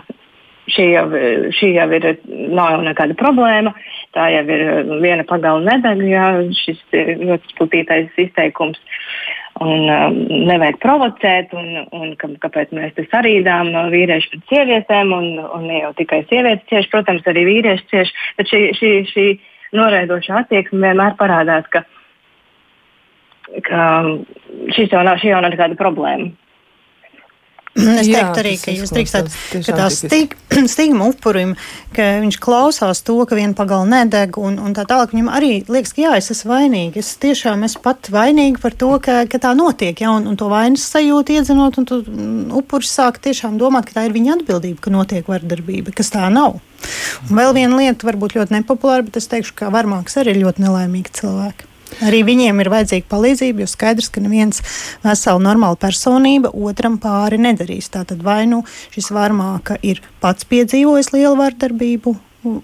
šī 0.73 0.85
jau, 0.93 1.05
šī 1.55 1.73
jau 1.75 1.87
ir, 1.97 2.07
nav 2.53 2.75
jau 2.75 2.79
nekāda 2.85 3.17
problēma. 3.19 3.73
Tā 4.15 4.29
jau 4.33 4.45
ir 4.49 4.63
viena 5.03 5.25
pagala 5.29 5.61
nedēļa, 5.65 6.07
jā, 6.09 6.25
šis 6.63 6.81
ļoti 6.93 7.53
spilgtītais 7.53 8.23
izteikums. 8.25 8.81
Un 9.59 9.89
um, 9.91 10.17
nevajag 10.47 10.77
provocēt, 10.79 11.51
un, 11.57 11.81
un 11.91 12.13
ka, 12.19 12.29
kāpēc 12.45 12.71
mēs 12.75 12.93
te 12.95 13.03
sarīdām 13.11 13.73
vīrieši 13.91 14.29
pret 14.31 14.51
sievietēm, 14.53 15.11
un, 15.11 15.25
un 15.43 15.65
ne 15.67 15.81
jau 15.81 15.91
tikai 15.97 16.21
sievietes 16.29 16.67
cieši, 16.71 16.91
protams, 16.93 17.27
arī 17.27 17.43
vīrieši 17.49 17.87
cieši. 17.91 18.15
Bet 18.39 18.51
šī, 18.53 18.61
šī, 18.79 18.91
šī 19.09 19.25
noraidošā 19.75 20.45
attieksme 20.45 20.79
vienmēr 20.85 21.17
parādās, 21.19 21.67
ka, 21.73 21.83
ka 23.67 23.81
šis 24.77 24.95
jau 24.95 25.03
nav, 25.03 25.19
šī 25.19 25.33
jau 25.33 25.41
nav 25.43 25.51
nekāda 25.57 25.77
problēma. 25.81 26.31
Es 27.79 28.07
jā, 28.09 28.19
teiktu 28.19 28.41
arī, 28.41 28.53
ka 28.59 28.73
jūs 28.73 28.91
drīkstat, 28.93 29.29
ka 29.65 29.75
tā 29.77 29.87
stig, 29.93 30.33
stigma 30.73 31.09
upurim, 31.11 31.53
ka 31.95 32.07
viņš 32.23 32.39
klausās 32.43 33.03
to, 33.07 33.15
ka 33.29 33.37
viena 33.37 33.55
pagala 33.57 33.87
nedeg 33.87 34.39
un, 34.41 34.57
un 34.61 34.75
tā 34.75 34.85
tālāk. 34.89 35.13
Viņam 35.15 35.31
arī 35.37 35.51
liekas, 35.69 35.93
ka 35.95 36.03
jā, 36.03 36.15
es 36.19 36.31
esmu 36.33 36.51
vainīga. 36.53 37.01
Es 37.01 37.13
tiešām 37.21 37.63
esmu 37.67 37.83
pat 37.85 38.11
vainīga 38.13 38.61
par 38.63 38.75
to, 38.79 38.91
ka, 39.03 39.21
ka 39.31 39.41
tā 39.45 39.53
notiek. 39.57 40.03
Ja, 40.03 40.13
un, 40.17 40.27
un 40.29 40.39
to 40.39 40.49
vainas 40.51 40.87
sajūtu 40.91 41.37
iedzenot, 41.37 41.79
un 41.81 41.87
tu 41.89 42.01
mm, 42.03 42.49
upuris 42.59 42.91
sāk 42.99 43.21
tiešām 43.23 43.59
domāt, 43.61 43.89
ka 43.89 43.99
tā 43.99 44.07
ir 44.09 44.17
viņa 44.17 44.39
atbildība, 44.39 44.81
ka 44.83 44.93
notiek 44.93 45.29
vardarbība, 45.29 45.95
kas 45.95 46.11
tā 46.15 46.27
nav. 46.33 46.59
Un 47.29 47.39
vēl 47.39 47.55
viena 47.57 47.79
lieta, 47.79 48.07
varbūt 48.07 48.37
ļoti 48.39 48.59
nepopulāra, 48.59 49.07
bet 49.07 49.19
es 49.21 49.29
teikšu, 49.31 49.55
ka 49.61 49.73
varmāks 49.73 50.19
arī 50.19 50.35
ir 50.35 50.45
ļoti 50.45 50.65
nelaimīgi 50.65 51.19
cilvēki. 51.21 51.68
Arī 52.05 52.21
viņiem 52.27 52.61
ir 52.61 52.69
vajadzīga 52.71 53.09
palīdzība, 53.11 53.63
jo 53.63 53.69
skaidrs, 53.69 54.11
ka 54.13 54.23
neviens 54.23 54.61
vesela 55.03 55.41
normāla 55.41 55.79
personība 55.79 56.53
otram 56.53 56.99
pāri 57.01 57.41
nedarīs. 57.41 57.91
Tātad 57.93 58.23
vai 58.23 58.43
nu 58.49 58.63
šis 58.93 59.11
varmāka 59.15 59.79
ir 59.81 60.03
pats 60.23 60.47
piedzīvojis 60.49 61.13
lielu 61.15 61.35
vardarbību, 61.39 62.15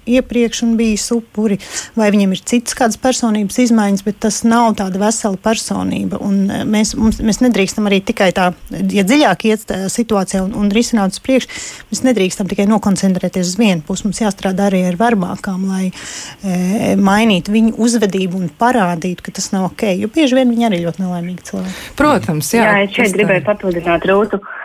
iepriekš 0.05 0.61
un 0.65 0.75
bijis 0.79 1.05
upuri, 1.11 1.57
vai 1.97 2.09
viņam 2.13 2.33
ir 2.35 2.41
citas 2.47 2.77
kādas 2.77 2.97
personības 3.01 3.57
izmaiņas, 3.65 4.03
bet 4.05 4.19
tas 4.23 4.41
nav 4.47 4.75
tāda 4.79 5.01
vesela 5.01 5.39
personība. 5.41 6.19
Un 6.23 6.45
e, 6.49 6.61
mēs, 6.69 6.95
mums, 6.99 7.19
mēs 7.25 7.41
nedrīkstam 7.43 7.89
arī 7.89 8.01
tikai 8.05 8.31
tā, 8.35 8.51
ja 8.71 9.05
dziļāk 9.07 9.47
iet 9.49 9.75
situācijā 9.91 10.45
un, 10.45 10.55
un 10.59 10.71
risināt 10.73 11.15
uz 11.17 11.23
priekšu, 11.25 11.51
mēs 11.91 12.03
nedrīkstam 12.07 12.49
tikai 12.51 12.67
nokoncentrēties 12.71 13.53
uz 13.53 13.59
vienu 13.59 13.83
pusi. 13.85 14.07
Mums 14.07 14.21
jāstrādā 14.23 14.69
arī 14.69 14.85
ar 14.89 14.99
varmākām, 14.99 15.67
lai 15.71 15.89
e, 15.91 16.95
mainītu 16.95 17.55
viņu 17.55 17.75
uzvedību 17.85 18.41
un 18.41 18.51
parādītu, 18.59 19.25
ka 19.25 19.35
tas 19.35 19.51
nav 19.55 19.71
ok. 19.71 19.89
Jo 19.99 20.11
bieži 20.13 20.39
vien 20.39 20.53
viņi 20.53 20.69
arī 20.69 20.83
ļoti 20.85 21.03
nelaimīgi 21.03 21.49
cilvēki. 21.51 21.79
Protams, 21.99 22.53
jā. 22.55 22.69
Jā, 22.69 22.85
es 22.85 22.95
šeit 22.95 23.17
gribēju 23.17 23.45
papildināt 23.47 24.07
Rūtu. 24.07 24.39
Uh, 24.39 24.61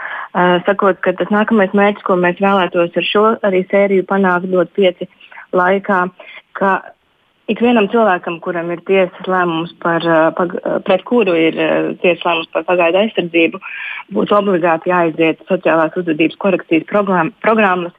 sakot, 0.67 1.01
ka 1.05 1.15
tas 1.19 1.33
nākamais 1.35 1.75
mērķis, 1.75 2.07
ko 2.07 2.17
mēs 2.21 2.41
vēlētos 2.43 2.97
ar 2.97 3.07
šo 3.07 3.27
arī 3.47 3.65
sēriju 3.71 4.07
panākt, 4.09 4.51
dot 4.53 4.73
pieci 4.77 5.09
laikā, 5.57 6.05
ka 6.59 6.73
ikvienam 7.51 7.89
cilvēkam, 7.91 8.39
kuram 8.45 8.71
ir 8.71 8.83
tiesas 8.87 9.31
lēmums 9.31 9.73
par, 9.83 10.05
pag, 10.39 10.55
pret 10.87 11.03
kuru 11.09 11.35
ir 11.35 11.57
tiesas 12.03 12.23
lēmums 12.27 12.51
par 12.55 12.67
pagaidu 12.69 13.03
aizsardzību, 13.03 13.61
būtu 14.15 14.37
obligāti 14.39 14.93
jāiziet 14.93 15.43
sociālās 15.51 15.97
uzvedības 15.99 16.39
korekcijas 16.43 16.87
program, 16.91 17.35
programmas. 17.45 17.97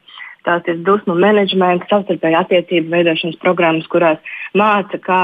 Tās 0.48 0.65
ir 0.72 0.80
dusmu 0.82 1.13
menedžmenta, 1.22 1.86
savstarpēju 1.91 2.39
attiecību 2.39 2.89
veidošanas 2.89 3.38
programmas, 3.44 3.86
kurās 3.91 4.32
māca, 4.58 4.98
kā 4.98 5.20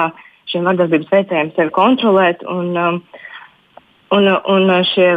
šiem 0.52 0.68
vardarbības 0.68 1.10
veicējiem 1.10 1.50
sevi 1.56 1.74
kontrolēt. 1.74 2.44
Un, 2.46 2.76
um, 2.78 3.00
un, 4.16 4.28
un 4.28 4.72
šie 4.94 5.10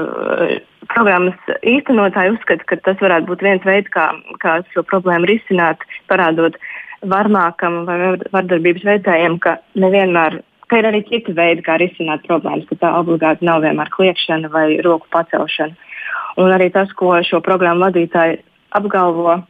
programmas 0.90 1.56
īstenotāji 1.66 2.34
uzskata, 2.34 2.66
ka 2.66 2.78
tas 2.84 3.02
varētu 3.02 3.30
būt 3.30 3.44
viens 3.46 3.66
veids, 3.66 3.90
kā, 3.94 4.10
kā 4.42 4.60
šo 4.74 4.84
problēmu 4.88 5.28
risināt, 5.30 5.82
parādot 6.10 6.58
varmākam 7.10 7.84
vai 7.88 8.16
vardarbības 8.32 8.86
veicējiem, 8.88 9.38
ka 9.44 9.56
nevienmēr, 9.80 10.40
ka 10.70 10.80
ir 10.80 10.90
arī 10.90 11.02
citi 11.08 11.34
veidi, 11.36 11.64
kā 11.66 11.78
risināt 11.80 12.26
problēmas, 12.26 12.66
ka 12.68 12.80
tā 12.82 12.92
obligāti 12.98 13.46
nav 13.46 13.62
vienmēr 13.64 13.90
kliekšana 13.94 14.50
vai 14.52 14.66
roku 14.84 15.08
pacelšana. 15.14 15.76
Un 16.40 16.52
arī 16.54 16.70
tas, 16.74 16.92
ko 16.96 17.16
šo 17.26 17.40
programmu 17.44 17.88
vadītāji 17.88 18.40
apgalvo, 18.76 19.40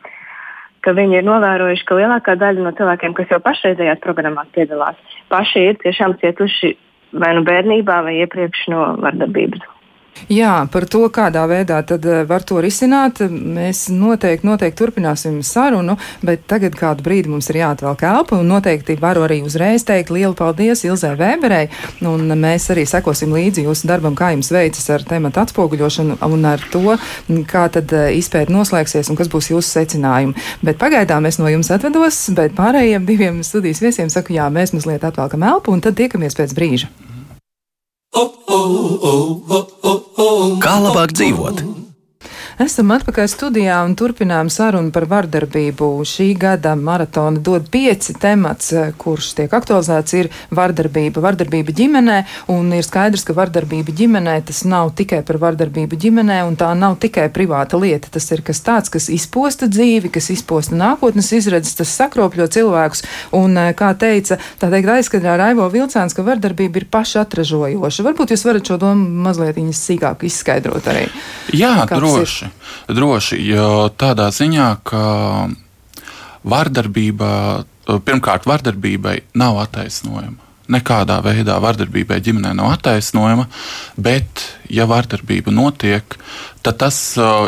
ka 0.85 0.95
viņi 0.97 1.21
ir 1.21 1.27
novērojuši, 1.27 1.85
ka 1.89 1.99
lielākā 1.99 2.37
daļa 2.41 2.65
no 2.65 2.73
cilvēkiem, 2.77 3.17
kas 3.17 3.33
jau 3.33 3.41
pašreizējās 3.45 4.01
programmās 4.05 4.49
piedalās, 4.55 4.97
paši 5.33 5.67
ir 5.71 5.81
tiešām 5.83 6.17
cietuši 6.23 6.73
vai 7.13 7.35
nu 7.37 7.45
bērnībā, 7.47 8.01
vai 8.07 8.17
iepriekš 8.23 8.67
no 8.73 8.87
vardarbības. 9.03 9.67
Jā, 10.31 10.67
par 10.71 10.85
to, 10.91 11.01
kādā 11.11 11.43
veidā 11.51 11.81
tad 11.87 12.05
eh, 12.07 12.23
var 12.29 12.45
to 12.47 12.61
risināt, 12.63 13.23
mēs 13.31 13.89
noteikti, 13.91 14.47
noteikti 14.47 14.79
turpināsim 14.79 15.41
sarunu, 15.47 15.97
bet 16.23 16.45
tagad 16.51 16.77
kādu 16.79 17.05
brīdi 17.07 17.33
mums 17.33 17.49
ir 17.51 17.61
jāatvelk 17.63 18.05
elpa, 18.07 18.39
un 18.39 18.51
noteikti 18.53 18.99
varu 19.01 19.25
arī 19.27 19.41
uzreiz 19.47 19.85
teikt 19.89 20.13
lielu 20.15 20.37
paldies 20.39 20.85
Ilzai 20.87 21.17
Vēberei, 21.19 21.71
un 22.07 22.31
mēs 22.39 22.69
arī 22.75 22.87
sekosim 22.87 23.35
līdzi 23.35 23.67
jūsu 23.67 23.91
darbam, 23.91 24.15
kā 24.19 24.33
jums 24.35 24.53
veicas 24.55 24.87
ar 24.95 25.07
tematu 25.09 25.43
atspoguļošanu 25.43 26.21
un 26.29 26.49
ar 26.53 26.63
to, 26.73 26.97
kā 27.51 27.67
tad 27.73 27.91
eh, 27.97 28.13
izpēta 28.21 28.55
noslēgsies 28.55 29.11
un 29.11 29.19
kas 29.19 29.33
būs 29.33 29.51
jūsu 29.55 29.67
secinājumi. 29.81 30.37
Bet 30.63 30.79
pagaidām 30.81 31.27
es 31.31 31.41
no 31.43 31.51
jums 31.51 31.73
atvedos, 31.75 32.23
bet 32.37 32.55
pārējiem 32.59 33.09
diviem 33.09 33.45
studijas 33.47 33.83
viesiem 33.83 34.13
saku, 34.13 34.37
jā, 34.39 34.51
mēs 34.53 34.77
mazliet 34.77 35.07
atvelkam 35.07 35.49
elpu, 35.55 35.75
un 35.75 35.83
tad 35.83 35.99
tiekamies 35.99 36.39
pēc 36.39 36.55
brīža. 36.55 37.10
Kā 40.61 40.75
labāk 40.83 41.15
dzīvot? 41.15 41.80
Esam 42.61 42.91
atpakaļ 42.93 43.25
studijā 43.33 43.79
un 43.89 43.95
turpinām 43.97 44.51
sarunu 44.53 44.91
par 44.93 45.07
vardarbību. 45.09 45.87
Šī 46.05 46.27
gada 46.37 46.75
maratona 46.77 47.41
dod 47.41 47.71
pieci 47.73 48.13
temats, 48.21 48.67
eh, 48.77 48.91
kurš 49.01 49.31
tiek 49.39 49.55
aktualizēts, 49.57 50.13
ir 50.19 50.29
vardarbība. 50.53 51.23
Vardarbība 51.25 51.73
ģimenē, 51.73 52.19
un 52.53 52.69
ir 52.77 52.85
skaidrs, 52.85 53.25
ka 53.25 53.33
vardarbība 53.33 53.95
ģimenē 53.97 54.35
tas 54.45 54.61
nav 54.65 54.93
tikai 54.93 55.23
par 55.25 55.39
vardarbību 55.39 55.97
ģimenē, 56.05 56.43
un 56.47 56.57
tā 56.57 56.77
nav 56.77 56.99
tikai 56.99 57.31
privāta 57.33 57.81
lieta. 57.81 58.11
Tas 58.11 58.31
ir 58.31 58.43
kas 58.43 58.61
tāds, 58.61 58.91
kas 58.91 59.09
izposta 59.09 59.65
dzīvi, 59.65 60.13
kas 60.13 60.29
izposta 60.29 60.77
nākotnes 60.77 61.33
izredzes, 61.33 61.75
tas 61.81 61.89
sakropļo 61.89 62.45
cilvēkus. 62.45 63.03
Un, 63.33 63.57
eh, 63.57 63.73
kā 63.73 63.97
teica, 63.97 64.37
tā 64.61 64.69
teikt, 64.69 64.89
aizkadrā 64.99 65.39
Raivo 65.39 65.71
Vilcāns, 65.71 66.15
ka 66.15 66.23
vardarbība 66.23 66.77
ir 66.77 66.85
pašatražojoša. 66.93 68.05
Varbūt 68.05 68.37
jūs 68.37 68.45
varat 68.45 68.69
šo 68.69 68.79
domu 68.79 69.09
mazliet 69.09 69.57
sīkāk 69.57 70.25
izskaidrot 70.29 70.85
arī. 70.85 71.09
Jā, 71.53 71.89
droši 71.89 72.50
droši, 72.89 73.41
tādā 74.01 74.29
ziņā, 74.35 74.69
ka 74.87 75.03
vardarbība, 76.47 77.33
pirmkārt, 78.07 78.47
vardarbībai 78.49 79.21
nav 79.41 79.61
attaisnojama. 79.67 80.49
Nekādā 80.71 81.17
veidā 81.25 81.57
vardarbībai 81.59 82.21
ģimenē 82.23 82.53
nav 82.55 82.69
attaisnojama, 82.77 83.49
bet, 83.99 84.45
ja 84.71 84.85
vardarbība 84.87 85.51
notiek, 85.51 86.15
tad 86.63 86.79
tas 86.79 86.99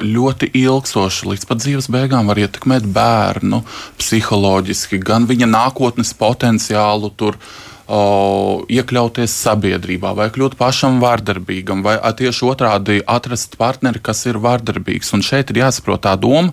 ļoti 0.03 0.49
ilgstoši 0.59 1.29
līdz 1.31 1.47
pat 1.47 1.63
dzīves 1.63 1.87
beigām 1.95 2.27
var 2.27 2.41
ietekmēt 2.43 2.89
bērnu 2.91 3.63
psiholoģiski, 4.01 4.99
gan 5.07 5.31
viņa 5.31 5.47
nākotnes 5.53 6.11
potenciālu 6.19 7.13
tur 7.15 7.39
o, 7.87 8.63
iekļauties 8.71 9.35
sabiedrībā, 9.45 10.13
vai 10.19 10.29
kļūt 10.33 10.57
pašam 10.61 11.01
vārdarbīgam, 11.03 11.83
vai 11.85 11.97
tieši 12.19 12.47
otrādi 12.49 13.01
atrast 13.09 13.57
partneri, 13.61 14.03
kas 14.03 14.25
ir 14.31 14.39
vārdarbīgs. 14.43 15.13
Un 15.17 15.25
šeit 15.27 15.51
ir 15.53 15.63
jāsaprot 15.63 16.05
tā 16.07 16.15
doma, 16.21 16.53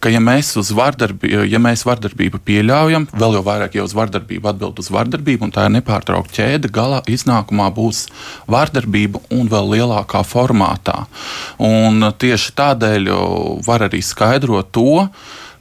ka 0.00 0.12
ja 0.12 0.22
mēs, 0.24 0.54
vardarbību, 0.56 1.44
ja 1.50 1.60
mēs 1.62 1.84
vardarbību 1.88 2.40
pieļaujam, 2.46 3.08
vēl 3.12 3.38
jau 3.38 3.44
vairāk 3.46 3.78
jau 3.78 3.86
uz 3.88 3.96
vardarbību 3.96 4.52
atbild 4.52 4.82
uz 4.82 4.90
vardarbību, 4.94 5.48
un 5.48 5.54
tā 5.54 5.68
ir 5.68 5.76
nepārtraukta 5.78 6.38
ķēde, 6.40 6.72
galā 6.74 7.02
iznākumā 7.10 7.70
būs 7.74 8.06
vārdarbība 8.50 9.22
un 9.34 9.48
vēl 9.52 9.72
lielākā 9.76 10.24
formātā. 10.26 11.04
Un 11.62 12.12
tieši 12.18 12.54
tādēļ 12.58 13.10
var 13.66 13.88
arī 13.88 14.02
skaidrot 14.04 14.72
to, 14.74 15.08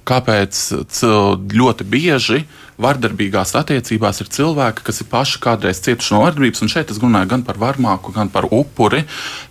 kāpēc 0.07 0.59
ļoti 1.53 1.87
bieži 1.87 2.43
vardarbīgās 2.84 3.56
attiecībās 3.58 4.22
ir 4.24 4.30
cilvēki, 4.36 4.84
kas 4.86 5.02
ir 5.02 5.10
paši 5.12 5.39
kādreiz 5.43 5.82
cietuši 5.86 6.13
no 6.15 6.22
vardarbības. 6.26 6.63
Un 6.65 6.72
šeit 6.74 6.91
es 6.93 7.00
runāju 7.02 7.32
gan 7.34 7.46
par 7.48 7.60
varmāku, 7.62 8.13
gan 8.15 8.32
par 8.34 8.50
upuri. 8.52 9.04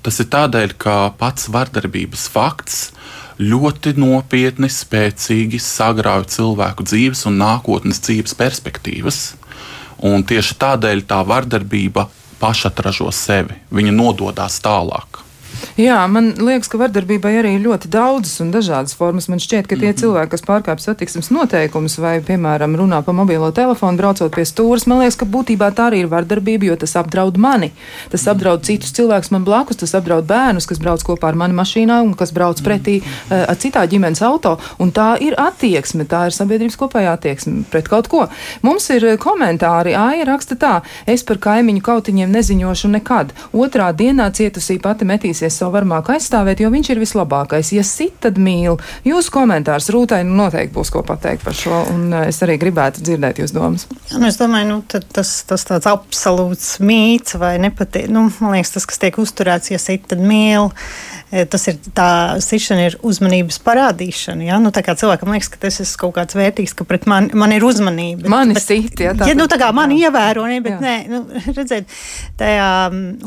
Tas 0.04 0.20
ir 0.22 0.28
tādēļ, 0.32 0.76
ka 0.80 0.96
pats 1.18 1.48
vardarbības 1.52 2.28
fakts 2.32 2.82
ļoti 3.42 3.96
nopietni, 3.98 4.70
spēcīgi 4.70 5.60
sagrauj 5.62 6.28
cilvēku 6.36 6.86
dzīves 6.86 7.26
un 7.30 7.40
nākotnes 7.40 8.02
dzīves 8.04 8.36
perspektīvas. 8.38 9.22
Un 10.02 10.26
tieši 10.26 10.58
tādēļ 10.62 11.04
tā 11.08 11.22
vardarbība 11.26 12.08
pašatražo 12.42 13.10
sevi, 13.14 13.58
viņa 13.70 13.94
nododas 13.94 14.58
tālāk. 14.62 15.21
Jā, 15.80 16.02
man 16.04 16.34
liekas, 16.36 16.68
ka 16.68 16.76
vardarbībai 16.76 17.30
arī 17.40 17.54
ir 17.56 17.62
ļoti 17.64 17.88
daudzas 17.92 18.42
un 18.44 18.50
dažādas 18.52 18.92
formas. 18.96 19.30
Man 19.32 19.40
šķiet, 19.40 19.64
ka 19.70 19.76
tie 19.76 19.88
mm 19.88 19.92
-hmm. 19.92 20.00
cilvēki, 20.00 20.30
kas 20.30 20.44
pārkāpj 20.44 20.84
satiksmes 20.84 21.30
noteikumus 21.30 21.98
vai, 21.98 22.20
piemēram, 22.20 22.76
runā 22.76 23.02
pa 23.02 23.12
mobilo 23.12 23.50
telefonu, 23.50 23.96
braucot 23.96 24.34
pie 24.34 24.44
stūres, 24.44 24.86
man 24.86 24.98
liekas, 24.98 25.16
ka 25.16 25.24
būtībā 25.24 25.70
tā 25.72 25.88
arī 25.88 26.04
ir 26.04 26.08
vardarbība, 26.12 26.64
jo 26.64 26.76
tas 26.76 26.96
apdraud 26.96 27.36
mani. 27.36 27.72
Tas 28.10 28.28
apdraud 28.28 28.58
mm 28.58 28.62
-hmm. 28.62 28.66
citus 28.66 28.92
cilvēkus 28.92 29.30
man 29.30 29.44
blakus, 29.44 29.76
tas 29.76 29.94
apdraud 29.94 30.24
bērnus, 30.24 30.66
kas 30.66 30.78
brauc 30.78 31.02
kopā 31.02 31.28
ar 31.28 31.34
mani 31.34 31.54
mašīnā 31.54 32.02
un 32.02 32.14
kas 32.14 32.32
brauc 32.32 32.60
pretī 32.60 33.00
uh, 33.00 33.48
ar 33.48 33.56
citā 33.56 33.86
ģimenes 33.86 34.22
auto. 34.22 34.58
Un 34.78 34.92
tā 34.92 35.16
ir 35.20 35.34
attieksme, 35.36 36.04
tā 36.04 36.26
ir 36.26 36.32
sabiedrības 36.32 36.76
kopējā 36.76 37.12
attieksme 37.12 37.64
pret 37.70 37.88
kaut 37.88 38.08
ko. 38.08 38.28
Mums 38.62 38.90
ir 38.90 39.04
eh, 39.04 39.16
komentāri, 39.16 39.96
Aija 39.96 40.24
raksta 40.24 40.54
tā, 40.54 40.80
es 41.06 41.22
par 41.22 41.38
kaimiņu 41.38 41.80
kautiņiem 41.80 42.30
neziņošu 42.30 42.88
nekad. 42.88 43.32
Otrā 43.52 43.92
dienā 43.92 44.30
cietusī 44.30 44.78
pati 44.82 45.04
metīsies 45.04 45.62
savu 45.62 45.71
varmāku 45.74 46.14
aizstāvēt, 46.14 46.62
jo 46.62 46.70
viņš 46.72 46.92
ir 46.92 47.00
vislabākais. 47.02 47.72
Ja 47.76 47.84
sit, 47.86 48.18
tad 48.24 48.38
mīl. 48.40 48.78
Jūsu 49.08 49.32
komentārs 49.34 49.90
Rūtai 49.92 50.22
nu, 50.28 50.36
noteikti 50.42 50.74
būs 50.76 50.92
ko 50.94 51.04
pateikt 51.06 51.44
par 51.46 51.56
šo, 51.56 51.82
un 51.92 52.08
eh, 52.12 52.28
es 52.32 52.42
arī 52.44 52.58
gribētu 52.62 53.04
dzirdēt 53.04 53.42
jūs 53.42 53.54
domas. 53.56 53.86
Jā, 54.10 54.20
nu 54.22 54.28
es 54.30 54.38
domāju, 54.40 54.68
nu, 54.70 55.02
tas, 55.16 55.34
tas 55.48 55.66
tāds 55.68 55.88
absolūts 55.90 56.76
mīts 56.84 57.38
vai 57.40 57.56
nepatīk. 57.62 58.10
Nu, 58.12 58.28
man 58.42 58.56
liekas, 58.56 58.76
tas, 58.76 58.88
kas 58.88 59.02
tiek 59.02 59.18
uzturēts, 59.22 59.72
ja 59.74 59.80
sit, 59.82 60.06
tad 60.12 60.22
mīl. 60.22 60.70
E, 61.32 61.46
tas 61.48 61.62
ir 61.70 61.78
tā 61.96 62.36
sišana, 62.44 62.90
ir 62.90 62.98
uzmanības 63.08 63.56
parādīšana. 63.64 64.44
Ja? 64.50 64.58
Nu, 64.60 64.68
tā 64.74 64.82
kā 64.84 64.92
cilvēkam 65.00 65.32
liekas, 65.32 65.48
ka 65.54 65.62
tas 65.62 65.80
ir 65.80 65.88
kaut 65.96 66.12
kāds 66.18 66.36
vērtīgs, 66.36 66.74
ka 66.76 66.84
pret 66.84 67.06
mani 67.08 67.32
man 67.32 67.54
ir 67.56 67.64
uzmanība. 67.64 68.28
Mani 68.28 68.58
sit, 68.60 69.00
ja 69.00 69.14
tā. 69.16 69.30
Ja, 69.30 69.36
nu, 69.38 69.46
tā 69.48 69.56
kā 69.60 69.70
mani 69.72 70.02
ievēro, 70.04 70.44
ne, 70.50 70.60
bet 70.64 70.76
jā. 70.76 70.80
nē, 70.84 70.96
nu, 71.08 71.22
redziet, 71.56 71.88
tajā 72.40 72.68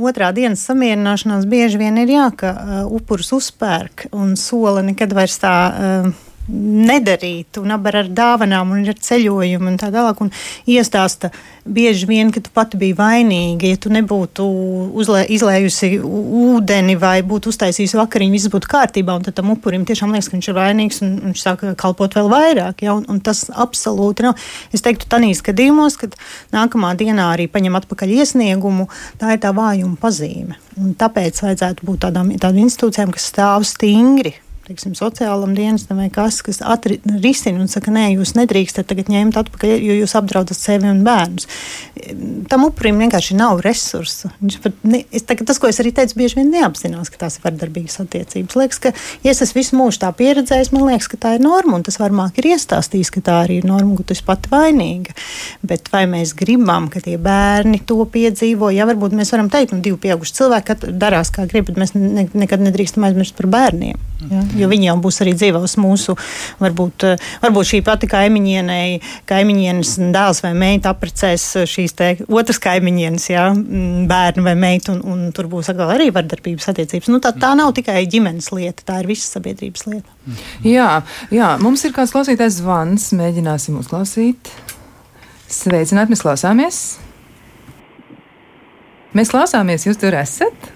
otrā 0.05 0.29
dienas 0.37 0.61
samierināšanās 0.69 1.47
bieži 1.49 1.81
vien 1.81 1.97
ir 2.03 2.13
jā, 2.13 2.24
ka 2.35 2.51
uh, 2.55 2.77
upurus 2.97 3.31
uzpērk 3.35 4.07
un 4.15 4.35
sola 4.39 4.83
nekad 4.85 5.13
vairs 5.15 5.37
tā. 5.41 5.55
Uh, 5.75 6.24
nedarīt, 6.49 7.57
un 7.57 7.73
abar 7.73 8.01
ar 8.03 8.09
dāvanām, 8.13 8.73
un 8.75 8.85
ar 8.89 8.97
ceļojumu, 9.07 9.71
un 9.71 9.77
tā 9.81 9.89
tālāk. 9.93 10.19
Un 10.21 10.29
iestāsta 10.69 11.31
bieži 11.65 12.05
vien, 12.09 12.29
ka 12.33 12.43
tu 12.43 12.51
pati 12.53 12.77
biji 12.77 12.93
vainīga, 12.97 13.71
ja 13.71 13.79
tu 13.81 13.89
nebūtu 13.93 14.45
uzlē, 14.93 15.23
izlējusi 15.33 15.95
ūdeni 16.05 16.97
vai 17.01 17.17
būtu 17.25 17.49
uztaisījusi 17.53 17.97
vakariņu, 17.97 18.35
viss 18.37 18.51
būtu 18.53 18.69
kārtībā, 18.69 19.17
un 19.17 19.25
tad 19.25 19.37
tam 19.39 19.49
upurim 19.55 19.87
tiešām 19.89 20.13
liekas, 20.13 20.29
ka 20.29 20.37
viņš 20.37 20.51
ir 20.51 20.57
vainīgs, 20.59 21.01
un 21.05 21.17
viņš 21.31 21.45
sāk 21.47 21.65
kalpot 21.81 22.19
vēl 22.19 22.29
vairāk, 22.31 22.85
ja, 22.85 22.93
un, 22.93 23.07
un 23.09 23.21
tas 23.25 23.47
absolūti 23.49 24.27
nav. 24.27 24.37
Es 24.75 24.85
teiktu, 24.85 25.09
tanīs 25.09 25.41
gadījumos, 25.45 25.97
kad 26.01 26.13
nākamā 26.53 26.93
dienā 26.99 27.31
arī 27.33 27.49
paņem 27.51 27.81
atpakaļ 27.81 28.15
iesniegumu, 28.21 28.89
tā 29.21 29.33
ir 29.33 29.41
tā 29.41 29.55
vājuma 29.55 29.97
pazīme. 30.01 30.59
Un 30.77 30.93
tāpēc 30.99 31.41
vajadzētu 31.41 31.87
būt 31.87 32.05
tādām, 32.05 32.33
tādām 32.37 32.65
institūcijām, 32.67 33.13
kas 33.15 33.31
stāv 33.31 33.65
stingri 33.65 34.35
teiksim, 34.65 34.95
sociālam 34.97 35.53
dienestam 35.57 35.99
vai 36.01 36.07
kas, 36.13 36.41
kas 36.45 36.61
risina 37.21 37.61
un 37.61 37.69
saka, 37.71 37.93
nē, 37.93 38.07
jūs 38.15 38.33
nedrīkstat 38.37 38.87
tagad 38.89 39.09
ņemt 39.13 39.37
atpakaļ, 39.39 39.75
jo 39.77 39.97
jūs 39.99 40.15
apdraudat 40.17 40.57
sevi 40.57 40.89
un 40.89 41.03
bērnus. 41.05 41.47
Tam 42.49 42.65
upurim 42.67 42.99
vienkārši 43.03 43.37
nav 43.37 43.61
resursu. 43.65 44.31
Ne, 44.83 45.03
es, 45.13 45.25
tā, 45.27 45.37
tas, 45.37 45.59
ko 45.61 45.69
es 45.69 45.79
arī 45.83 45.93
teicu, 45.95 46.17
bieži 46.19 46.39
vien 46.39 46.49
neapzinās, 46.53 47.11
ka 47.13 47.21
tās 47.25 47.37
ir 47.37 47.45
vardarbīgas 47.45 47.99
attiecības. 48.03 48.57
Liekas, 48.57 48.81
ka, 48.81 48.93
ja 49.25 49.33
es 49.33 49.43
esmu 49.45 49.61
visu 49.61 49.79
mūžu 49.79 50.01
tā 50.01 50.11
pieredzējis, 50.17 50.73
man 50.73 50.87
liekas, 50.89 51.09
ka 51.11 51.21
tā 51.27 51.35
ir 51.37 51.45
norma, 51.45 51.77
un 51.79 51.85
tas 51.85 51.99
varmāk 52.01 52.41
ir 52.41 52.49
iestāstījis, 52.55 53.13
ka 53.13 53.25
tā 53.25 53.37
arī 53.43 53.59
ir 53.61 53.69
norma, 53.69 53.97
ka 53.99 54.07
tu 54.09 54.17
esi 54.17 54.25
pati 54.25 54.51
vainīga. 54.53 55.15
Bet 55.65 55.91
vai 55.93 56.05
mēs 56.09 56.33
gribam, 56.37 56.89
ka 56.93 57.03
tie 57.05 57.17
bērni 57.21 57.83
to 57.85 58.01
piedzīvo? 58.09 58.73
Jā, 58.73 58.89
varbūt 58.89 59.15
mēs 59.17 59.33
varam 59.35 59.51
teikt, 59.53 59.75
nu, 59.75 59.83
divi 59.85 60.01
pieauguši 60.07 60.37
cilvēki 60.41 60.93
darās 60.97 61.33
kā 61.35 61.47
grib, 61.49 61.69
bet 61.69 61.79
mēs 61.81 61.95
ne, 61.97 62.27
nekad 62.33 62.63
nedrīkstam 62.65 63.07
aizmirst 63.07 63.37
par 63.37 63.49
bērniem. 63.53 64.14
Ja? 64.31 64.41
jo 64.55 64.69
viņi 64.71 64.87
jau 64.87 64.95
būs 65.03 65.19
arī 65.23 65.33
dzīvos 65.35 65.75
mūsu, 65.81 66.15
varbūt, 66.61 67.05
eh, 67.09 67.23
varbūt 67.43 67.69
šī 67.71 67.81
pati 67.85 68.09
kaimiņienei, 68.11 68.99
kaimiņienes 69.29 69.95
dēls 70.15 70.41
vai 70.45 70.53
meita 70.57 70.93
apprecēs 70.93 71.47
šīs 71.69 71.95
te 71.99 72.09
otras 72.25 72.61
kaimiņienes, 72.63 73.27
jā, 73.29 73.45
bērnu 74.09 74.45
vai 74.45 74.55
meitu, 74.59 74.95
un, 74.95 75.01
un 75.11 75.25
tur 75.35 75.49
būs 75.51 75.71
atkal 75.73 75.91
arī 75.97 76.11
vardarbības 76.15 76.71
attiecības. 76.71 77.11
Nu, 77.11 77.19
tā, 77.23 77.33
tā 77.35 77.51
nav 77.59 77.73
tikai 77.77 78.05
ģimenes 78.11 78.51
lieta, 78.55 78.85
tā 78.87 79.01
ir 79.03 79.11
visas 79.11 79.35
sabiedrības 79.35 79.87
lieta. 79.91 80.15
Jā, 80.65 80.91
jā, 81.33 81.51
mums 81.61 81.83
ir 81.85 81.93
kāds 81.95 82.15
klausītājs 82.15 82.61
zvans, 82.61 83.11
mēģināsim 83.17 83.77
uzklausīt. 83.81 84.53
Sveicināt, 85.51 86.09
mēs 86.09 86.23
klausāmies! 86.25 86.85
Mēs 89.15 89.29
klausāmies, 89.31 89.85
jūs 89.87 89.99
tur 90.01 90.15
esat? 90.19 90.71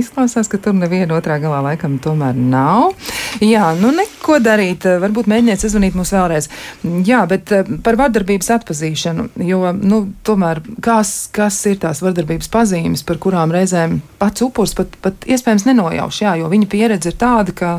Izklausās, 0.00 0.50
ka 0.50 0.60
tur 0.62 0.76
neviena 0.78 1.18
otrā 1.18 1.38
galā 1.42 1.62
laikam 1.70 1.98
tomēr 2.02 2.38
nav. 2.38 2.92
Jā, 3.42 3.72
nu 3.78 3.92
neko 3.94 4.12
Ko 4.22 4.36
darīt? 4.38 4.84
Varbūt 5.02 5.26
mēģiniet 5.30 5.62
sazvanīt 5.64 5.96
mums 5.98 6.12
vēlreiz. 6.14 6.46
Jā, 7.06 7.24
bet 7.30 7.50
par 7.82 7.98
vardarbības 7.98 8.52
atpazīšanu, 8.54 9.26
jo, 9.48 9.72
nu, 9.74 9.98
tomēr, 10.26 10.62
kas, 10.84 11.26
kas 11.34 11.58
ir 11.66 11.80
tās 11.82 12.04
vardarbības 12.04 12.50
pazīmes, 12.52 13.02
par 13.06 13.18
kurām 13.22 13.54
reizēm 13.54 13.98
pats 14.22 14.44
upurs 14.46 14.76
pat, 14.78 14.94
pat 15.02 15.26
iespējams 15.26 15.66
nenojauš, 15.66 16.20
jā, 16.22 16.36
jo 16.38 16.50
viņa 16.52 16.68
pieredze 16.70 17.10
ir 17.10 17.18
tāda, 17.18 17.54
ka 17.56 17.70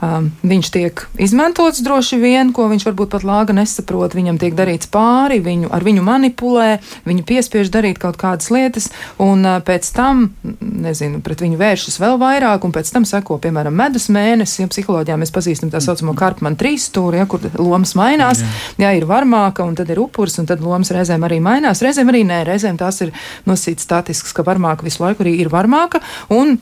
um, 0.00 0.30
viņš 0.40 0.72
tiek 0.72 1.04
izmantots 1.20 1.82
droši 1.84 2.16
vien, 2.22 2.54
ko 2.56 2.70
viņš 2.72 2.86
varbūt 2.88 3.12
pat 3.12 3.26
lāga 3.28 3.56
nesaprot, 3.56 4.16
viņam 4.16 4.40
tiek 4.40 4.56
darīts 4.56 4.88
pāri, 4.92 5.42
viņu, 5.44 5.68
ar 5.76 5.84
viņu 5.84 6.04
manipulē, 6.06 6.70
viņu 7.08 7.26
piespiež 7.28 7.72
darīt 7.74 8.00
kaut 8.00 8.16
kādas 8.20 8.48
lietas, 8.54 8.88
un 9.20 9.44
uh, 9.44 9.58
pēc 9.64 9.90
tam, 9.96 10.30
nezinu, 10.60 11.20
pret 11.24 11.44
viņu 11.44 11.60
vēršas 11.60 12.00
vēl 12.00 12.16
vairāk, 12.22 12.64
un 12.64 12.74
pēc 12.76 12.92
tam 12.94 13.04
seko, 13.08 13.36
piemēram, 13.42 13.76
medus 13.76 14.08
mēnesis, 14.12 14.62
ja 14.62 14.70
psiholoģijā 14.72 15.18
mēs 15.20 15.34
pazīstam 15.34 15.72
tās 15.74 15.88
saucamo 15.90 16.16
Karpmanu 16.16 16.56
trīsstūri, 16.60 17.20
ja, 17.20 17.28
kur 17.28 17.44
lomas 17.58 17.92
mainās. 17.98 18.40
Jā. 18.40 18.86
jā, 18.86 18.94
ir 19.00 19.08
varmāka, 19.10 19.66
un 19.66 19.76
tad 19.78 19.90
ir 19.92 20.00
upuris, 20.00 20.38
un 20.40 20.48
tad 20.48 20.62
lomas 20.64 20.92
reizēm 20.94 21.28
arī 21.28 21.40
mainās. 21.44 21.82
Reizēm 21.84 22.12
arī 22.12 22.24
nē, 22.28 22.42
reizēm 22.48 22.78
tās 22.80 23.02
ir 23.04 23.12
nosītas 23.48 23.84
statisks, 23.88 24.34
ka 24.36 24.44
varmāka 24.46 24.86
visu 24.86 25.02
laiku 25.04 25.24
arī 25.26 25.36
ir 25.42 25.50
varmāka. 25.52 25.89
Un 26.30 26.58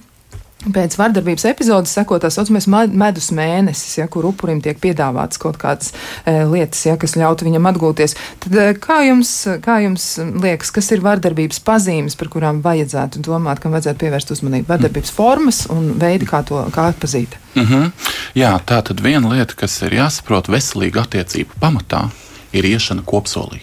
Pēc 0.58 0.96
vardarbības 0.98 1.44
epizodes 1.46 1.92
seko 1.94 2.16
tā 2.18 2.32
saucamais 2.34 2.66
medus 2.66 3.28
mēnesis, 3.30 4.00
ja, 4.00 4.08
kur 4.10 4.26
upurim 4.26 4.58
tiek 4.62 4.80
piedāvāts 4.82 5.38
kaut 5.38 5.54
kādas 5.60 5.92
e, 6.26 6.34
lietas, 6.50 6.80
ja, 6.88 6.96
kas 6.98 7.14
ļautu 7.14 7.46
viņam 7.46 7.68
atgūties. 7.70 8.16
Tad, 8.42 8.56
e, 8.58 8.72
kā, 8.82 8.98
jums, 9.06 9.30
kā 9.62 9.78
jums 9.84 10.08
liekas, 10.18 10.74
kas 10.74 10.90
ir 10.96 11.04
vardarbības 11.06 11.62
pazīmes, 11.62 12.18
par 12.18 12.32
kurām 12.34 12.58
vajadzētu 12.66 13.22
domāt, 13.22 13.62
kam 13.62 13.76
vajadzētu 13.76 14.02
pievērst 14.02 14.34
uzmanību? 14.34 14.66
Vardarbības 14.72 15.14
formas 15.14 15.62
un 15.70 15.92
veidi, 16.02 16.26
kā 16.26 16.42
to 16.50 16.66
kā 16.74 16.90
atpazīt? 16.90 17.38
Mm 17.54 17.64
-hmm. 17.64 18.12
Jā, 18.34 18.58
tā 18.58 18.82
tad 18.82 19.00
viena 19.00 19.30
lieta, 19.30 19.54
kas 19.54 19.82
ir 19.82 19.94
jāsaprot 19.94 20.50
veselīga 20.50 21.06
attiecība 21.06 21.54
pamatā, 21.60 22.08
ir 22.52 22.64
iešana 22.64 23.06
kopsolī 23.06 23.62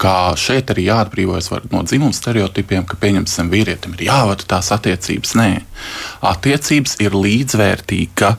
kā 0.00 0.34
šeit 0.38 0.70
arī 0.72 0.86
jāatbrīvojas 0.88 1.50
no 1.72 1.82
dzimuma 1.86 2.16
stereotipiem, 2.16 2.86
ka, 2.88 2.98
pieņemsim, 3.00 3.50
vīrietim 3.52 3.96
ir 3.96 4.06
jāvada 4.10 4.46
tās 4.54 4.70
attiecības. 4.76 5.34
Nē, 5.38 5.50
attiecības 6.32 6.98
ir 7.04 7.16
līdzvērtīga. 7.16 8.36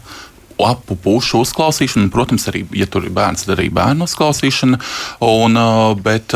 Apu 0.57 0.95
pušu 0.97 1.43
uzklausīšana, 1.45 2.07
un, 2.07 2.13
protams, 2.13 2.47
arī, 2.49 2.63
ja 2.73 2.87
tur 2.89 3.05
ir 3.05 3.13
bērns, 3.13 3.45
tad 3.45 3.59
arī 3.59 3.67
bērnu 3.69 4.07
uzklausīšana. 4.09 4.79
Un, 5.27 5.59
bet 6.01 6.33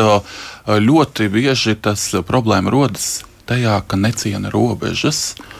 ļoti 0.69 1.31
bieži 1.33 1.73
tas 1.81 2.03
problēma 2.27 2.69
rodas 2.73 3.23
tajā, 3.49 3.79
ka 3.89 3.97
neciena 3.97 4.53
robežas. 4.53 5.31
Uh, 5.39 5.57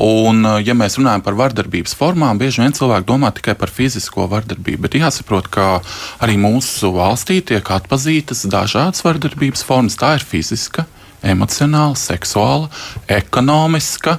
Un, 0.00 0.44
eh, 0.46 0.62
ja 0.66 0.74
mēs 0.78 0.96
runājam 0.98 1.24
par 1.24 1.36
vardarbības 1.36 1.94
formām, 1.98 2.38
bieži 2.40 2.62
vien 2.62 2.72
cilvēki 2.72 3.08
domā 3.08 3.32
tikai 3.34 3.54
par 3.58 3.70
fizisko 3.72 4.28
vardarbību, 4.30 4.80
bet 4.86 4.96
jāsaprot, 4.96 5.50
ka 5.52 5.82
arī 6.20 6.38
mūsu 6.40 6.92
valstī 6.96 7.42
tiek 7.44 7.64
atpazītas 7.64 8.46
dažādas 8.46 9.04
vardarbības 9.04 9.64
formas. 9.64 9.98
Tā 10.00 10.14
ir 10.16 10.24
fiziska, 10.24 10.86
emocionāla, 11.22 11.96
seksuāla, 11.98 12.70
ekonomiska, 13.08 14.18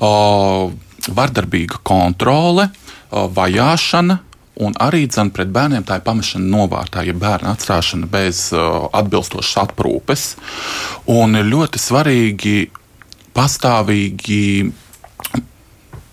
o, 0.00 0.72
vardarbīga 1.08 1.80
kontrole, 1.82 2.70
o, 3.10 3.28
vajāšana. 3.28 4.20
Un 4.54 4.76
arī 4.78 5.08
dzen, 5.10 5.32
pret 5.34 5.48
bērniem 5.50 5.82
tā 5.82 5.98
ir 5.98 6.04
pamešana 6.06 6.46
novārtā, 6.46 7.02
ja 7.02 7.10
bērna 7.18 7.56
atstāšana 7.56 8.06
bez 8.06 8.52
uh, 8.54 8.84
atbilstošas 8.94 9.56
aprūpes. 9.64 10.26
Un 11.10 11.34
ir 11.34 11.48
ļoti 11.50 11.80
svarīgi 11.82 12.68
pastāvīgi 13.34 14.70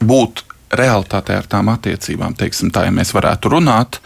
būt 0.01 0.43
realitātē 0.71 1.35
ar 1.41 1.49
tām 1.51 1.71
attiecībām, 1.73 2.35
teiksim, 2.39 2.71
tā, 2.73 2.85
ja 2.87 2.93
mēs 2.95 3.13
varētu 3.15 3.51
runāt. 3.55 3.99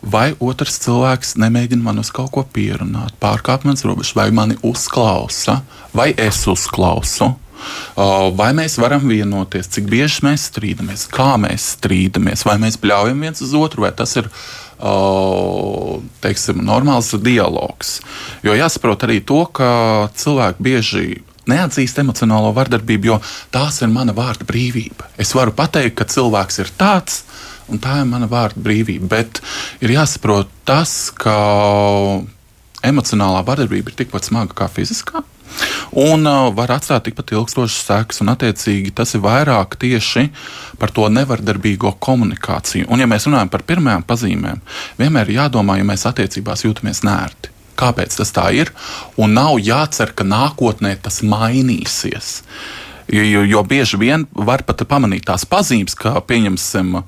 Vai 0.00 0.30
otrs 0.40 0.78
cilvēks 0.80 1.34
nemēģina 1.36 1.84
man 1.84 2.00
uz 2.00 2.08
kaut 2.14 2.30
ko 2.32 2.46
pierunāt, 2.48 3.12
pārkāpt 3.20 3.66
manas 3.68 3.84
robežas, 3.84 4.14
vai 4.16 4.30
mani 4.32 4.56
uzklausa, 4.64 5.58
vai 5.92 6.14
es 6.16 6.40
uzklausu, 6.48 7.34
vai 8.40 8.48
mēs 8.56 8.78
varam 8.80 9.04
vienoties, 9.04 9.68
cik 9.76 9.90
bieži 9.92 10.24
mēs 10.24 10.48
strīdamies, 10.48 11.04
kā 11.12 11.34
mēs 11.36 11.74
strīdamies, 11.76 12.46
vai 12.48 12.56
mēs 12.62 12.80
bļaujam 12.80 13.20
viens 13.20 13.44
uz 13.44 13.52
otru, 13.58 13.84
vai 13.84 13.92
tas 13.92 14.16
ir 14.16 14.30
teiksim, 16.24 16.64
normāls 16.64 17.12
dialogs. 17.20 17.98
Jo 18.40 18.56
jāsaprot 18.56 19.04
arī 19.04 19.20
to, 19.20 19.44
ka 19.52 20.08
cilvēki 20.16 20.64
bieži 20.64 21.04
neatzīst 21.48 22.00
emocionālo 22.02 22.52
vardarbību, 22.56 23.12
jo 23.12 23.18
tās 23.54 23.80
ir 23.84 23.92
mana 23.92 24.14
vārda 24.16 24.46
brīvība. 24.48 25.08
Es 25.20 25.32
varu 25.36 25.54
pateikt, 25.56 25.96
ka 26.00 26.08
cilvēks 26.10 26.60
ir 26.64 26.72
tāds, 26.80 27.22
un 27.70 27.80
tā 27.82 28.00
ir 28.02 28.08
mana 28.10 28.28
vārda 28.30 28.60
brīvība. 28.60 29.08
Bet 29.10 29.42
ir 29.80 29.94
jāsaprot 29.96 30.50
tas, 30.68 31.10
ka 31.16 31.34
emocionālā 32.86 33.44
vardarbība 33.46 33.92
ir 33.92 34.00
tikpat 34.02 34.30
smaga 34.30 34.56
kā 34.62 34.70
fiziskā. 34.72 35.24
Un 35.98 36.22
uh, 36.30 36.52
var 36.54 36.70
atstāt 36.76 37.08
tikpat 37.08 37.32
ilgstošas 37.34 37.80
sekas, 37.88 38.20
un 38.22 38.30
attiecīgi 38.30 38.92
tas 38.94 39.16
ir 39.16 39.24
vairāk 39.24 39.74
tieši 39.82 40.28
par 40.78 40.94
to 40.94 41.08
nevardarbīgo 41.10 41.96
komunikāciju. 41.98 42.86
Un, 42.86 43.02
ja 43.02 43.10
mēs 43.10 43.26
runājam 43.26 43.50
par 43.50 43.66
pirmajām 43.66 44.06
pazīmēm, 44.06 44.62
vienmēr 45.00 45.32
ir 45.32 45.40
jādomā, 45.42 45.80
ja 45.80 45.88
mēs 45.88 46.06
attiecībās 46.06 46.62
jūtamies 46.68 47.02
nērti 47.08 47.56
kāpēc 47.80 48.20
tas 48.20 48.32
tā 48.36 48.50
ir, 48.56 48.72
un 49.20 49.34
nav 49.36 49.58
jācer, 49.62 50.14
ka 50.14 50.26
nākotnē 50.26 50.96
tas 51.02 51.22
mainīsies. 51.26 52.40
Jo, 53.10 53.42
jo, 53.42 53.64
bieži 53.66 53.98
vien 53.98 54.26
var 54.30 54.62
pat 54.66 54.84
pamanīt 54.86 55.26
tās 55.26 55.46
pazīmes, 55.48 55.96
kā 55.98 56.14
pieņemsim. 56.22 57.00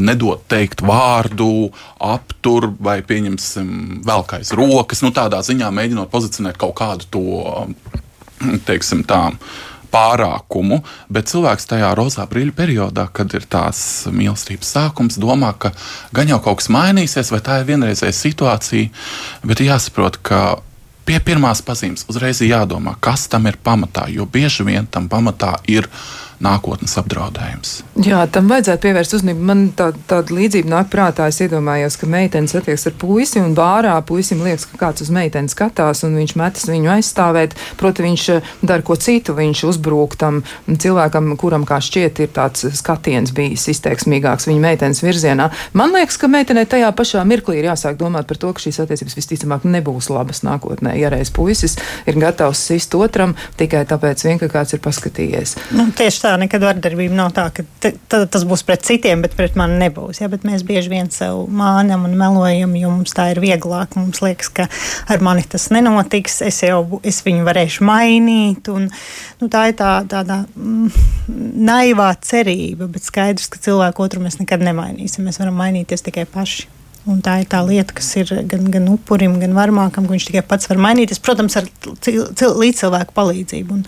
Nedot 0.00 0.46
teikt 0.48 0.80
vārdu, 0.86 1.68
aptur 2.00 2.70
vai 2.80 3.02
pieņemsim 3.04 4.04
vēl 4.06 4.22
kā 4.24 4.38
aiz 4.40 4.54
rokas. 4.56 5.02
Nu, 5.04 5.10
tādā 5.12 5.42
ziņā 5.44 5.68
mēģinot 5.74 6.08
pozicionēt 6.14 6.56
kaut 6.56 6.72
kādu 6.78 7.10
to, 7.12 7.24
teiksim, 8.64 9.02
tādu 9.04 9.36
pārākumu, 9.94 10.80
bet 11.12 11.30
cilvēks 11.30 11.68
tajā 11.70 11.92
rozā 11.98 12.26
brīļu 12.30 12.54
periodā, 12.56 13.06
kad 13.14 13.32
ir 13.36 13.46
tās 13.50 13.78
mīlestības 14.10 14.74
sākums, 14.76 15.18
domā, 15.22 15.54
ka 15.58 15.72
gan 16.16 16.34
jau 16.34 16.40
kaut 16.42 16.62
kas 16.62 16.70
mainīsies, 16.74 17.30
vai 17.34 17.42
tā 17.44 17.60
ir 17.60 17.68
vienreizēja 17.70 18.16
situācija, 18.18 18.90
bet 19.46 19.62
jāsaprot, 19.62 20.18
ka 20.26 20.44
pie 21.04 21.20
pirmās 21.24 21.62
pazīmes 21.64 22.06
uzreiz 22.10 22.40
ir 22.42 22.54
jādomā, 22.54 22.96
kas 23.00 23.28
tam 23.32 23.48
ir 23.50 23.60
pamatā, 23.64 24.08
jo 24.12 24.26
bieži 24.26 24.66
vien 24.66 24.88
tam 24.90 25.08
pamatā 25.12 25.56
ir 25.70 25.88
nākotnes 26.44 26.94
apdraudējums. 27.00 27.74
Jā, 28.04 28.24
tam 28.32 28.48
vajadzētu 28.52 28.82
pievērst 28.84 29.16
uzmanību. 29.18 29.44
Man 29.48 29.62
tā, 29.76 29.90
tāda 30.10 30.34
līdzība 30.34 30.70
nāk 30.70 30.90
prātā. 30.92 31.28
Es 31.30 31.40
iedomājos, 31.44 31.96
ka 32.00 32.08
meitene 32.10 32.50
satiekas 32.50 32.88
ar 32.90 32.96
puisi 33.00 33.40
un 33.42 33.54
bārā 33.56 33.94
puisim 34.06 34.42
liekas, 34.44 34.66
ka 34.70 34.80
kāds 34.86 35.04
uz 35.04 35.12
meiteni 35.14 35.52
skatās 35.52 36.04
un 36.06 36.16
viņš 36.18 36.34
metas 36.40 36.68
viņu 36.70 36.92
aizstāvēt. 36.96 37.56
Proti, 37.80 38.04
viņš 38.06 38.26
eh, 38.34 38.52
dara 38.62 38.84
ko 38.86 38.96
citu, 39.00 39.36
viņš 39.38 39.64
uzbrūk 39.70 40.18
tam 40.20 40.42
cilvēkam, 40.68 41.32
kuram 41.40 41.66
kā 41.68 41.80
šķiet 41.84 42.22
ir 42.24 42.32
tāds 42.34 42.66
skatiens 42.78 43.32
bijis 43.34 43.68
izteiksmīgāks 43.72 44.48
viņa 44.50 44.64
meitenes 44.64 45.02
virzienā. 45.04 45.50
Man 45.76 45.94
liekas, 45.96 46.18
ka 46.20 46.30
meitenei 46.30 46.66
tajā 46.68 46.90
pašā 46.96 47.24
mirklī 47.28 47.60
ir 47.60 47.70
jāsāk 47.70 47.98
domāt 48.00 48.28
par 48.30 48.40
to, 48.40 48.52
ka 48.54 48.64
šīs 48.64 48.82
attiecības 48.84 49.18
visticamāk 49.18 49.66
nebūs 49.68 50.10
labas 50.12 50.44
nākotnē. 50.46 50.96
Ja 51.00 51.12
reiz 51.14 51.32
puisis 51.34 51.78
ir 52.10 52.18
gatavs 52.20 52.62
sist 52.68 52.94
otram 52.98 53.34
tikai 53.58 53.84
tāpēc, 53.88 54.26
vien, 54.26 54.40
ka 54.42 54.50
kāds 54.52 54.76
ir 54.76 54.82
paskatījies. 54.84 55.56
Nu, 55.76 55.88
tieši 55.96 56.24
tā 56.26 56.33
nekad 56.40 56.64
vardarbība 56.64 57.16
nav 57.16 57.32
tā, 57.36 57.46
ka 57.54 57.64
te, 57.82 57.92
tas 58.10 58.44
būs 58.48 58.64
pret 58.66 58.84
citiem, 58.86 59.22
bet 59.24 59.36
pret 59.38 59.56
mani 59.58 59.78
nebūs. 59.80 60.20
Ja? 60.22 60.28
Bet 60.32 60.46
mēs 60.46 60.64
bieži 60.66 60.92
vien 60.92 61.10
sev 61.14 61.44
mānam 61.48 62.06
un 62.08 62.16
melojam, 62.18 62.76
jo 62.78 62.92
mums 62.92 63.16
tā 63.16 63.30
ir 63.32 63.40
vieglāk. 63.44 63.96
Mums 63.98 64.22
liekas, 64.24 64.50
ka 64.54 64.68
ar 65.10 65.24
mani 65.24 65.46
tas 65.48 65.68
nenotiks, 65.74 66.40
es 66.46 66.62
jau 66.64 67.00
es 67.06 67.22
viņu 67.26 67.46
varēšu 67.48 67.86
mainīt. 67.88 68.70
Un, 68.72 68.90
nu, 69.40 69.50
tā 69.52 69.68
ir 69.72 69.78
tā, 69.80 69.96
tāda 70.10 70.42
mm, 70.54 71.02
naivā 71.66 72.12
cerība, 72.24 72.88
bet 72.90 73.06
skaidrs, 73.06 73.50
ka 73.52 73.62
cilvēku 73.64 74.06
otru 74.06 74.24
mēs 74.24 74.40
nekad 74.42 74.64
nemainīsim. 74.64 75.26
Mēs 75.26 75.42
varam 75.42 75.58
mainīties 75.60 76.06
tikai 76.06 76.28
paši. 76.30 76.68
Un 77.04 77.18
tā 77.20 77.34
ir 77.42 77.48
tā 77.52 77.58
lieta, 77.60 77.92
kas 77.92 78.06
ir 78.16 78.30
gan, 78.48 78.64
gan 78.72 78.86
upurim, 78.88 79.36
gan 79.36 79.52
varmākam, 79.52 80.06
ka 80.06 80.14
viņš 80.14 80.28
tikai 80.30 80.42
pats 80.48 80.70
var 80.70 80.78
mainīties, 80.80 81.20
protams, 81.20 81.56
ar 81.60 81.66
cil, 82.00 82.22
cil, 82.32 82.54
līdzcilvēku 82.62 83.12
palīdzību. 83.12 83.76
Un 83.76 83.82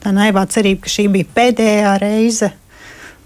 tā 0.00 0.12
naivā 0.16 0.46
cerība, 0.48 0.86
ka 0.86 0.92
šī 0.94 1.04
bija 1.12 1.28
pēdējā 1.36 1.90
reize, 2.00 2.48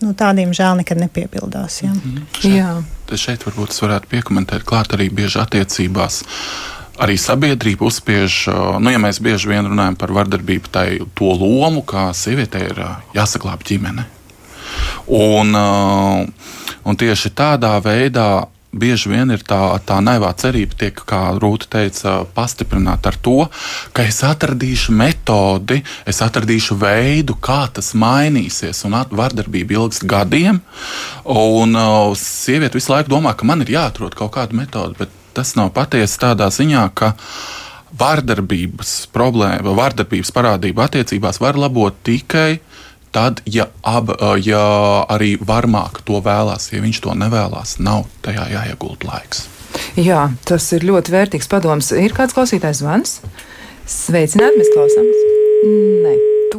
nu, 0.02 0.16
tādiem 0.18 0.50
žēl 0.56 0.80
nekad 0.80 0.98
nepiepildās. 1.04 1.78
Ja. 1.84 1.92
Mm 1.92 2.00
-hmm. 2.00 2.24
šeit, 2.40 2.56
jā. 2.56 3.18
šeit 3.26 3.46
varbūt 3.46 3.70
es 3.70 3.82
varētu 3.82 4.10
piekomentēt, 4.10 4.66
klāt 4.66 4.96
arī 4.98 5.10
bieži 5.14 5.38
attiecībās. 5.38 6.24
Arī 6.98 7.18
sabiedrība 7.20 7.84
uzspiež, 7.84 8.48
nu, 8.80 8.90
ja 8.90 8.98
mēs 8.98 9.20
bieži 9.22 9.48
vien 9.48 9.66
runājam 9.66 9.96
par 9.96 10.12
vardarbību, 10.12 10.68
tai 10.72 10.98
to 11.14 11.32
lomu, 11.38 11.82
kā 11.82 12.12
sievietei 12.14 12.62
ir 12.66 12.82
jāsaglabā 13.14 13.62
ģimene. 13.62 14.04
Un, 15.06 15.56
un 16.84 16.96
tieši 16.96 17.30
tādā 17.30 17.76
veidā 17.84 18.46
bieži 18.78 19.10
vien 19.12 19.32
ir 19.34 19.42
tā, 19.46 19.58
tā 19.86 19.98
naivā 20.04 20.30
cerība, 20.38 20.76
tiek, 20.78 21.02
kā 21.08 21.20
Rūta 21.40 21.68
teica, 21.76 22.16
pastiprināta 22.36 23.12
ar 23.12 23.18
to, 23.24 23.36
ka 23.96 24.06
es 24.06 24.22
atradīšu 24.26 24.94
metodi, 24.96 25.82
es 26.08 26.22
atradīšu 26.24 26.78
veidu, 26.80 27.36
kā 27.40 27.64
tas 27.72 27.92
mainīsies, 27.98 28.84
un 28.88 28.98
vardarbība 29.10 29.78
ilgs 29.78 30.02
gadiem. 30.06 30.62
Un 31.26 31.76
uh, 31.76 32.14
sieviete 32.18 32.78
visu 32.78 32.94
laiku 32.94 33.12
domā, 33.16 33.34
ka 33.36 33.48
man 33.48 33.64
ir 33.64 33.76
jāatrod 33.76 34.16
kaut 34.18 34.34
kāda 34.36 34.56
metode, 34.56 34.96
bet 35.00 35.12
tas 35.36 35.52
nav 35.58 35.72
patiesi 35.76 36.20
tādā 36.22 36.48
ziņā, 36.52 36.86
ka 36.96 37.12
vardarbības 37.96 38.94
problēma, 39.14 39.74
vardarbības 39.76 40.32
parādība 40.34 40.86
attiecībās 40.88 41.40
var 41.40 41.58
labot 41.60 41.96
tikai 42.04 42.58
tad, 43.14 43.42
ja, 43.46 43.68
ab, 43.86 44.12
ja 44.42 44.62
arī 45.12 45.34
varmāk 45.40 46.02
to 46.08 46.20
vēlās, 46.24 46.70
ja 46.72 46.82
viņš 46.84 47.02
to 47.06 47.16
nevēlas, 47.18 47.76
nav 47.82 48.06
tajā 48.26 48.48
jāiegūt 48.54 49.06
laiks. 49.08 49.46
Jā, 50.00 50.30
tas 50.48 50.70
ir 50.76 50.86
ļoti 50.88 51.12
vērtīgs 51.12 51.50
padoms. 51.52 51.92
Ir 51.96 52.16
kāds 52.16 52.36
klausītājs 52.36 52.80
zvans? 52.84 53.18
Sveicināti, 53.86 54.62
mēs 54.62 54.72
klausāmies! 54.74 55.28
Nē 56.06 56.16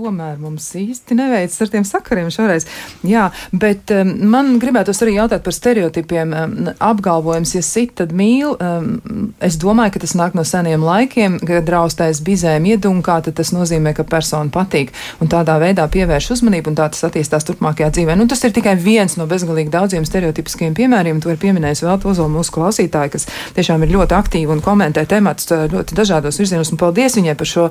tomēr 0.07 0.39
mums 0.41 0.67
īsti 0.77 1.17
neveicas 1.17 1.61
ar 1.63 1.71
tiem 1.73 1.85
sakariem 1.87 2.31
šoreiz. 2.33 2.67
Jā, 3.07 3.27
bet 3.51 3.91
um, 3.95 4.13
man 4.31 4.55
gribētos 4.61 5.01
arī 5.03 5.17
jautāt 5.17 5.43
par 5.45 5.55
stereotipiem. 5.55 6.33
Um, 6.37 6.55
apgalvojums, 6.83 7.53
ja 7.57 7.63
sit, 7.65 7.95
tad 7.99 8.13
mīl. 8.15 8.55
Um, 8.63 9.33
es 9.43 9.57
domāju, 9.59 9.95
ka 9.95 10.03
tas 10.05 10.15
nāk 10.17 10.37
no 10.37 10.45
seniem 10.47 10.83
laikiem, 10.85 11.39
kad 11.43 11.67
draustais 11.67 12.21
bizēm 12.23 12.67
iedunkā, 12.71 13.19
tad 13.25 13.37
tas 13.39 13.51
nozīmē, 13.55 13.93
ka 13.97 14.07
persona 14.07 14.51
patīk 14.53 14.93
un 15.23 15.31
tādā 15.31 15.57
veidā 15.61 15.87
pievērš 15.91 16.31
uzmanību 16.37 16.71
un 16.71 16.79
tā 16.79 16.87
tas 16.93 17.05
attīstās 17.09 17.47
turpmākajā 17.49 17.91
dzīvē. 17.97 18.17
Nu, 18.19 18.27
tas 18.31 18.43
ir 18.47 18.55
tikai 18.55 18.77
viens 18.79 19.17
no 19.19 19.27
bezgalīgi 19.29 19.73
daudziem 19.73 20.07
stereotipiskiem 20.07 20.75
piemēriem. 20.77 21.21
To 21.23 21.33
ir 21.33 21.41
pieminējis 21.41 21.83
vēl 21.83 21.95
Ozola 22.07 22.31
mūsu 22.31 22.53
klausītāji, 22.55 23.11
kas 23.15 23.25
tiešām 23.57 23.83
ir 23.83 23.91
ļoti 23.95 24.15
aktīvi 24.15 24.53
un 24.53 24.61
komentē 24.63 25.03
temats 25.09 25.49
uh, 25.51 25.65
ļoti 25.71 25.97
dažādos 25.97 26.39
virzienos. 26.39 26.71
Un 26.71 26.79
paldies 26.79 27.17
viņai 27.17 27.35
par 27.39 27.49
šo. 27.49 27.65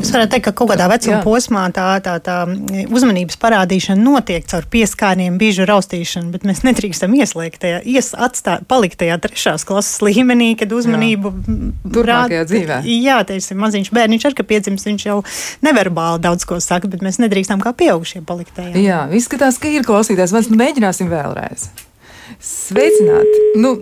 Es 0.00 0.10
varētu 0.14 0.34
teikt, 0.34 0.48
ka 0.48 0.54
kaut 0.56 0.72
kādā 0.72 0.88
vecuma 0.90 1.20
posmā 1.22 1.43
tā, 1.48 1.86
tā, 2.04 2.14
tā 2.24 2.36
uzmanības 2.88 3.38
parādīšana 3.42 4.00
notiek 4.00 4.46
caur 4.50 4.66
pieskārieniem, 4.70 5.38
biežu 5.40 5.66
raustīšanu, 5.68 6.32
bet 6.34 6.46
mēs 6.48 6.64
nedrīkstam 6.66 7.14
ieslēgt 7.18 7.62
tajā, 7.64 7.80
ies, 7.84 8.12
atstāt, 8.14 8.66
palikt 8.70 8.98
tajā 9.02 9.18
trešās 9.22 9.66
klases 9.68 10.02
līmenī, 10.04 10.52
kad 10.60 10.72
uzmanību 10.74 11.32
turpmākajā 11.94 12.44
dzīvē. 12.50 12.80
Jā, 13.04 13.20
teiksim, 13.28 13.60
maziņš 13.62 13.92
bērniņš 13.94 14.28
ar, 14.30 14.36
ka 14.38 14.48
piedzims, 14.48 14.86
viņš 14.88 15.08
jau 15.08 15.18
neverbāli 15.64 16.22
daudz 16.24 16.46
ko 16.48 16.60
saka, 16.64 16.90
bet 16.90 17.04
mēs 17.04 17.20
nedrīkstam 17.22 17.62
kā 17.64 17.74
pieaugušie 17.76 18.24
palikt 18.26 18.56
tajā. 18.58 18.76
Jā, 18.80 19.00
izskatās, 19.16 19.60
ka 19.62 19.72
ir 19.72 19.86
klausītājs, 19.86 20.34
mēs 20.36 20.52
mēģināsim 20.52 21.10
vēlreiz. 21.12 21.70
Sveicināti! 22.44 23.42
Nu, 23.60 23.76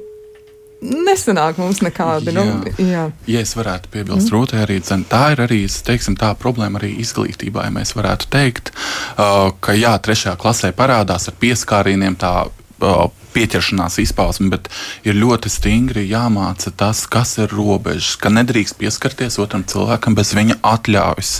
nesanāk 0.83 1.61
mums 1.62 1.80
nekādi. 1.85 2.35
Nu, 2.35 2.45
jā. 2.45 2.59
Nu, 2.59 2.91
jā. 2.91 3.05
Ja 3.30 3.43
es 3.45 3.55
varētu 3.59 3.93
piebilst, 3.93 4.28
mm. 4.28 4.35
Rūtē 4.35 4.62
arī 4.64 4.80
dzen, 4.83 5.07
tā 5.11 5.33
ir 5.37 5.45
arī 5.47 5.62
teiksim, 5.70 6.18
tā 6.18 6.33
problēma 6.39 6.83
arī 6.83 6.95
izglītībā. 7.03 7.68
Ja 7.68 7.74
mēs 7.74 7.95
varētu 7.99 8.30
teikt, 8.33 8.72
uh, 8.74 9.53
ka 9.62 9.76
jā, 9.78 9.95
trešajā 10.03 10.37
klasē 10.41 10.72
parādās 10.76 11.30
ar 11.30 11.39
pieskārieniem 11.43 12.18
tā. 12.20 12.37
Uh, 12.83 13.11
pieķeršanās 13.33 13.95
izpausme, 14.03 14.51
bet 14.53 14.66
ir 15.09 15.16
ļoti 15.16 15.49
stingri 15.49 16.03
jāmāca 16.11 16.68
tas, 16.76 17.07
kas 17.09 17.30
ir 17.41 17.55
robežas, 17.55 18.18
ka 18.20 18.28
nedrīkst 18.28 18.76
pieskarties 18.76 19.39
otram 19.41 19.64
cilvēkam 19.64 20.12
bez 20.18 20.35
viņa 20.37 20.59
atļaujas. 20.61 21.30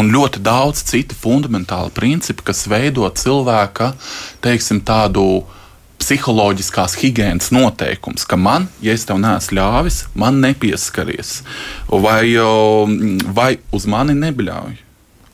Un 0.00 0.08
ļoti 0.14 0.40
daudz 0.46 0.86
citu 0.88 1.18
fundamentālu 1.18 1.92
principu, 1.92 2.46
kas 2.46 2.64
veido 2.72 3.04
cilvēka, 3.20 3.90
teiksim, 4.46 4.80
tādu 4.88 5.26
uh, 5.42 5.65
psiholoģiskās 6.00 6.96
higiēnas 7.00 7.50
noteikums, 7.54 8.26
ka 8.28 8.38
man, 8.40 8.68
ja 8.84 8.94
es 8.96 9.06
tev 9.08 9.20
neesmu 9.22 9.58
ļāvis, 9.58 10.02
man 10.18 10.40
nepieskaries, 10.44 11.40
vai, 11.90 12.24
vai 13.38 13.52
uz 13.74 13.88
mani 13.90 14.16
nebļauj. 14.18 14.85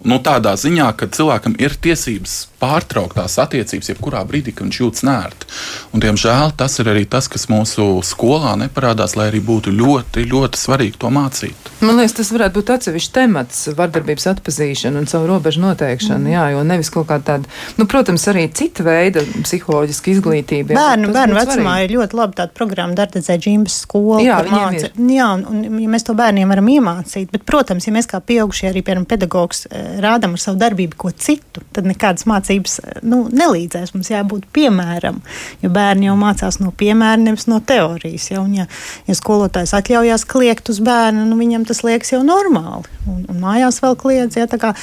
Nu, 0.09 0.19
tādā 0.23 0.57
ziņā, 0.59 0.89
ka 0.99 1.07
cilvēkam 1.13 1.55
ir 1.63 1.77
tiesības 1.83 2.47
pārtraukt 2.63 3.17
tās 3.19 3.37
attiecības, 3.43 3.91
jebkurā 3.91 4.23
brīdī, 4.27 4.55
kad 4.55 4.69
viņš 4.69 4.79
jūtas 4.79 5.05
nērti. 5.07 5.49
Un, 5.95 6.03
diemžēl 6.03 6.55
tas 6.59 6.79
ir 6.79 6.91
arī 6.93 7.03
tas, 7.11 7.27
kas 7.31 7.49
mūsu 7.51 7.87
skolā 8.07 8.55
neparādās, 8.61 9.17
lai 9.19 9.29
arī 9.33 9.41
būtu 9.43 9.75
ļoti, 9.75 10.27
ļoti 10.31 10.61
svarīgi 10.61 11.01
to 11.03 11.11
mācīt. 11.15 11.71
Man 11.83 11.99
liekas, 11.99 12.15
tas 12.21 12.31
varētu 12.35 12.61
būt 12.61 12.73
atsevišķs 12.77 13.15
temats, 13.17 13.63
vardarbības 13.79 14.29
atpazīšana 14.35 15.03
un 15.03 15.09
savu 15.11 15.27
robežu 15.31 15.63
noteikšana. 15.65 16.21
Mm. 16.23 16.33
Jā, 16.35 16.45
jo 16.55 16.63
nevis 16.67 16.93
kaut 16.95 17.09
kā 17.11 17.19
tāda, 17.23 17.51
nu, 17.79 17.89
protams, 17.91 18.27
arī 18.31 18.47
cita 18.55 18.87
veida 18.87 19.25
psiholoģiska 19.43 20.15
izglītība. 20.15 20.77
Bērnu, 20.79 21.11
bērnu 21.15 21.39
vecumā 21.41 21.77
svarīgi. 21.77 21.89
ir 21.89 21.97
ļoti 21.99 22.21
labi 22.21 22.39
tāda 22.39 22.55
programma 22.59 22.99
Dārdzē 22.99 23.39
Džimbas 23.43 23.81
skola. 23.87 24.21
Jā, 24.23 24.39
māca, 24.47 24.93
jā, 24.95 25.29
un, 25.35 25.45
un 25.51 25.83
ja 25.83 25.91
mēs 25.91 26.07
to 26.07 26.15
bērniem 26.19 26.55
varam 26.55 26.71
iemācīt, 26.71 27.33
bet, 27.35 27.47
protams, 27.49 27.91
ja 27.91 27.97
mēs 27.97 28.07
kā 28.11 28.23
pieaugušie 28.23 28.71
arī, 28.71 28.85
piemēram, 28.87 29.09
pedagogs 29.11 29.67
eh, 29.67 29.92
rādām 30.03 30.37
ar 30.37 30.43
savu 30.43 30.61
darbību 30.61 30.99
ko 30.99 31.11
citu, 31.13 31.63
tad 31.75 31.87
nekādas 31.89 32.27
mācības 32.31 32.79
nu, 33.07 33.25
nelīdzēs. 33.33 33.95
Mums 33.97 34.11
jābūt 34.13 34.47
piemēram, 34.55 35.21
jo 35.63 35.73
bērni 35.73 36.09
jau 36.09 36.17
mācās 36.21 36.61
no 36.63 36.73
piemēra, 36.77 37.21
nevis 37.23 37.49
no 37.51 37.61
teorijas. 37.67 38.31
Ja, 38.33 38.43
un, 38.45 38.55
ja, 38.57 38.69
ja 39.09 39.17
skolotājs 39.19 39.75
atļaujās 39.79 40.27
kliegt 40.31 40.73
uz 40.73 40.83
bērnu, 40.85 41.27
nu, 41.29 41.39
viņam 41.41 41.67
tas 41.69 41.83
liekas 41.87 42.15
jau 42.15 42.23
normāli. 42.27 42.91
Un, 43.11 43.25
un 43.29 43.43
mājās 43.43 43.83
vēl 43.83 43.99
kliedz. 43.99 44.39
Ja, 44.41 44.47
kā, 44.47 44.75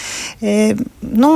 e, 0.41 0.76
nu, 1.01 1.34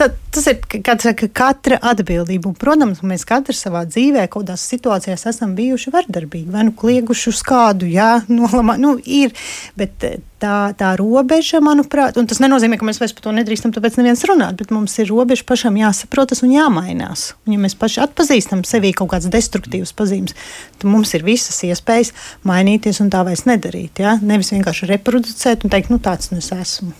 tad, 0.00 0.18
tas 0.34 0.46
ir 0.50 0.60
saka, 1.02 1.28
katra 1.34 1.78
atbildība. 1.90 2.50
Un, 2.50 2.56
protams, 2.58 3.02
mēs 3.06 3.26
katrs 3.28 3.62
savā 3.66 3.82
dzīvē 3.88 4.26
kaut 4.28 4.46
kādās 4.46 4.64
situācijās 4.70 5.26
esam 5.30 5.56
bijuši 5.58 5.92
vardarbīgi. 5.94 6.50
Vai 6.52 6.66
nu 6.68 6.74
klieguši 6.76 7.30
uz 7.32 7.42
kādu, 7.46 7.88
jā, 7.90 8.20
nolamā, 8.40 8.76
nu, 8.80 8.94
ir. 9.04 9.34
Bet 9.78 10.06
tā, 10.40 10.54
tā 10.78 10.92
robeža, 10.98 11.60
manuprāt, 11.64 12.18
un 12.20 12.30
tas 12.30 12.40
nenozīmē, 12.42 12.78
ka 12.80 12.88
mēs 12.88 13.02
vairs 13.02 13.14
par 13.16 13.26
to 13.26 13.34
nedrīkstam, 13.36 13.74
tāpēc 13.76 13.98
neviens 14.00 14.24
runāt, 14.28 14.56
bet 14.60 14.72
mums 14.74 14.96
ir 15.02 15.10
robeža 15.10 15.46
pašam 15.48 15.76
jāsaprotas 15.80 16.44
un 16.46 16.54
jāmainās. 16.54 17.30
Un, 17.44 17.56
ja 17.56 17.62
mēs 17.62 17.76
paši 17.80 18.04
atpazīstam 18.06 18.64
sevī 18.68 18.94
kaut 18.96 19.12
kādas 19.14 19.32
destruktīvas 19.32 19.94
pazīmes, 19.96 20.38
tad 20.78 20.88
mums 20.90 21.14
ir 21.18 21.26
visas 21.26 21.60
iespējas 21.66 22.14
mainīties 22.48 23.02
un 23.04 23.12
tā 23.12 23.24
vairs 23.26 23.46
nedarīt. 23.50 24.02
Ja? 24.04 24.16
Nevis 24.22 24.54
vienkārši 24.54 24.90
reproducēt 24.94 25.66
un 25.66 25.74
teikt, 25.74 25.92
nu 25.92 26.00
tāds 26.02 26.32
nu 26.32 26.40
es 26.40 26.52
esmu. 26.56 26.96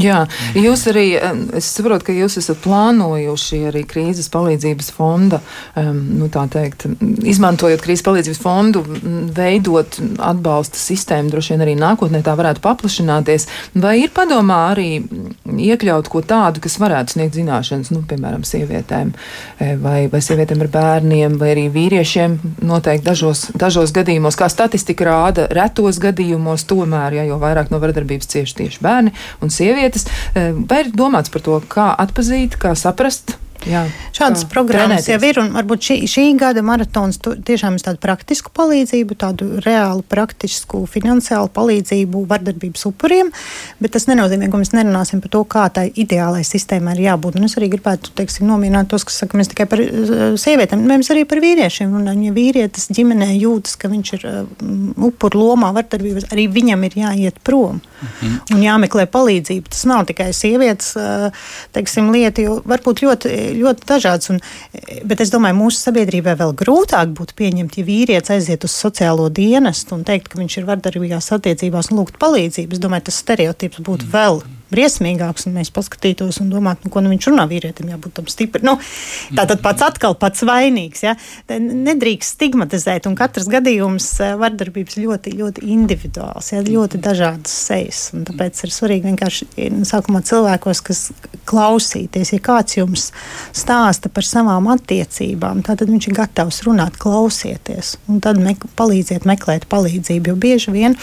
Jā, 0.00 0.24
jūs 0.56 0.84
arī, 0.90 1.06
es 1.56 1.68
saprotu, 1.74 2.08
ka 2.08 2.14
jūs 2.14 2.38
esat 2.40 2.60
plānojuši 2.64 3.60
arī 3.70 3.82
krīzes 3.88 4.30
palīdzības 4.32 4.90
fonda, 4.96 5.40
nu 5.76 6.28
tā 6.32 6.44
teikt, 6.52 6.86
izmantojot 7.00 7.82
krīzes 7.84 8.04
palīdzības 8.06 8.40
fondu, 8.42 8.82
veidot 9.36 9.98
atbalsta 10.30 10.80
sistēmu, 10.80 11.32
droši 11.32 11.54
vien 11.54 11.64
arī 11.66 11.76
nākotnē 11.80 12.22
tā 12.26 12.34
varētu 12.38 12.62
paplašināties. 12.64 13.48
Vai 13.80 13.96
ir 14.04 14.12
padomā 14.14 14.60
arī 14.72 14.88
iekļaut 15.50 16.10
ko 16.10 16.22
tādu, 16.24 16.62
kas 16.64 16.78
varētu 16.80 17.16
sniegt 17.16 17.38
zināšanas, 17.38 17.92
nu, 17.94 18.02
piemēram, 18.08 18.44
sievietēm, 18.46 19.12
e, 19.58 19.72
vai, 19.80 19.98
vai 20.12 20.22
sievietēm 20.24 20.64
ar 20.64 20.70
bērniem, 20.72 21.38
vai 21.40 21.52
arī 21.54 21.66
vīriešiem 21.72 22.38
noteikti 22.66 23.06
dažos, 23.06 23.46
dažos 23.58 23.94
gadījumos, 23.96 24.38
kā 24.38 24.50
statistika 24.52 25.08
rāda, 25.08 25.48
retos 25.56 26.00
gadījumos 26.02 26.66
tomēr, 26.70 27.20
ja 27.20 27.26
jo 27.28 27.40
vairāk 27.42 27.72
no 27.72 27.80
vardarbības 27.82 28.30
cieši 28.34 28.58
tieši 28.62 28.84
bērni 28.84 29.14
un 29.40 29.52
sievietes 29.52 29.69
sievietes. 29.70 30.06
Eh, 30.34 30.50
vai 30.66 30.84
ir 30.84 30.92
domāts 30.96 31.32
par 31.32 31.44
to, 31.46 31.60
kā 31.70 31.90
atpazīt, 32.06 32.58
kā 32.60 32.74
saprast? 32.78 33.36
Jā, 33.68 33.82
Šādas 34.16 34.46
programmas 34.48 35.04
trenēties. 35.04 35.10
jau 35.12 35.28
ir, 35.28 35.38
un 35.42 35.50
varbūt 35.52 35.84
šī, 35.84 35.96
šī 36.08 36.24
gada 36.40 36.62
maratons 36.64 37.18
tiešām 37.20 37.76
ir 37.76 37.84
tādu 37.84 38.00
praktisku 38.00 38.52
palīdzību, 38.56 39.16
tādu 39.20 39.48
reālu, 39.64 40.00
praktisku, 40.08 40.82
finansiālu 40.88 41.50
palīdzību 41.52 42.22
vardarbības 42.30 42.86
upuriem, 42.88 43.30
bet 43.80 43.94
tas 43.96 44.08
nenozīmē, 44.08 44.48
ka 44.50 44.60
mēs 44.60 44.72
nerunāsim 44.72 45.20
par 45.20 45.32
to, 45.34 45.42
kā 45.44 45.66
tai 45.76 45.86
ideālai 45.92 46.40
sistēmai 46.46 46.96
ir 46.96 47.02
jābūt. 47.10 47.36
Un 47.36 47.48
es 47.48 47.56
arī 47.60 47.70
gribētu, 47.74 48.14
teiksim, 48.16 48.48
nomierināt 48.48 48.88
tos, 48.92 49.04
kas 49.08 49.20
saka, 49.22 49.36
mēs 49.40 49.52
tikai 49.52 49.68
par 49.70 49.84
uh, 49.84 50.24
sievietēm, 50.40 50.86
mēs 50.88 51.12
arī 51.12 51.26
par 51.28 51.42
vīriešiem 51.44 51.92
runājam. 51.98 52.24
Ja 52.30 52.36
vīrietis 52.36 52.88
ģimenē 52.96 53.30
jūtas, 53.36 53.76
ka 53.80 53.92
viņš 53.92 54.14
ir 54.18 54.26
uh, 54.30 54.40
upuru 55.10 55.44
lomā 55.44 55.72
vardarbības, 55.76 56.30
arī 56.32 56.48
viņam 56.52 56.88
ir 56.88 56.98
jāiet 57.04 57.40
prom 57.44 57.80
mhm. 57.80 58.40
un 58.56 58.64
jāmeklē 58.64 59.06
palīdzību. 59.12 59.68
Tas 59.68 59.84
nav 59.88 60.08
tikai 60.08 60.30
sievietes, 60.36 60.94
uh, 60.96 61.30
teiksim, 61.76 62.08
lieta, 62.14 62.44
jo 62.44 62.60
varbūt 62.68 63.04
ļoti 63.04 63.36
ļoti 63.56 63.88
dažādas. 63.88 64.30
Un, 64.34 64.40
bet 65.08 65.24
es 65.24 65.32
domāju, 65.32 65.58
mūsu 65.60 65.82
sabiedrībai 65.86 66.36
vēl 66.40 66.54
grūtāk 66.60 67.14
būtu 67.16 67.36
pieņemt, 67.40 67.80
ja 67.80 67.88
vīrietis 67.88 68.36
aiziet 68.36 68.66
uz 68.68 68.76
sociālo 68.76 69.28
dienestu 69.32 69.96
un 69.98 70.06
teikt, 70.08 70.30
ka 70.30 70.40
viņš 70.40 70.60
ir 70.60 70.70
vardarbīgās 70.70 71.32
attiecībās 71.36 71.90
un 71.90 72.02
lūgt 72.02 72.20
palīdzību. 72.22 72.76
Es 72.76 72.82
domāju, 72.82 73.08
tas 73.10 73.22
stereotips 73.24 73.82
būtu 73.86 74.08
mm. 74.08 74.14
vēl 74.16 74.42
briesmīgāks, 74.70 75.46
un 75.48 75.56
mēs 75.58 75.72
paskatītos 75.74 76.40
un 76.42 76.50
domātu, 76.52 76.86
nu, 76.86 76.92
ko 76.94 77.02
nu 77.04 77.12
viņš 77.12 77.30
runā 77.30 77.46
vīrietim, 77.50 77.90
jābūt 77.92 78.16
tam 78.18 78.30
stipram. 78.30 78.66
Nu, 78.70 78.76
tā 79.36 79.46
tad 79.50 79.62
pats 79.64 79.84
atkal 79.86 80.16
pats 80.20 80.44
vainīgs. 80.46 81.04
Ja? 81.04 81.16
Nedrīkst 81.50 82.36
stigmatizēt, 82.36 83.08
un 83.10 83.16
katrs 83.18 83.48
gadījums 83.50 84.08
eh, 84.22 84.34
vardarbības 84.40 84.98
ļoti, 85.00 85.34
ļoti 85.40 85.66
individuāls, 85.74 86.52
ja? 86.54 86.62
ļoti 86.66 87.00
dažādas 87.02 87.54
sejas. 87.68 88.02
Tāpēc 88.30 88.64
ir 88.64 88.74
svarīgi 88.74 89.10
vienkārši 89.10 89.50
nu, 89.74 89.86
sākumā 89.88 90.22
cilvēkos, 90.26 90.82
kas 90.86 91.04
klausīties, 91.50 92.34
ja 92.34 92.42
kāds 92.44 92.78
jums 92.78 93.08
stāsta 93.56 94.10
par 94.12 94.26
savām 94.26 94.68
attiecībām, 94.72 95.64
tad 95.66 95.82
viņš 95.88 96.10
ir 96.10 96.16
gatavs 96.20 96.62
runāt, 96.66 96.98
klausieties, 97.00 97.96
un 98.10 98.20
tad 98.22 98.38
me 98.40 98.54
palīdziet 98.78 99.26
meklēt 99.28 99.66
palīdzību, 99.70 100.32
jo 100.32 100.38
bieži 100.40 100.74
vien 100.74 100.96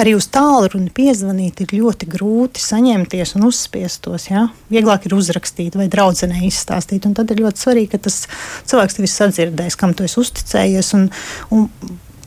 arī 0.00 0.14
uz 0.16 0.28
tālruni 0.32 0.92
piezvanīt 0.94 1.64
ir 1.64 1.76
ļoti 1.76 2.08
grūti 2.12 2.62
saņemties 3.02 3.36
un 3.36 3.46
uzspiestos. 3.48 4.28
Ja? 4.30 4.48
Vieglāk 4.70 5.06
ir 5.06 5.14
uzrakstīt 5.16 5.76
vai 5.76 5.88
draudzenei 5.88 6.46
izstāstīt, 6.48 7.06
tad 7.14 7.30
ir 7.30 7.42
ļoti 7.42 7.58
svarīgi, 7.58 7.90
ka 7.92 7.98
tas 8.06 8.26
cilvēks 8.66 8.96
tevi 8.96 9.08
sadzirdēs, 9.08 9.76
kam 9.76 9.94
tu 9.94 10.04
esi 10.04 10.20
uzticējies. 10.20 10.94
Un, 10.94 11.10
un 11.50 11.68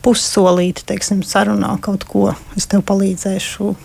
pussolīti, 0.05 0.85
teiksim, 0.85 1.23
sarunā 1.23 1.79
kaut 1.81 2.05
ko, 2.05 2.33
es 2.55 2.67
tev 2.67 2.83
palīdzēšu 2.85 3.75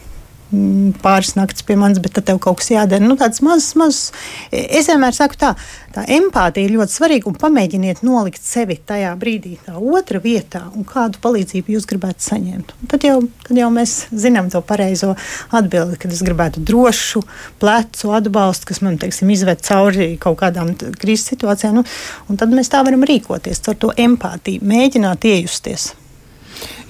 pāris 1.02 1.36
naktis 1.38 1.64
pie 1.66 1.76
manis, 1.78 2.00
bet 2.02 2.14
tad 2.16 2.26
tev 2.28 2.40
kaut 2.42 2.58
kas 2.60 2.70
jādara. 2.72 3.02
Nu, 3.04 3.16
tāds 3.20 3.42
mazs, 3.44 3.72
mazs. 3.78 4.10
Es 4.50 4.88
vienmēr 4.90 5.14
saku, 5.14 5.38
tā, 5.38 5.52
tā 5.94 6.04
empātija 6.16 6.66
ir 6.66 6.74
ļoti 6.74 6.96
svarīga 6.96 7.30
un 7.30 7.38
pamēģiniet 7.38 8.02
nolikt 8.06 8.42
sevi 8.42 8.78
tajā 8.86 9.12
brīdī, 9.20 9.56
tā 9.66 9.76
otra 9.78 10.20
vietā, 10.22 10.64
un 10.74 10.86
kādu 10.88 11.22
palīdzību 11.22 11.76
jūs 11.76 11.86
gribētu 11.90 12.26
saņemt. 12.26 12.74
Un 12.80 12.90
tad 12.90 13.06
jau, 13.06 13.16
tad 13.46 13.62
jau 13.62 13.70
mēs 13.74 13.96
zinām 14.10 14.50
to 14.52 14.62
pareizo 14.66 15.14
atbildi, 15.56 16.00
kad 16.02 16.14
es 16.14 16.24
gribētu 16.26 16.64
drošu, 16.66 17.22
plecu 17.62 18.14
atbalstu, 18.18 18.70
kas 18.72 18.82
man 18.86 18.98
teiksim, 19.00 19.30
izved 19.30 19.62
cauri 19.66 20.12
kaut 20.20 20.40
kādām 20.42 20.74
krīzes 20.74 21.30
situācijām. 21.34 21.80
Nu, 21.80 22.38
tad 22.40 22.52
mēs 22.54 22.72
tā 22.72 22.82
varam 22.86 23.06
rīkoties 23.06 23.62
ar 23.70 23.78
to 23.80 23.94
empātiju, 23.96 24.66
mēģināt 24.66 25.30
iejusties. 25.30 25.92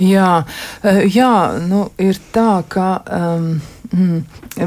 Jā, 0.00 0.44
eh, 0.82 1.02
jā 1.12 1.34
nu, 1.68 1.90
ir 1.98 2.18
tā, 2.34 2.62
ka. 2.68 2.88
Um, 3.06 3.60
Mm, 3.90 4.20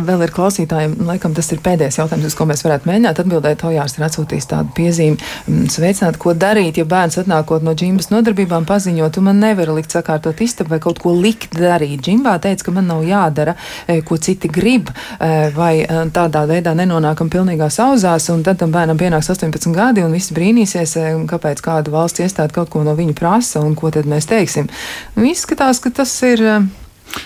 vēl 0.04 0.26
ir 0.26 0.32
klausītājiem, 0.36 0.98
laikam 1.08 1.32
tas 1.36 1.48
ir 1.56 1.62
pēdējais 1.64 1.96
jautājums, 2.02 2.26
uz 2.28 2.34
ko 2.36 2.44
mēs 2.50 2.64
varētu 2.66 2.90
mēģināt 2.90 3.22
atbildēt. 3.24 3.62
Tojārs 3.62 3.96
ir 3.96 4.04
atsūtījis 4.10 4.50
tādu 4.52 4.74
piezīmi, 4.76 5.16
mm, 5.48 5.70
sveicināt, 5.72 6.18
ko 6.20 6.34
darīt, 6.36 6.82
ja 6.82 6.84
bērns 6.90 7.22
atnākot 7.22 7.64
no 7.64 7.72
džimbas 7.72 8.12
nodarbībām 8.12 8.68
paziņo, 8.68 9.08
tu 9.16 9.24
man 9.24 9.40
nevari 9.40 9.78
likt 9.78 9.96
sakārtot 9.96 10.44
istabu 10.44 10.76
vai 10.76 10.82
kaut 10.84 11.00
ko 11.00 11.16
likt 11.16 11.56
darīt. 11.56 12.04
Džimbā 12.04 12.36
teica, 12.44 12.68
ka 12.68 12.76
man 12.76 12.92
nav 12.92 13.06
jādara, 13.08 13.56
e, 13.88 14.02
ko 14.04 14.20
citi 14.20 14.52
grib, 14.52 14.92
e, 14.92 15.32
vai 15.56 15.74
e, 15.86 16.04
tādā 16.12 16.44
veidā 16.50 16.76
nenonākam 16.76 17.32
pilnīgā 17.32 17.72
sauzās, 17.72 18.28
un 18.36 18.44
tad 18.44 18.60
tam 18.60 18.76
bērnam 18.76 19.00
pienāks 19.00 19.32
18 19.32 19.72
gadi, 19.72 20.04
un 20.04 20.12
visi 20.12 20.36
brīnīsies, 20.36 21.00
kāpēc 21.32 21.64
kāda 21.64 21.96
valsts 21.96 22.20
iestāde 22.20 22.52
kaut 22.52 22.76
ko 22.76 22.84
no 22.84 22.92
viņa 23.00 23.16
prasa, 23.16 23.64
un 23.64 23.80
ko 23.80 23.88
tad 23.88 24.04
mēs 24.04 24.28
teiksim. 24.28 24.68
Nu, 25.16 25.30
izskatās, 25.32 25.80
ka 25.80 25.96
tas 25.96 26.12
ir 26.28 26.44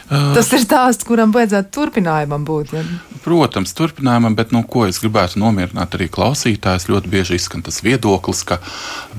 Tas 0.07 0.49
ir 0.55 0.63
stāsts, 0.63 1.05
kuram 1.07 1.33
vajadzētu 1.35 1.71
turpinājumam 1.75 2.43
būt. 2.47 2.73
Ja? 2.75 2.83
Protams, 3.23 3.73
turpinājumam, 3.75 4.37
bet 4.37 4.53
nu, 4.55 4.61
ko 4.63 4.85
es 4.87 5.01
gribētu 5.03 5.41
nomierināt 5.41 5.97
arī 5.97 6.07
klausītājus. 6.11 6.87
Ļoti 6.87 7.11
bieži 7.11 7.35
izskan 7.35 7.63
tas 7.65 7.81
viedoklis, 7.83 8.45
ka 8.47 8.59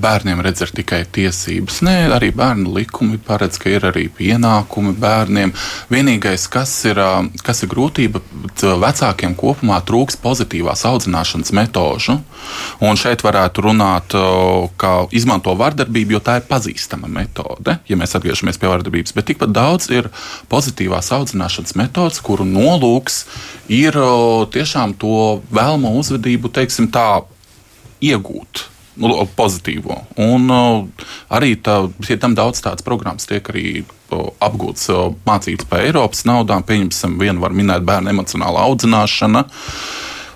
bērniem 0.01 0.41
redz 0.45 0.63
ir 0.65 0.73
tikai 0.79 1.03
tiesības. 1.13 1.81
Nē, 1.85 1.95
arī 2.15 2.31
bērnu 2.33 2.73
likumi 2.73 3.19
paredz, 3.21 3.59
ka 3.61 3.69
ir 3.69 3.85
arī 3.89 4.07
pienākumi 4.17 4.95
bērniem. 4.97 5.53
Vienīgais, 5.93 6.47
kas 6.49 6.73
ir, 6.89 7.01
kas 7.45 7.61
ir 7.65 7.69
grūtība, 7.69 8.23
vecākiem 8.57 9.35
kopumā 9.37 9.77
trūks 9.85 10.17
pozitīvās 10.23 10.85
audzināšanas 10.89 11.53
metožu. 11.53 12.17
Un 12.81 12.97
šeit 12.97 13.21
varētu 13.25 13.67
runāt, 13.67 14.17
kā 14.79 14.93
izmanto 15.13 15.53
vardarbību, 15.59 16.17
jo 16.17 16.23
tā 16.23 16.39
ir 16.39 16.49
pazīstama 16.49 17.09
metode, 17.11 17.77
ja 17.85 17.99
mēs 17.99 18.17
atgriežamies 18.17 18.57
pie 18.57 18.71
vardarbības. 18.71 19.13
Bet 19.17 19.29
tikpat 19.29 19.53
daudz 19.53 19.89
ir 19.93 20.09
pozitīvās 20.59 21.13
audzināšanas 21.15 21.77
metodas, 21.79 22.19
kuru 22.23 22.47
nolūks 22.47 23.23
ir 23.71 23.95
tiešām 24.51 24.97
to 24.99 25.39
vēlamo 25.55 25.95
uzvedību, 26.01 26.51
teiksim, 26.51 26.91
tā 26.91 27.21
iegūt. 28.03 28.67
Nu, 28.99 29.13
pozitīvo. 29.31 29.95
Un 30.19 30.49
arī 31.31 31.53
tā, 31.63 31.77
tam 32.19 32.33
daudz 32.35 32.59
tādas 32.59 32.83
programmas 32.83 33.29
tiek 33.29 33.45
arī 33.47 33.85
apgūtas 34.43 34.89
uh, 34.91 35.13
mācības 35.23 35.69
par 35.69 35.85
Eiropas 35.85 36.25
naudām. 36.27 36.65
Pieņemsim, 36.67 37.15
vienu 37.21 37.39
var 37.39 37.55
minēt 37.55 37.85
bērnu 37.87 38.11
emocionāla 38.11 38.65
audzināšana 38.67 39.45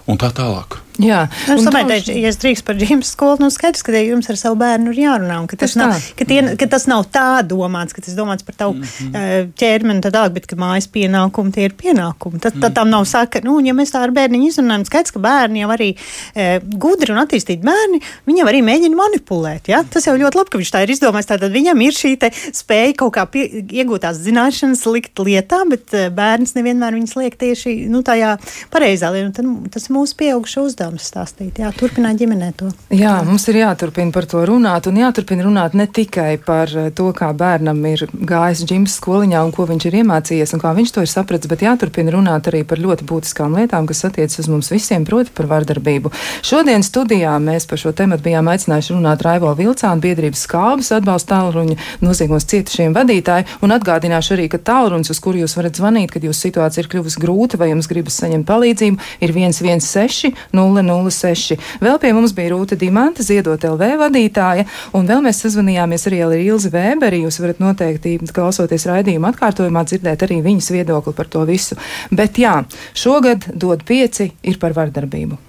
un 0.07 0.21
tā 0.21 0.32
tālāk. 0.38 0.80
Jā, 1.02 1.24
nu, 1.48 1.56
es 1.58 1.66
domāju, 1.66 1.88
ka, 1.89 2.14
ja 2.14 2.30
es 2.30 2.38
drīkstu 2.41 2.68
par 2.68 2.78
ģimenes 2.78 3.14
skolu, 3.16 3.39
nu 3.41 3.50
skaidrs, 3.54 3.82
ka 3.86 3.94
jums 3.98 4.28
ar 4.30 4.38
savu 4.38 4.60
bērnu 4.62 4.91
ir 4.94 5.00
jārunā. 5.02 5.39
Ka 5.50 5.58
tas, 5.64 5.74
nav, 5.80 5.96
ka, 6.20 6.28
tie, 6.30 6.38
ka 6.60 6.68
tas 6.70 6.86
nav 6.89 7.08
tā 7.14 7.41
domāts, 7.50 7.96
ka 7.96 8.04
tas 8.06 8.14
domāts 8.18 8.46
par 8.46 8.58
tavu 8.60 8.76
mm 8.78 8.84
-hmm. 8.84 9.48
ķermeni, 9.58 10.04
tad 10.06 10.14
tālāk, 10.14 10.36
bet 10.38 10.46
ka 10.48 10.56
mājas 10.56 10.86
pienākumi 10.94 11.54
tie 11.54 11.66
ir 11.66 11.74
pienākumi. 11.74 12.39
Tad, 12.39 12.60
tad 12.62 12.76
tam 12.78 12.89
nav 12.89 13.06
saka, 13.10 13.41
nu, 13.44 13.58
ja 13.66 13.74
mēs 13.74 13.94
tā 13.94 14.04
ar 14.06 14.14
bērniņu 14.14 14.48
izrunājam, 14.50 14.86
skaidrs, 14.86 15.12
ka 15.12 15.20
bērni 15.20 15.64
jau 15.64 15.72
arī 15.74 15.89
e, 16.36 16.60
gudri 16.62 17.12
un 17.12 17.24
attīstīti 17.24 17.66
bērni, 17.66 18.02
viņam 18.30 18.48
arī 18.48 18.62
mēģina 18.62 18.96
manipulēt. 18.96 19.68
Ja? 19.68 19.84
Tas 19.84 20.06
jau 20.06 20.16
ļoti 20.18 20.38
labi, 20.38 20.50
ka 20.50 20.62
viņš 20.62 20.72
tā 20.72 20.84
ir 20.84 20.94
izdomājis. 20.94 21.32
Tātad 21.34 21.52
viņam 21.52 21.82
ir 21.82 21.94
šī 21.94 22.14
spēja 22.54 22.94
kaut 22.98 23.14
kā 23.18 23.26
pie, 23.26 23.48
iegūtās 23.66 24.22
zināšanas 24.22 24.86
likt 24.86 25.18
lietā, 25.20 25.64
bet 25.70 25.89
bērns 26.14 26.54
nevienmēr 26.54 26.94
viņas 26.94 27.16
liek 27.16 27.36
tieši 27.36 27.89
nu, 27.89 28.04
tajā 28.04 28.38
pareizā 28.70 29.10
lietā. 29.10 29.44
Tas 29.74 29.89
ir 29.89 29.96
mūsu 29.96 30.16
pieaugušo 30.20 30.68
uzdevums 30.68 30.83
uzdevums 30.84 31.08
stāstīt. 31.08 31.60
Jā, 31.62 31.72
turpināt 31.76 32.20
ģimenē 32.20 32.52
to. 32.58 32.70
Jā, 32.94 33.16
mums 33.26 33.46
ir 33.48 33.62
jāturpina 33.62 34.12
par 34.14 34.26
to 34.28 34.44
runāt, 34.48 34.88
un 34.90 35.00
jāturpina 35.00 35.46
runāt 35.46 35.76
ne 35.78 35.88
tikai 35.88 36.38
par 36.44 36.68
eh, 36.76 36.90
to, 36.92 37.12
kā 37.16 37.32
bērnam 37.34 37.80
ir 37.88 38.06
gājis 38.12 38.66
džims 38.68 38.98
skoliņā 39.00 39.44
un 39.44 39.54
ko 39.56 39.66
viņš 39.70 39.88
ir 39.88 40.00
iemācījies 40.02 40.54
un 40.54 40.64
kā 40.64 40.74
viņš 40.76 40.94
to 40.94 41.04
ir 41.04 41.12
sapratis, 41.12 41.50
bet 41.52 41.64
jāturpina 41.64 42.14
runāt 42.14 42.50
arī 42.52 42.64
par 42.68 42.82
ļoti 42.84 43.08
būtiskām 43.08 43.56
lietām, 43.58 43.88
kas 43.88 44.04
attiecas 44.10 44.44
uz 44.44 44.50
mums 44.52 44.72
visiem, 44.74 45.06
proti 45.08 45.32
par 45.36 45.48
vardarbību. 45.52 46.12
Šodien 46.44 46.84
studijā 46.84 47.36
mēs 47.40 47.68
par 47.70 47.80
šo 47.80 47.94
tematu 47.96 48.28
bijām 48.28 48.52
aicinājuši 48.52 48.98
runāt 48.98 49.24
Raivo 49.24 49.54
Vilcānu 49.56 50.04
biedrības 50.04 50.44
skābes 50.48 50.92
atbalsta 50.96 51.38
tālruņa 51.38 51.80
noziegumos 52.04 52.48
cietušiem 52.50 52.96
vadītāju, 52.96 53.48
un 53.64 53.76
atgādināšu 53.78 54.36
arī, 54.36 54.50
ka 54.52 54.60
tālrunis, 54.60 55.12
uz 55.14 55.22
kuru 55.24 55.44
jūs 55.44 55.56
varat 55.58 55.80
zvanīt, 55.80 56.12
kad 56.14 56.26
jūsu 56.26 56.50
situācija 56.50 56.84
ir 56.84 56.92
kļuvusi 56.92 57.22
grūta 57.24 57.60
vai 57.62 57.72
jums 57.72 57.90
gribas 57.90 58.20
saņemt 58.20 58.48
palīdzību, 58.50 59.12
ir 59.24 59.34
116 59.34 60.34
006. 60.74 61.57
Vēl 61.84 61.99
pie 62.01 62.13
mums 62.15 62.34
bija 62.36 62.53
Rūta 62.53 62.78
Dimanta, 62.80 63.24
Ziedot 63.26 63.63
LV 63.69 63.93
vadītāja, 64.01 64.67
un 64.97 65.07
vēl 65.09 65.24
mēs 65.26 65.43
sazvanījāmies 65.45 66.07
arī 66.09 66.24
ar 66.26 66.36
Ilzi 66.39 66.74
Vēberi. 66.74 67.24
Jūs 67.28 67.39
varat 67.43 67.61
noteikti, 67.63 68.17
klausoties 68.34 68.88
raidījuma 68.89 69.34
atkārtojumā, 69.34 69.86
dzirdēt 69.88 70.28
arī 70.28 70.41
viņas 70.45 70.71
viedokli 70.76 71.15
par 71.17 71.32
to 71.32 71.45
visu. 71.49 71.80
Bet 72.11 72.41
jā, 72.41 72.59
šogad 72.97 73.51
dod 73.53 73.86
pieci 73.88 74.32
ir 74.43 74.59
par 74.61 74.76
vardarbību. 74.78 75.39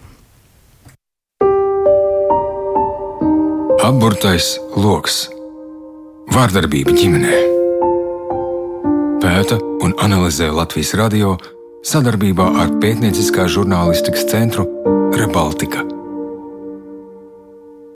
Apburtais 3.84 4.54
lokus- 4.80 5.26
vārdarbība 6.34 6.94
ģimenē. 6.96 7.40
Pēta 9.20 9.58
un 9.84 9.92
analizē 10.00 10.48
Latvijas 10.52 10.94
radio 10.96 11.34
sadarbībā 11.84 12.46
ar 12.62 12.72
Pētnieciskā 12.80 13.44
žurnālistikas 13.44 14.24
centru 14.30 14.64
Rebaltika. 15.14 15.93